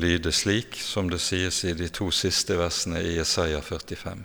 lyde 0.00 0.32
slik 0.32 0.78
som 0.80 1.10
det 1.12 1.20
sies 1.22 1.62
i 1.68 1.74
de 1.78 1.90
to 1.92 2.08
siste 2.10 2.56
versene 2.58 3.02
i 3.04 3.16
Jesaja 3.18 3.60
45. 3.60 4.24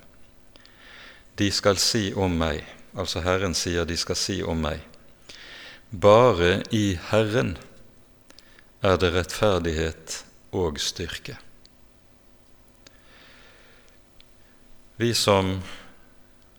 De 1.38 1.50
skal 1.54 1.78
si 1.78 2.10
om 2.16 2.34
meg, 2.40 2.64
altså 2.98 3.22
Herren 3.22 3.54
sier 3.54 3.86
de 3.86 3.98
skal 4.00 4.18
si 4.18 4.40
om 4.42 4.64
meg, 4.64 4.82
bare 5.92 6.64
i 6.74 6.98
Herren 7.12 7.58
er 8.82 8.98
det 9.02 9.12
rettferdighet 9.14 10.22
og 10.56 10.80
styrke. 10.82 11.38
Vi 14.98 15.12
som 15.14 15.60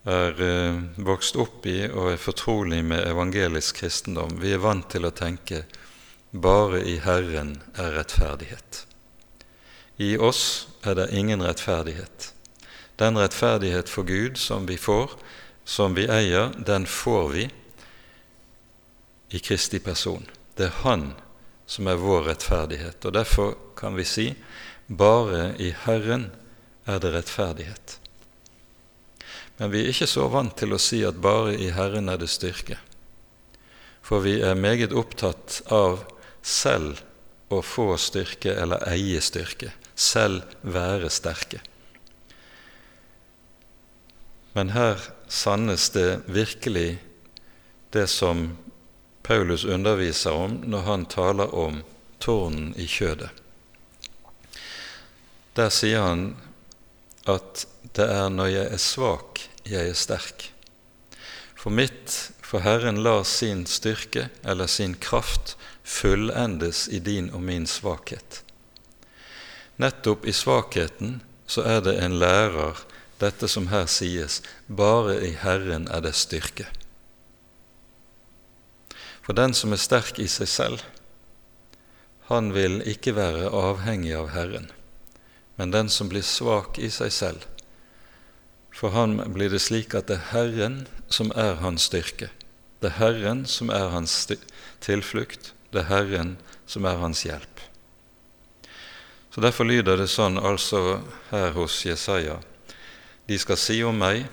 er 0.09 0.41
eh, 0.43 0.81
vokst 1.05 1.37
opp 1.37 1.67
i 1.69 1.83
og 1.89 2.15
er 2.15 2.23
fortrolig 2.23 2.81
med 2.85 3.05
evangelisk 3.07 3.83
kristendom, 3.83 4.39
vi 4.41 4.55
er 4.57 4.63
vant 4.65 4.89
til 4.93 5.05
å 5.05 5.15
tenke 5.15 5.65
bare 6.31 6.81
i 6.85 6.99
Herren 7.05 7.59
er 7.77 7.95
rettferdighet. 7.97 8.85
I 9.99 10.17
oss 10.19 10.69
er 10.87 10.95
det 10.95 11.09
ingen 11.17 11.43
rettferdighet. 11.43 12.33
Den 12.99 13.19
rettferdighet 13.19 13.89
for 13.91 14.07
Gud 14.07 14.39
som 14.39 14.67
vi 14.69 14.77
får, 14.79 15.15
som 15.65 15.95
vi 15.95 16.09
eier, 16.11 16.53
den 16.57 16.87
får 16.87 17.29
vi 17.35 17.49
i 19.31 19.41
Kristi 19.45 19.79
person. 19.79 20.25
Det 20.57 20.71
er 20.71 20.79
Han 20.83 21.13
som 21.69 21.87
er 21.87 22.01
vår 22.01 22.31
rettferdighet. 22.31 23.05
Og 23.05 23.13
Derfor 23.13 23.55
kan 23.77 23.97
vi 23.97 24.05
si 24.09 24.29
bare 24.87 25.53
i 25.61 25.75
Herren 25.85 26.31
er 26.87 26.99
det 26.99 27.13
rettferdighet. 27.13 27.98
Men 29.59 29.73
vi 29.73 29.83
er 29.83 29.91
ikke 29.91 30.07
så 30.07 30.29
vant 30.31 30.55
til 30.59 30.75
å 30.75 30.81
si 30.83 31.03
at 31.07 31.19
bare 31.23 31.57
i 31.59 31.73
Herren 31.75 32.11
er 32.11 32.21
det 32.21 32.31
styrke. 32.31 32.79
For 34.03 34.23
vi 34.25 34.39
er 34.41 34.59
meget 34.59 34.95
opptatt 34.97 35.61
av 35.75 36.05
selv 36.43 37.03
å 37.53 37.61
få 37.65 37.97
styrke 38.01 38.55
eller 38.55 38.85
eie 38.89 39.21
styrke, 39.25 39.73
selv 39.95 40.47
være 40.63 41.11
sterke. 41.11 41.61
Men 44.55 44.73
her 44.75 45.03
sannes 45.29 45.91
det 45.95 46.21
virkelig 46.27 46.99
det 47.91 48.07
som 48.11 48.57
Paulus 49.23 49.65
underviser 49.65 50.33
om 50.33 50.57
når 50.65 50.87
han 50.87 51.05
taler 51.11 51.55
om 51.55 51.83
tårnen 52.19 52.73
i 52.77 52.87
kjødet. 52.89 53.31
Der 55.59 55.71
sier 55.75 56.07
han 56.07 56.25
at 57.29 57.67
det 57.97 58.07
er 58.09 58.29
når 58.33 58.51
jeg 58.55 58.73
er 58.73 58.83
svak, 58.83 59.48
jeg 59.69 59.93
er 59.93 59.99
sterk. 59.99 60.49
For 61.59 61.75
mitt, 61.75 62.33
for 62.41 62.65
Herren 62.65 63.03
lar 63.03 63.25
sin 63.29 63.67
styrke 63.67 64.29
eller 64.45 64.67
sin 64.67 64.95
kraft 64.95 65.57
fullendes 65.85 66.87
i 66.89 67.01
din 67.03 67.31
og 67.35 67.43
min 67.43 67.67
svakhet. 67.67 68.43
Nettopp 69.77 70.27
i 70.27 70.33
svakheten 70.33 71.21
så 71.47 71.65
er 71.67 71.83
det 71.87 71.99
en 72.03 72.19
lærer, 72.19 72.79
dette 73.19 73.49
som 73.51 73.69
her 73.73 73.87
sies, 73.91 74.41
bare 74.67 75.17
i 75.27 75.33
Herren 75.39 75.89
er 75.91 76.05
det 76.05 76.15
styrke. 76.15 76.69
For 79.23 79.37
den 79.37 79.53
som 79.55 79.75
er 79.75 79.83
sterk 79.83 80.21
i 80.23 80.29
seg 80.31 80.49
selv, 80.49 80.85
han 82.29 82.53
vil 82.55 82.81
ikke 82.89 83.17
være 83.17 83.51
avhengig 83.53 84.15
av 84.17 84.31
Herren. 84.35 84.71
Men 85.57 85.73
den 85.73 85.89
som 85.93 86.09
blir 86.09 86.25
svak 86.25 86.79
i 86.79 86.91
seg 86.93 87.13
selv, 87.13 87.47
for 88.79 88.95
han 88.95 89.17
blir 89.35 89.51
det 89.51 89.59
slik 89.59 89.95
at 89.99 90.07
det 90.07 90.21
er 90.21 90.29
Herren 90.31 90.83
som 91.11 91.33
er 91.35 91.57
hans 91.59 91.89
styrke. 91.89 92.29
Det 92.79 92.93
er 92.93 92.99
Herren 93.01 93.43
som 93.51 93.73
er 93.75 93.89
hans 93.91 94.15
tilflukt. 94.85 95.51
Det 95.75 95.83
er 95.83 95.89
Herren 95.91 96.37
som 96.71 96.87
er 96.87 97.01
hans 97.03 97.25
hjelp. 97.27 97.65
Så 99.35 99.43
Derfor 99.43 99.67
lyder 99.67 99.99
det 99.99 100.07
sånn 100.13 100.39
altså 100.39 101.01
her 101.33 101.51
hos 101.59 101.81
Jesaja. 101.87 102.39
De 103.27 103.39
skal 103.39 103.59
si 103.59 103.81
om 103.83 103.99
meg, 103.99 104.29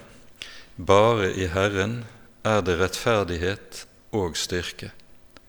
bare 0.78 1.34
i 1.34 1.50
Herren 1.50 2.04
er 2.46 2.62
det 2.62 2.78
rettferdighet 2.80 3.84
og 4.14 4.38
styrke. 4.38 4.94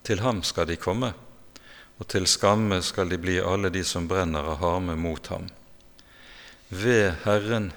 Til 0.01 0.25
ham 0.25 0.41
skal 0.41 0.71
de 0.71 0.81
komme, 0.81 1.13
og 2.01 2.09
til 2.09 2.25
skamme 2.25 2.81
skal 2.81 3.13
de 3.13 3.21
bli 3.21 3.37
alle 3.37 3.69
de 3.69 3.85
som 3.85 4.09
brenner 4.09 4.41
av 4.41 4.57
harme 4.63 4.97
mot 4.97 5.29
ham. 5.29 5.51
Ved 6.69 7.13
Herren 7.29 7.71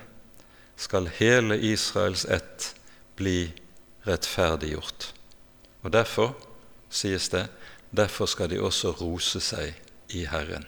skal 0.81 1.11
hele 1.19 1.59
Israels 1.61 2.25
ett 2.25 2.75
bli 3.17 3.53
rettferdiggjort. 4.09 5.11
Og 5.85 5.93
derfor, 5.93 6.33
sies 6.89 7.29
det, 7.29 7.47
derfor 7.91 8.27
skal 8.27 8.49
de 8.51 8.63
også 8.65 8.95
rose 9.01 9.43
seg 9.45 9.77
i 10.17 10.25
Herren. 10.31 10.65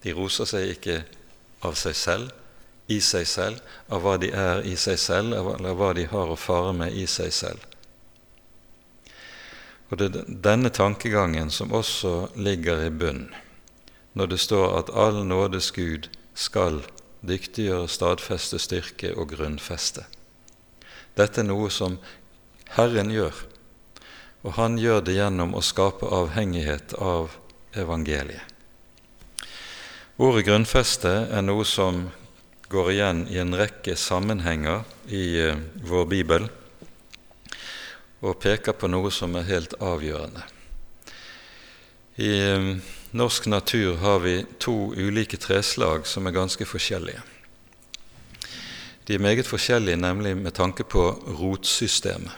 De 0.00 0.16
roser 0.16 0.48
seg 0.48 0.72
ikke 0.72 1.02
av 1.60 1.76
seg 1.76 1.96
selv, 1.96 2.32
i 2.88 2.98
seg 3.00 3.28
selv, 3.28 3.60
av 3.88 4.00
hva 4.04 4.16
de 4.20 4.32
er 4.32 4.64
i 4.68 4.74
seg 4.80 4.98
selv, 5.00 5.36
eller 5.36 5.76
hva 5.76 5.92
de 5.96 6.08
har 6.08 6.32
å 6.32 6.40
fare 6.40 6.72
med 6.76 6.96
i 6.96 7.06
seg 7.08 7.32
selv. 7.32 7.60
Og 9.90 10.00
Det 10.00 10.08
er 10.08 10.36
denne 10.48 10.72
tankegangen 10.72 11.52
som 11.52 11.72
også 11.72 12.30
ligger 12.36 12.86
i 12.86 12.90
bunnen 12.90 13.32
når 14.14 14.26
det 14.30 14.38
står 14.40 14.78
at 14.78 14.90
all 14.94 15.24
nådes 15.26 15.72
Gud 15.74 16.06
skal 16.38 16.84
dyktiggjøre, 17.28 17.88
stadfeste, 17.88 18.60
styrke 18.60 19.12
og 19.16 19.32
grunnfeste. 19.34 20.06
Dette 21.14 21.42
er 21.42 21.48
noe 21.48 21.70
som 21.70 21.98
Herren 22.74 23.12
gjør, 23.12 23.44
og 24.44 24.56
han 24.58 24.78
gjør 24.80 25.04
det 25.06 25.16
gjennom 25.16 25.54
å 25.56 25.62
skape 25.64 26.08
avhengighet 26.10 26.96
av 26.98 27.36
evangeliet. 27.78 28.50
Ordet 30.14 30.44
grunnfeste 30.46 31.10
er 31.34 31.42
noe 31.42 31.64
som 31.66 32.04
går 32.70 32.90
igjen 32.92 33.22
i 33.30 33.40
en 33.42 33.54
rekke 33.58 33.96
sammenhenger 33.98 34.84
i 35.10 35.24
uh, 35.42 35.58
vår 35.82 36.06
bibel, 36.10 36.46
og 38.24 38.38
peker 38.40 38.76
på 38.78 38.88
noe 38.88 39.10
som 39.12 39.34
er 39.36 39.48
helt 39.48 39.74
avgjørende. 39.82 40.44
I 42.22 42.30
um, 42.54 42.70
norsk 43.14 43.46
natur 43.46 43.96
har 43.96 44.18
vi 44.18 44.46
to 44.58 44.90
ulike 44.96 45.38
treslag 45.38 46.06
som 46.06 46.26
er 46.26 46.34
ganske 46.34 46.66
forskjellige. 46.66 47.22
De 49.06 49.14
er 49.14 49.22
meget 49.22 49.46
forskjellige, 49.46 50.00
nemlig 50.00 50.34
med 50.36 50.54
tanke 50.54 50.82
på 50.84 51.04
rotsystemet. 51.38 52.32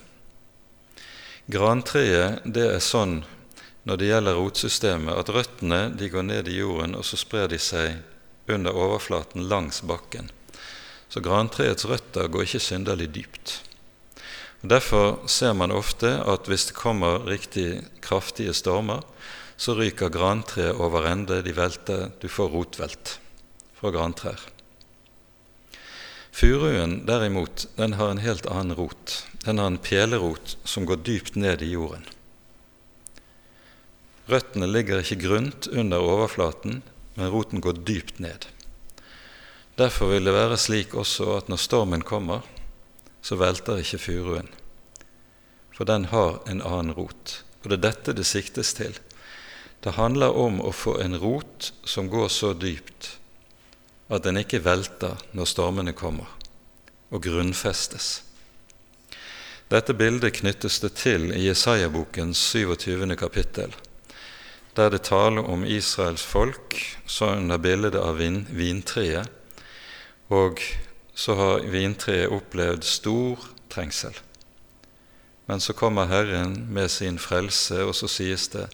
Grantreet 1.47 2.43
det 2.45 2.67
er 2.75 2.83
sånn 2.83 3.23
når 3.87 4.01
det 4.01 4.09
gjelder 4.11 4.37
rotsystemet, 4.37 5.15
at 5.15 5.31
røttene 5.31 5.81
de 5.97 6.11
går 6.11 6.27
ned 6.27 6.49
i 6.51 6.59
jorden, 6.59 6.97
og 6.99 7.07
så 7.07 7.17
sprer 7.17 7.49
de 7.49 7.61
seg 7.63 8.03
under 8.51 8.75
overflaten 8.75 9.47
langs 9.49 9.79
bakken. 9.87 10.29
Så 11.09 11.23
grantreets 11.23 11.87
røtter 11.87 12.29
går 12.29 12.49
ikke 12.49 12.65
synderlig 12.67 13.13
dypt. 13.15 13.61
Og 14.61 14.73
Derfor 14.75 15.23
ser 15.31 15.55
man 15.55 15.73
ofte 15.73 16.17
at 16.27 16.51
hvis 16.51 16.69
det 16.69 16.77
kommer 16.77 17.25
riktig 17.31 17.85
kraftige 18.03 18.53
stormer, 18.53 19.07
så 19.57 19.75
ryker 19.75 20.13
grantreet 20.13 20.77
over 20.77 21.09
ende, 21.09 21.41
de 21.43 21.55
velter, 21.57 22.11
du 22.21 22.29
får 22.29 22.53
rotvelt 22.53 23.17
fra 23.77 23.93
grantrær. 23.95 24.41
Furuen 26.37 26.99
derimot, 27.09 27.65
den 27.77 27.97
har 27.97 28.13
en 28.13 28.21
helt 28.21 28.47
annen 28.47 28.77
rot. 28.77 29.23
Den 29.47 29.59
har 29.59 29.71
en 29.71 29.81
pelerot 29.81 30.59
som 30.69 30.85
går 30.85 31.01
dypt 31.07 31.39
ned 31.41 31.63
i 31.65 31.71
jorden. 31.73 32.05
Røttene 34.29 34.67
ligger 34.69 35.01
ikke 35.01 35.23
grunt 35.23 35.69
under 35.71 36.03
overflaten, 36.03 36.83
men 37.15 37.33
roten 37.33 37.63
går 37.65 37.81
dypt 37.89 38.19
ned. 38.21 38.45
Derfor 39.81 40.13
vil 40.13 40.29
det 40.29 40.35
være 40.37 40.59
slik 40.61 40.93
også 40.99 41.31
at 41.39 41.49
når 41.49 41.63
stormen 41.63 42.05
kommer, 42.05 42.45
så 43.23 43.39
velter 43.41 43.81
ikke 43.81 44.03
furuen, 44.03 44.49
for 45.73 45.89
den 45.89 46.09
har 46.13 46.43
en 46.51 46.61
annen 46.61 46.93
rot. 46.97 47.41
Og 47.63 47.71
det 47.71 47.79
er 47.79 47.87
dette 47.89 48.17
det 48.17 48.27
siktes 48.29 48.75
til. 48.77 48.93
Det 49.87 49.93
handler 49.95 50.35
om 50.35 50.57
å 50.67 50.73
få 50.75 50.97
en 50.99 51.15
rot 51.23 51.69
som 51.87 52.09
går 52.11 52.27
så 52.35 52.49
dypt 52.59 53.13
at 54.11 54.25
den 54.25 54.41
ikke 54.41 54.59
velter 54.65 55.21
når 55.31 55.47
stormene 55.47 55.93
kommer, 55.95 56.27
og 57.15 57.23
grunnfestes. 57.23 58.09
Dette 59.71 59.95
bildet 59.95 60.41
knyttes 60.41 60.81
det 60.83 60.91
til 60.99 61.29
i 61.31 61.45
Jesaja-bokens 61.45 62.43
27. 62.51 63.15
kapittel, 63.15 63.79
der 64.75 64.91
det 64.91 65.05
taler 65.07 65.47
om 65.47 65.63
Israels 65.63 66.27
folk 66.27 66.75
så 67.07 67.37
under 67.39 67.63
bildet 67.63 67.95
av 67.95 68.19
vin, 68.19 68.43
vintreet, 68.51 69.31
og 70.35 70.67
så 71.15 71.39
har 71.39 71.67
vintreet 71.71 72.35
opplevd 72.35 72.83
stor 72.91 73.51
trengsel. 73.71 74.19
Men 75.47 75.63
så 75.63 75.79
kommer 75.79 76.11
Herren 76.11 76.65
med 76.75 76.91
sin 76.91 77.23
frelse, 77.23 77.85
og 77.87 77.95
så 77.95 78.11
sies 78.11 78.51
det 78.51 78.67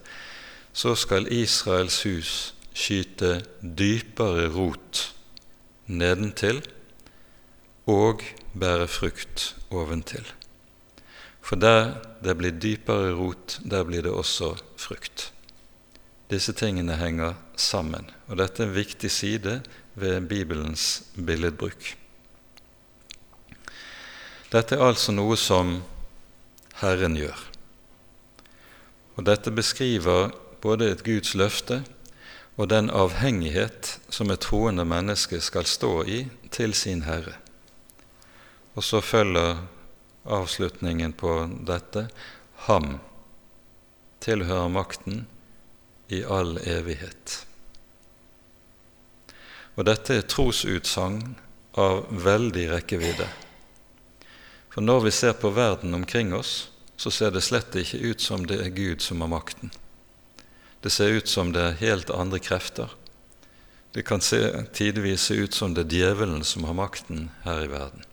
så 0.73 0.95
skal 0.97 1.29
Israels 1.33 2.03
hus 2.07 2.55
skyte 2.73 3.43
dypere 3.61 4.49
rot 4.53 5.15
nedentil 5.87 6.63
og 7.91 8.23
bære 8.57 8.89
frukt 8.89 9.53
oventil. 9.71 10.25
For 11.43 11.59
der 11.59 11.99
det 12.25 12.37
blir 12.39 12.55
dypere 12.55 13.13
rot, 13.19 13.59
der 13.65 13.85
blir 13.85 14.03
det 14.03 14.13
også 14.13 14.55
frukt. 14.79 15.33
Disse 16.31 16.53
tingene 16.53 16.97
henger 16.97 17.35
sammen, 17.57 18.11
og 18.29 18.39
dette 18.39 18.63
er 18.63 18.71
en 18.71 18.77
viktig 18.77 19.11
side 19.11 19.61
ved 19.95 20.29
Bibelens 20.29 21.03
billedbruk. 21.17 21.97
Dette 24.53 24.77
er 24.77 24.85
altså 24.87 25.13
noe 25.13 25.37
som 25.37 25.81
Herren 26.81 27.17
gjør. 27.17 27.37
Og 29.17 29.27
dette 29.27 29.53
beskriver 29.53 30.33
både 30.63 30.93
et 30.93 31.05
Guds 31.05 31.35
løfte 31.35 31.83
og 32.57 32.69
den 32.71 32.91
avhengighet 32.91 33.97
som 34.13 34.31
et 34.31 34.45
troende 34.45 34.85
menneske 34.87 35.41
skal 35.43 35.67
stå 35.67 35.93
i 36.05 36.25
til 36.53 36.75
sin 36.77 37.03
Herre. 37.07 37.35
Og 38.75 38.85
så 38.85 39.01
følger 39.01 39.65
avslutningen 40.25 41.13
på 41.13 41.33
dette 41.67 42.07
Ham 42.69 43.01
tilhører 44.23 44.69
makten 44.71 45.25
i 46.13 46.23
all 46.23 46.59
evighet. 46.63 47.41
Og 49.75 49.87
dette 49.89 50.19
er 50.21 50.29
trosutsagn 50.29 51.35
av 51.81 52.05
veldig 52.13 52.67
rekkevidde. 52.75 53.27
For 54.73 54.85
når 54.85 55.07
vi 55.09 55.13
ser 55.17 55.35
på 55.37 55.51
verden 55.57 55.95
omkring 55.97 56.35
oss, 56.37 56.71
så 56.97 57.11
ser 57.11 57.33
det 57.33 57.43
slett 57.45 57.75
ikke 57.77 57.99
ut 58.13 58.23
som 58.23 58.45
det 58.47 58.61
er 58.63 58.77
Gud 58.77 59.03
som 59.03 59.25
har 59.25 59.33
makten. 59.33 59.73
Det 60.83 60.91
ser 60.91 61.15
ut 61.19 61.29
som 61.29 61.53
det 61.55 61.63
er 61.63 61.81
helt 61.81 62.11
andre 62.11 62.39
krefter. 62.43 62.91
Det 63.95 64.03
kan 64.03 64.21
se, 64.21 64.41
tidvis 64.73 65.29
se 65.29 65.35
ut 65.35 65.55
som 65.55 65.75
det 65.75 65.85
er 65.87 65.99
djevelen 65.99 66.45
som 66.45 66.65
har 66.65 66.75
makten 66.75 67.29
her 67.45 67.67
i 67.67 67.71
verden. 67.71 68.07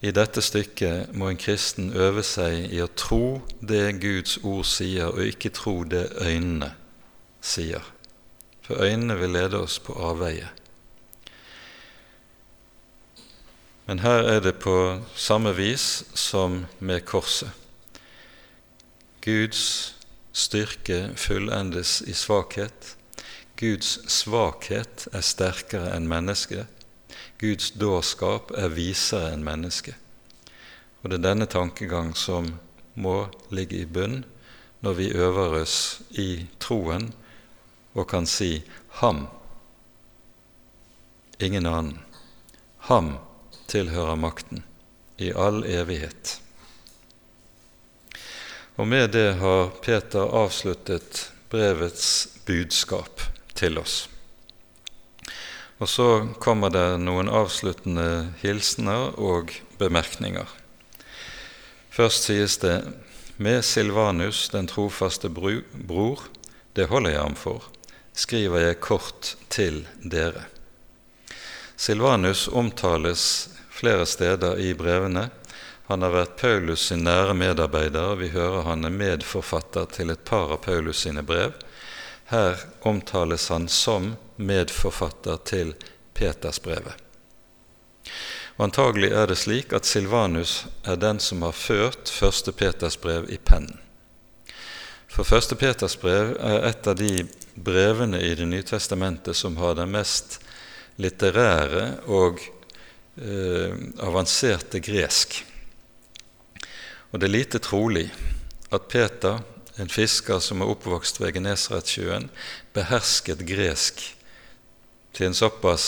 I 0.00 0.12
dette 0.14 0.42
stykket 0.44 1.14
må 1.16 1.30
en 1.32 1.40
kristen 1.40 1.90
øve 1.96 2.22
seg 2.24 2.70
i 2.70 2.82
å 2.84 2.88
tro 2.92 3.40
det 3.60 3.98
Guds 4.00 4.36
ord 4.44 4.66
sier, 4.68 5.08
og 5.10 5.24
ikke 5.24 5.50
tro 5.56 5.80
det 5.88 6.04
øynene 6.20 6.70
sier. 7.40 7.82
For 8.62 8.84
øynene 8.84 9.16
vil 9.18 9.34
lede 9.34 9.58
oss 9.58 9.80
på 9.82 9.96
avveie. 9.98 10.48
Men 13.86 14.02
her 14.02 14.26
er 14.30 14.40
det 14.42 14.56
på 14.62 15.02
samme 15.14 15.52
vis 15.56 16.04
som 16.14 16.64
med 16.78 17.04
korset. 17.06 17.50
Guds 19.22 19.95
styrke 20.36 21.16
fullendes 21.16 22.02
i 22.06 22.14
svakhet. 22.14 22.96
Guds 23.56 23.96
svakhet 24.12 25.06
er 25.16 25.24
sterkere 25.24 25.94
enn 25.96 26.08
mennesket. 26.10 26.68
Guds 27.40 27.70
dårskap 27.72 28.52
er 28.56 28.74
visere 28.76 29.32
enn 29.32 29.44
mennesket. 29.46 29.96
Og 31.00 31.10
det 31.10 31.20
er 31.20 31.28
denne 31.30 31.48
tankegang 31.48 32.12
som 32.18 32.52
må 33.00 33.28
ligge 33.54 33.80
i 33.80 33.88
bunn 33.88 34.24
når 34.84 34.98
vi 34.98 35.12
øver 35.16 35.60
oss 35.62 36.02
i 36.20 36.46
troen 36.60 37.08
og 37.96 38.08
kan 38.10 38.28
si 38.28 38.60
Ham, 39.00 39.26
ingen 41.40 41.66
annen. 41.68 41.98
Ham 42.88 43.16
tilhører 43.68 44.16
makten 44.16 44.62
i 45.20 45.32
all 45.32 45.64
evighet. 45.68 46.38
Og 48.76 48.88
med 48.88 49.10
det 49.10 49.38
har 49.40 49.70
Peter 49.80 50.28
avsluttet 50.36 51.30
brevets 51.48 52.28
budskap 52.44 53.22
til 53.56 53.78
oss. 53.80 54.04
Og 55.80 55.88
så 55.88 56.08
kommer 56.40 56.72
det 56.72 56.84
noen 57.00 57.28
avsluttende 57.32 58.34
hilsener 58.42 59.16
og 59.16 59.54
bemerkninger. 59.80 60.48
Først 61.92 62.28
sies 62.28 62.58
det 62.60 62.82
med 63.40 63.64
Silvanus, 63.64 64.48
den 64.52 64.68
trofaste 64.68 65.28
bror, 65.32 66.22
det 66.76 66.88
holder 66.92 67.16
jeg 67.16 67.22
ham 67.22 67.36
for, 67.36 67.64
skriver 68.12 68.68
jeg 68.68 68.80
kort 68.84 69.34
til 69.52 69.82
dere. 70.00 70.44
Silvanus 71.76 72.46
omtales 72.48 73.48
flere 73.72 74.06
steder 74.08 74.60
i 74.60 74.72
brevene. 74.76 75.28
Han 75.86 76.02
har 76.02 76.14
vært 76.14 76.36
Paulus 76.40 76.88
sin 76.88 77.04
nære 77.06 77.34
medarbeider, 77.38 78.12
og 78.12 78.22
vi 78.24 78.32
hører 78.34 78.66
han 78.66 78.84
er 78.84 78.94
medforfatter 78.94 79.86
til 79.94 80.10
et 80.10 80.24
par 80.26 80.50
av 80.56 80.64
Paulus 80.64 81.04
sine 81.04 81.22
brev. 81.22 81.54
Her 82.32 82.58
omtales 82.82 83.46
han 83.54 83.68
som 83.70 84.16
medforfatter 84.36 85.38
til 85.46 85.74
Petersbrevet. 86.18 86.98
Og 88.56 88.64
Antagelig 88.66 89.12
er 89.12 89.30
det 89.30 89.38
slik 89.38 89.74
at 89.76 89.86
Silvanus 89.86 90.64
er 90.88 90.98
den 90.98 91.20
som 91.20 91.44
har 91.44 91.54
ført 91.54 92.10
første 92.10 92.54
Petersbrev 92.56 93.28
i 93.30 93.38
pennen. 93.38 93.78
For 95.12 95.24
første 95.24 95.56
Petersbrev 95.56 96.34
er 96.40 96.64
et 96.68 96.86
av 96.88 96.96
de 96.98 97.26
brevene 97.54 98.18
i 98.20 98.34
Det 98.34 98.46
nye 98.48 98.64
testamentet 98.66 99.36
som 99.36 99.56
har 99.56 99.76
den 99.78 99.92
mest 99.94 100.40
litterære 101.00 102.02
og 102.08 102.40
eh, 103.20 103.72
avanserte 104.02 104.80
gresk. 104.80 105.44
Og 107.16 107.20
det 107.20 107.30
er 107.30 107.32
lite 107.32 107.58
trolig 107.64 108.10
at 108.76 108.90
Peter, 108.92 109.38
en 109.80 109.88
fisker 109.88 110.36
som 110.44 110.60
er 110.60 110.68
oppvokst 110.68 111.16
ved 111.22 111.32
Genesaretsjøen, 111.38 112.26
behersket 112.76 113.40
gresk 113.48 114.02
til 115.16 115.30
en 115.30 115.38
såpass 115.38 115.86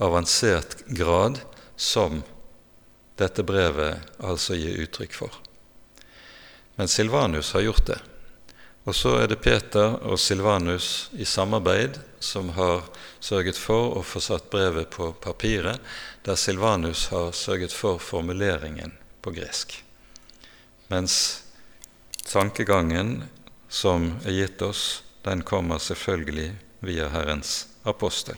avansert 0.00 0.78
grad 0.88 1.42
som 1.76 2.22
dette 3.20 3.44
brevet 3.44 4.08
altså 4.16 4.56
gir 4.56 4.80
uttrykk 4.86 5.20
for. 5.20 5.36
Men 6.80 6.88
Silvanus 6.88 7.52
har 7.52 7.68
gjort 7.68 7.92
det. 7.92 8.00
Og 8.88 8.96
så 8.96 9.18
er 9.20 9.28
det 9.28 9.42
Peter 9.44 10.00
og 10.08 10.16
Silvanus 10.16 11.10
i 11.20 11.28
samarbeid 11.28 12.00
som 12.16 12.54
har 12.56 12.88
sørget 13.20 13.60
for 13.60 14.00
å 14.00 14.08
få 14.08 14.24
satt 14.24 14.48
brevet 14.48 14.88
på 14.88 15.12
papiret, 15.20 15.84
der 16.24 16.40
Silvanus 16.40 17.10
har 17.12 17.36
sørget 17.36 17.76
for 17.76 18.00
formuleringen 18.00 18.96
på 19.20 19.36
gresk. 19.36 19.82
Mens 20.88 21.44
tankegangen 22.26 23.24
som 23.68 24.12
er 24.24 24.36
gitt 24.36 24.62
oss, 24.62 25.02
den 25.22 25.42
kommer 25.42 25.78
selvfølgelig 25.82 26.52
via 26.86 27.08
Herrens 27.10 27.66
apostel. 27.82 28.36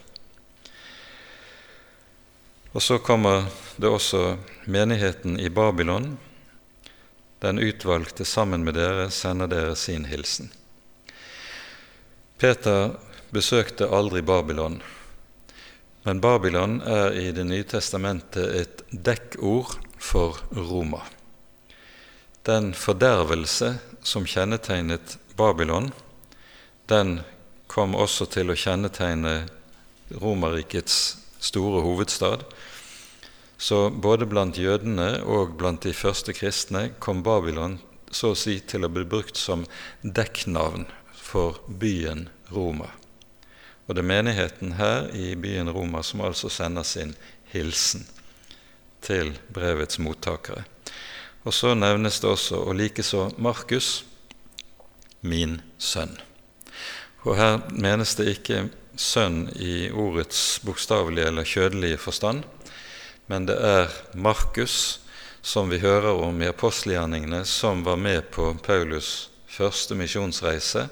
Og 2.72 2.82
så 2.82 2.98
kommer 2.98 3.48
det 3.76 3.88
også 3.88 4.38
menigheten 4.64 5.38
i 5.40 5.48
Babylon. 5.48 6.16
Den 7.40 7.58
utvalgte 7.58 8.24
sammen 8.24 8.64
med 8.64 8.76
dere 8.78 9.10
sender 9.10 9.48
dere 9.50 9.76
sin 9.76 10.06
hilsen. 10.08 10.52
Peter 12.38 12.94
besøkte 13.34 13.88
aldri 13.90 14.22
Babylon, 14.22 14.80
men 16.06 16.20
Babylon 16.20 16.80
er 16.80 17.12
i 17.18 17.30
Det 17.32 17.44
nye 17.44 17.66
testamentet 17.68 18.54
et 18.56 18.82
dekkord 18.92 19.74
for 19.98 20.38
Roma. 20.54 21.02
Den 22.48 22.70
fordervelse 22.72 23.74
som 24.02 24.24
kjennetegnet 24.26 25.18
Babylon, 25.36 25.90
den 26.86 27.18
kom 27.66 27.92
også 27.92 28.24
til 28.32 28.48
å 28.48 28.56
kjennetegne 28.56 29.34
Romerrikets 30.16 31.18
store 31.44 31.82
hovedstad. 31.84 32.46
Så 33.60 33.90
både 33.90 34.24
blant 34.30 34.56
jødene 34.56 35.10
og 35.28 35.58
blant 35.60 35.84
de 35.84 35.92
første 35.92 36.32
kristne 36.32 36.86
kom 37.04 37.20
Babylon 37.26 37.76
så 38.08 38.32
å 38.32 38.38
si 38.38 38.56
til 38.64 38.88
å 38.88 38.92
bli 38.96 39.04
brukt 39.04 39.36
som 39.36 39.66
dekknavn 40.00 40.88
for 41.12 41.60
byen 41.68 42.30
Roma. 42.48 42.88
Og 43.84 43.92
det 43.92 44.06
er 44.06 44.12
menigheten 44.14 44.78
her 44.80 45.12
i 45.12 45.34
byen 45.36 45.68
Roma 45.76 46.00
som 46.00 46.24
altså 46.24 46.48
sender 46.48 46.88
sin 46.88 47.12
hilsen 47.52 48.08
til 49.04 49.36
brevets 49.52 50.00
mottakere. 50.00 50.64
Og 51.44 51.54
så 51.54 51.74
nevnes 51.74 52.20
det 52.20 52.30
også, 52.30 52.62
og 52.64 52.76
likeså 52.78 53.28
Markus, 53.38 54.04
min 55.20 55.60
sønn. 55.78 56.16
Og 57.26 57.36
her 57.38 57.58
menes 57.74 58.14
det 58.18 58.30
ikke 58.34 58.68
sønn 58.98 59.46
i 59.58 59.90
ordets 59.90 60.58
bokstavelige 60.66 61.30
eller 61.30 61.46
kjødelige 61.46 62.00
forstand, 62.02 62.44
men 63.28 63.46
det 63.48 63.58
er 63.60 63.92
Markus, 64.14 65.00
som 65.42 65.70
vi 65.70 65.80
hører 65.82 66.18
om 66.18 66.42
i 66.42 66.48
apostelgjerningene, 66.50 67.44
som 67.44 67.84
var 67.86 67.96
med 67.96 68.30
på 68.34 68.50
Paulus' 68.64 69.28
første 69.48 69.96
misjonsreise, 69.98 70.88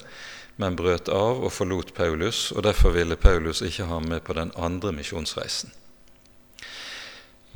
men 0.57 0.76
brøt 0.76 1.11
av 1.12 1.42
og 1.44 1.53
forlot 1.53 1.92
Paulus, 1.97 2.51
og 2.53 2.64
derfor 2.64 2.94
ville 2.97 3.18
Paulus 3.20 3.62
ikke 3.64 3.88
ha 3.90 4.01
med 4.01 4.24
på 4.24 4.36
den 4.36 4.53
andre 4.57 4.92
misjonsreisen. 4.97 5.72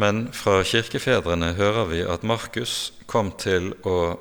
Men 0.01 0.30
fra 0.32 0.62
kirkefedrene 0.64 1.53
hører 1.59 1.88
vi 1.90 2.01
at 2.09 2.24
Markus 2.24 2.92
kom 3.11 3.34
til 3.36 3.74
å 3.84 4.16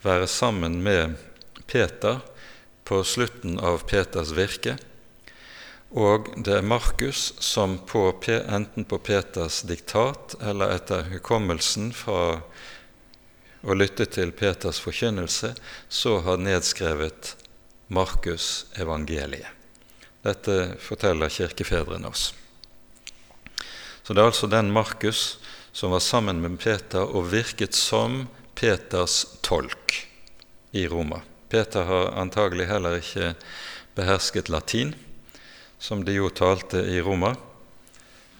være 0.00 0.28
sammen 0.30 0.78
med 0.84 1.18
Peter 1.68 2.22
på 2.88 3.02
slutten 3.04 3.58
av 3.60 3.82
Peters 3.90 4.32
virke, 4.32 4.78
og 5.90 6.30
det 6.44 6.54
er 6.58 6.64
Markus 6.64 7.34
som 7.44 7.78
på, 7.88 8.06
enten 8.28 8.88
på 8.88 9.00
Peters 9.04 9.60
diktat 9.68 10.38
eller 10.40 10.72
etter 10.76 11.04
hukommelsen 11.12 11.92
fra 11.96 12.40
å 13.60 13.76
lytte 13.76 14.08
til 14.08 14.32
Peters 14.32 14.80
forkynnelse, 14.80 15.54
så 15.88 16.18
har 16.24 16.40
nedskrevet 16.40 17.34
Markus 17.92 18.66
evangeliet. 18.76 19.52
Dette 20.24 20.76
forteller 20.80 21.32
kirkefedrene 21.32 22.08
oss. 22.08 22.30
Så 24.08 24.14
det 24.16 24.22
er 24.22 24.30
altså 24.30 24.48
den 24.48 24.70
Markus 24.72 25.36
som 25.76 25.92
var 25.92 26.00
sammen 26.00 26.38
med 26.40 26.54
Peter 26.62 27.04
og 27.04 27.26
virket 27.28 27.76
som 27.76 28.22
Peters 28.56 29.18
tolk 29.44 29.98
i 30.72 30.86
Roma. 30.88 31.18
Peter 31.52 31.84
har 31.84 32.14
antagelig 32.16 32.70
heller 32.70 33.02
ikke 33.02 33.34
behersket 33.98 34.48
latin 34.48 34.94
som 35.76 36.06
de 36.08 36.14
jo 36.16 36.30
talte 36.32 36.80
i 36.88 37.02
Roma, 37.04 37.34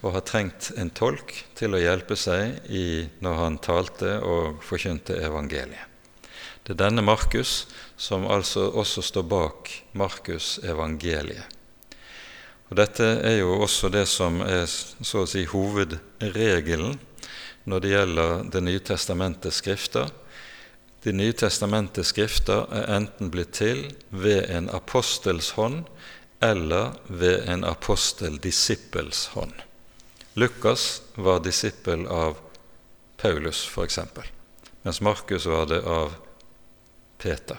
og 0.00 0.16
har 0.16 0.24
trengt 0.24 0.70
en 0.80 0.88
tolk 0.88 1.36
til 1.60 1.76
å 1.76 1.82
hjelpe 1.84 2.16
seg 2.16 2.64
i 2.72 3.04
når 3.20 3.38
han 3.42 3.60
talte 3.60 4.16
og 4.24 4.64
forkynte 4.64 5.20
evangeliet. 5.20 5.84
Det 6.64 6.78
er 6.78 6.80
denne 6.86 7.04
Markus 7.04 7.66
som 8.00 8.24
altså 8.24 8.70
også 8.72 9.04
står 9.04 9.28
bak 9.36 9.76
Markus 9.92 10.56
evangeliet. 10.64 11.57
Og 12.68 12.76
Dette 12.76 13.04
er 13.24 13.38
jo 13.40 13.58
også 13.64 13.88
det 13.92 14.04
som 14.10 14.42
er 14.44 14.66
så 14.68 15.24
å 15.24 15.28
si 15.28 15.46
hovedregelen 15.48 16.98
når 17.68 17.84
det 17.84 17.92
gjelder 17.92 18.42
Det 18.52 18.62
nye 18.64 18.80
testamentets 18.80 19.60
skrifter. 19.62 20.10
De 21.04 21.12
nye 21.12 21.32
testamentets 21.32 22.12
skrifter 22.12 22.66
er 22.74 22.90
enten 22.96 23.30
blitt 23.32 23.54
til 23.60 23.86
ved 24.10 24.48
en 24.52 24.68
apostels 24.74 25.52
hånd 25.56 25.86
eller 26.44 26.96
ved 27.08 27.48
en 27.50 27.64
apostel-disippels 27.66 29.26
hånd. 29.34 29.54
Lukas 30.38 31.02
var 31.14 31.40
disippel 31.42 32.06
av 32.06 32.36
Paulus, 33.18 33.64
f.eks., 33.66 33.98
mens 34.82 35.00
Markus 35.00 35.46
var 35.50 35.66
det 35.66 35.80
av 35.82 36.14
Peter. 37.18 37.58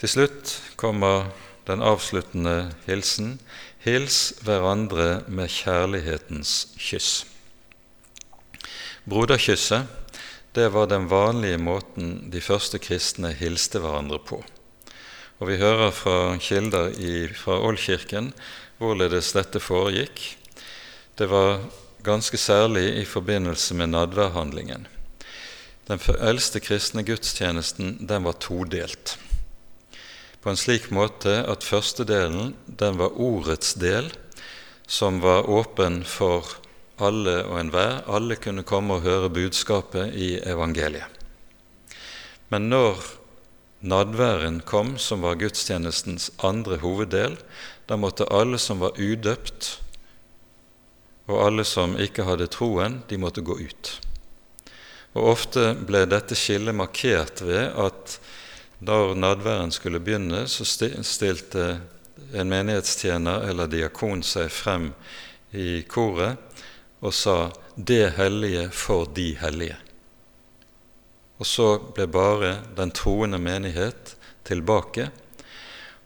Til 0.00 0.08
slutt 0.08 0.54
kommer 0.80 1.28
den 1.66 1.82
avsluttende 1.82 2.72
hilsen. 2.86 3.38
Hils 3.84 4.34
hverandre 4.42 5.22
med 5.26 5.50
kjærlighetens 5.52 6.72
kyss. 6.78 7.24
Broderkysset 9.06 9.86
det 10.56 10.70
var 10.72 10.86
den 10.88 11.04
vanlige 11.10 11.58
måten 11.60 12.30
de 12.32 12.40
første 12.40 12.78
kristne 12.80 13.34
hilste 13.36 13.82
hverandre 13.82 14.16
på. 14.24 14.38
Og 15.36 15.50
vi 15.50 15.58
hører 15.60 15.90
fra 15.92 16.38
kilder 16.40 16.94
i, 16.96 17.28
fra 17.36 17.58
Ålkirken 17.60 18.30
hvorledes 18.80 19.34
dette 19.36 19.60
foregikk. 19.60 20.22
Det 21.20 21.28
var 21.28 21.60
ganske 22.06 22.40
særlig 22.40 22.86
i 23.02 23.04
forbindelse 23.04 23.76
med 23.76 23.92
nadværhandlingen. 23.92 24.88
Den 25.88 26.00
eldste 26.18 26.60
kristne 26.64 27.04
gudstjenesten 27.04 27.98
den 28.08 28.24
var 28.24 28.40
todelt. 28.40 29.18
På 30.46 30.52
en 30.54 30.58
slik 30.60 30.92
måte 30.94 31.40
at 31.50 31.64
førstedelen 31.66 32.52
den 32.78 33.00
var 33.00 33.16
ordets 33.18 33.72
del, 33.82 34.12
som 34.86 35.16
var 35.18 35.48
åpen 35.50 36.04
for 36.06 36.52
alle 37.02 37.40
og 37.48 37.56
enhver. 37.58 38.04
Alle 38.06 38.36
kunne 38.38 38.62
komme 38.62 38.94
og 38.94 39.02
høre 39.02 39.32
budskapet 39.34 40.14
i 40.14 40.36
evangeliet. 40.46 41.10
Men 42.54 42.68
når 42.70 43.02
nadværen 43.82 44.60
kom, 44.62 44.94
som 45.02 45.26
var 45.26 45.34
gudstjenestens 45.42 46.30
andre 46.38 46.78
hoveddel, 46.78 47.34
da 47.90 47.98
måtte 47.98 48.30
alle 48.30 48.62
som 48.62 48.86
var 48.86 48.94
udøpt, 49.02 49.72
og 51.26 51.42
alle 51.42 51.66
som 51.66 51.98
ikke 51.98 52.30
hadde 52.30 52.46
troen, 52.54 53.00
de 53.10 53.18
måtte 53.18 53.42
gå 53.42 53.58
ut. 53.66 53.94
Og 55.18 55.32
Ofte 55.34 55.72
ble 55.74 56.06
dette 56.06 56.38
skillet 56.38 56.78
markert 56.86 57.42
ved 57.42 57.74
at 57.74 58.20
da 58.78 59.14
nadværen 59.14 59.72
skulle 59.72 60.00
begynne, 60.00 60.46
så 60.48 60.64
stilte 60.64 61.80
en 62.34 62.48
menighetstjener 62.50 63.48
eller 63.48 63.70
diakon 63.70 64.22
seg 64.26 64.50
frem 64.52 64.90
i 65.56 65.82
koret 65.88 66.36
og 67.00 67.14
sa 67.14 67.52
'Det 67.76 68.16
hellige 68.16 68.70
for 68.70 69.04
de 69.04 69.36
hellige'. 69.36 69.76
Og 71.38 71.46
så 71.46 71.78
ble 71.78 72.06
bare 72.06 72.62
den 72.76 72.90
troende 72.90 73.38
menighet 73.38 74.16
tilbake, 74.44 75.10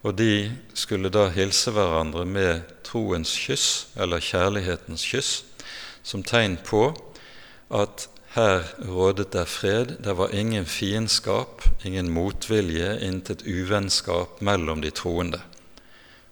og 0.02 0.18
de 0.18 0.50
skulle 0.74 1.08
da 1.08 1.28
hilse 1.28 1.70
hverandre 1.70 2.24
med 2.26 2.62
troens 2.82 3.36
kyss, 3.38 3.86
eller 3.96 4.20
kjærlighetens 4.20 5.04
kyss, 5.04 5.44
som 6.02 6.22
tegn 6.22 6.56
på 6.56 6.90
at 7.70 8.08
her 8.34 8.62
rådet 8.86 9.32
der 9.34 9.44
fred, 9.44 9.96
det 10.04 10.14
var 10.18 10.34
ingen 10.34 10.66
fiendskap, 10.66 11.64
ingen 11.82 12.12
motvilje, 12.14 12.98
intet 13.02 13.42
uvennskap 13.42 14.40
mellom 14.40 14.84
de 14.84 14.92
troende. 14.94 15.40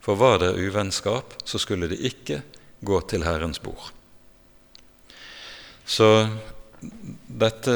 For 0.00 0.14
var 0.14 0.38
det 0.38 0.54
uvennskap, 0.54 1.34
så 1.44 1.58
skulle 1.58 1.90
de 1.90 1.98
ikke 1.98 2.42
gå 2.80 3.00
til 3.10 3.26
Herrens 3.26 3.58
bord. 3.58 3.90
Så 5.88 6.28
dette 7.26 7.74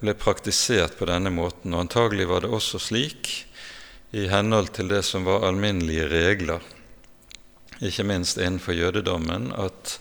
ble 0.00 0.14
praktisert 0.16 0.96
på 0.98 1.08
denne 1.10 1.30
måten. 1.34 1.74
Og 1.74 1.84
antagelig 1.84 2.28
var 2.30 2.44
det 2.44 2.52
også 2.54 2.80
slik 2.80 3.30
i 4.16 4.28
henhold 4.30 4.72
til 4.78 4.88
det 4.88 5.02
som 5.04 5.26
var 5.28 5.44
alminnelige 5.48 6.08
regler, 6.08 6.64
ikke 7.84 8.06
minst 8.08 8.40
innenfor 8.40 8.74
jødedommen, 8.74 9.52
at 9.52 9.98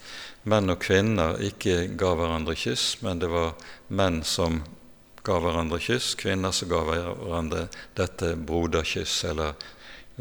menn 0.48 0.72
og 0.72 0.80
kvinner 0.82 1.38
ikke 1.44 1.90
ga 2.00 2.14
hverandre 2.18 2.56
kyss, 2.58 2.98
men 3.04 3.20
det 3.22 3.30
var 3.32 3.54
menn 3.88 4.22
som 4.26 4.62
ga 5.28 5.40
hverandre 5.44 5.80
kyss, 5.84 6.14
kvinner 6.20 6.56
som 6.56 6.72
ga 6.72 6.84
hverandre 6.88 7.68
dette 8.00 8.34
broderkyss, 8.48 9.20
eller 9.28 9.54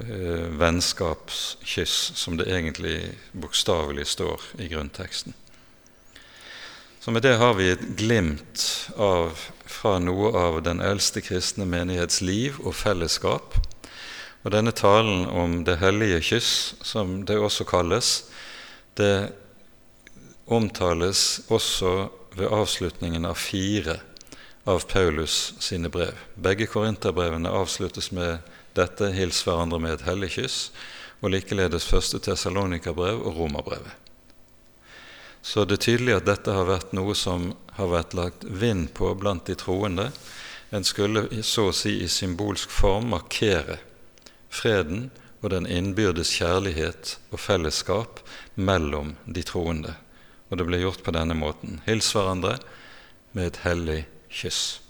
øh, 0.03 0.47
vennskapskyss, 0.59 1.97
som 2.19 2.39
det 2.41 2.49
egentlig 2.51 2.99
bokstavelig 3.33 4.09
står 4.17 4.51
i 4.59 4.71
grunnteksten. 4.73 5.37
Så 7.01 7.13
med 7.15 7.23
det 7.23 7.37
har 7.39 7.55
vi 7.55 7.69
et 7.71 7.85
glimt 7.95 8.91
av, 8.99 9.39
fra 9.71 10.01
noe 10.03 10.33
av 10.35 10.57
den 10.67 10.81
eldste 10.83 11.23
kristne 11.23 11.63
menighets 11.71 12.19
liv 12.19 12.59
og 12.67 12.75
fellesskap. 12.75 13.55
Og 14.43 14.51
denne 14.51 14.75
talen 14.75 15.23
om 15.31 15.61
det 15.67 15.79
hellige 15.79 16.19
kyss, 16.33 16.51
som 16.83 17.21
det 17.29 17.39
også 17.39 17.67
kalles, 17.67 18.25
det 18.99 19.31
omtales 20.47 21.41
også 21.49 22.09
ved 22.37 22.53
avslutningen 22.53 23.25
av 23.25 23.35
fire 23.35 24.01
av 24.67 24.87
Paulus 24.91 25.55
sine 25.59 25.89
brev. 25.89 26.15
Begge 26.35 26.67
korinterbrevene 26.67 27.51
avsluttes 27.51 28.11
med 28.13 28.39
dette 28.75 29.13
'hils 29.13 29.43
hverandre 29.47 29.79
med 29.81 29.93
et 29.93 30.07
hellig 30.07 30.31
kyss', 30.31 30.71
og 31.23 31.31
likeledes 31.31 31.87
første 31.87 32.19
Tessalonika-brev 32.19 33.23
og 33.27 33.37
Romerbrevet. 33.37 33.95
Så 35.43 35.65
det 35.65 35.79
er 35.79 35.85
tydelig 35.87 36.17
at 36.17 36.27
dette 36.27 36.53
har 36.53 36.67
vært 36.67 36.93
noe 36.93 37.15
som 37.15 37.55
har 37.73 37.87
vært 37.87 38.15
lagt 38.15 38.45
vind 38.45 38.91
på 38.95 39.15
blant 39.15 39.47
de 39.47 39.55
troende. 39.55 40.13
En 40.71 40.85
skulle 40.85 41.43
så 41.43 41.69
å 41.71 41.75
si 41.75 42.03
i 42.03 42.09
symbolsk 42.09 42.71
form 42.71 43.13
markere 43.15 43.79
freden 44.51 45.11
og 45.43 45.51
den 45.51 45.67
innbyrdes 45.71 46.33
kjærlighet 46.41 47.17
og 47.31 47.41
fellesskap 47.41 48.21
mellom 48.55 49.15
de 49.27 49.43
troende. 49.43 49.95
Og 50.51 50.59
det 50.59 50.67
ble 50.69 50.81
gjort 50.81 51.03
på 51.03 51.15
denne 51.15 51.35
måten. 51.39 51.81
Hils 51.87 52.13
hverandre 52.15 52.57
med 53.33 53.51
et 53.51 53.63
hellig 53.65 54.01
kyss. 54.31 54.81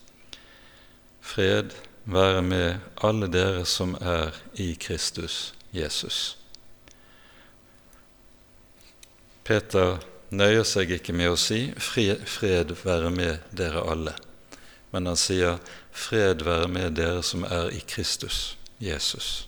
Fred 1.20 1.72
være 2.06 2.42
med 2.42 2.78
alle 3.02 3.28
dere 3.32 3.64
som 3.66 3.96
er 4.00 4.36
i 4.54 4.74
Kristus 4.78 5.54
Jesus. 5.74 6.36
Peter 9.46 9.98
nøyer 10.30 10.64
seg 10.66 10.90
ikke 10.96 11.14
med 11.14 11.32
å 11.32 11.38
si 11.38 11.72
'fred 11.78 12.72
være 12.82 13.10
med 13.10 13.38
dere 13.50 13.82
alle', 13.90 14.14
men 14.92 15.06
han 15.06 15.16
sier 15.16 15.58
'fred 15.92 16.42
være 16.42 16.68
med 16.68 16.96
dere 16.96 17.22
som 17.22 17.44
er 17.44 17.70
i 17.70 17.80
Kristus 17.80 18.56
Jesus'. 18.80 19.46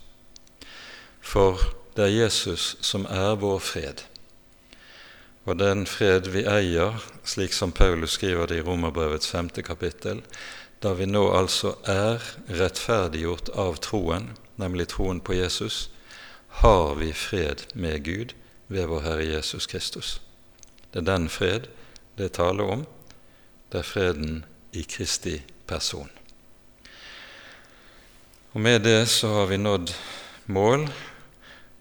For 1.21 1.59
det 1.95 2.05
er 2.05 2.23
Jesus 2.23 2.77
som 2.81 3.05
er 3.05 3.35
vår 3.35 3.59
fred. 3.59 4.08
Og 5.49 5.57
den 5.57 5.87
fred 5.89 6.27
vi 6.29 6.43
eier, 6.45 6.99
slik 7.25 7.55
som 7.57 7.71
Paulus 7.73 8.19
skriver 8.19 8.45
det 8.45 8.59
i 8.59 8.65
Romerbrevets 8.67 9.31
femte 9.31 9.63
kapittel, 9.65 10.19
da 10.83 10.91
vi 10.93 11.07
nå 11.09 11.23
altså 11.33 11.71
er 11.89 12.21
rettferdiggjort 12.53 13.49
av 13.57 13.79
troen, 13.81 14.35
nemlig 14.61 14.91
troen 14.93 15.17
på 15.17 15.33
Jesus, 15.33 15.87
har 16.61 16.93
vi 17.01 17.09
fred 17.17 17.65
med 17.73 18.05
Gud 18.05 18.35
ved 18.69 18.85
vår 18.93 19.01
Herre 19.07 19.25
Jesus 19.25 19.65
Kristus. 19.65 20.19
Det 20.93 21.01
er 21.01 21.09
den 21.09 21.25
fred 21.33 21.65
det 22.21 22.35
taler 22.37 22.69
om. 22.69 22.85
Det 23.73 23.81
er 23.81 23.89
freden 23.89 24.45
i 24.71 24.85
Kristi 24.85 25.39
person. 25.65 26.09
Og 28.53 28.61
Med 28.61 28.81
det 28.85 29.09
så 29.09 29.33
har 29.33 29.45
vi 29.49 29.57
nådd 29.57 29.93
mål 30.45 30.89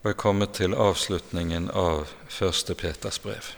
og 0.03 0.11
er 0.11 0.21
kommet 0.21 0.57
til 0.57 0.75
avslutningen 0.75 1.71
av 1.71 2.07
1. 2.41 2.77
Peters 2.79 3.19
brev. 3.19 3.58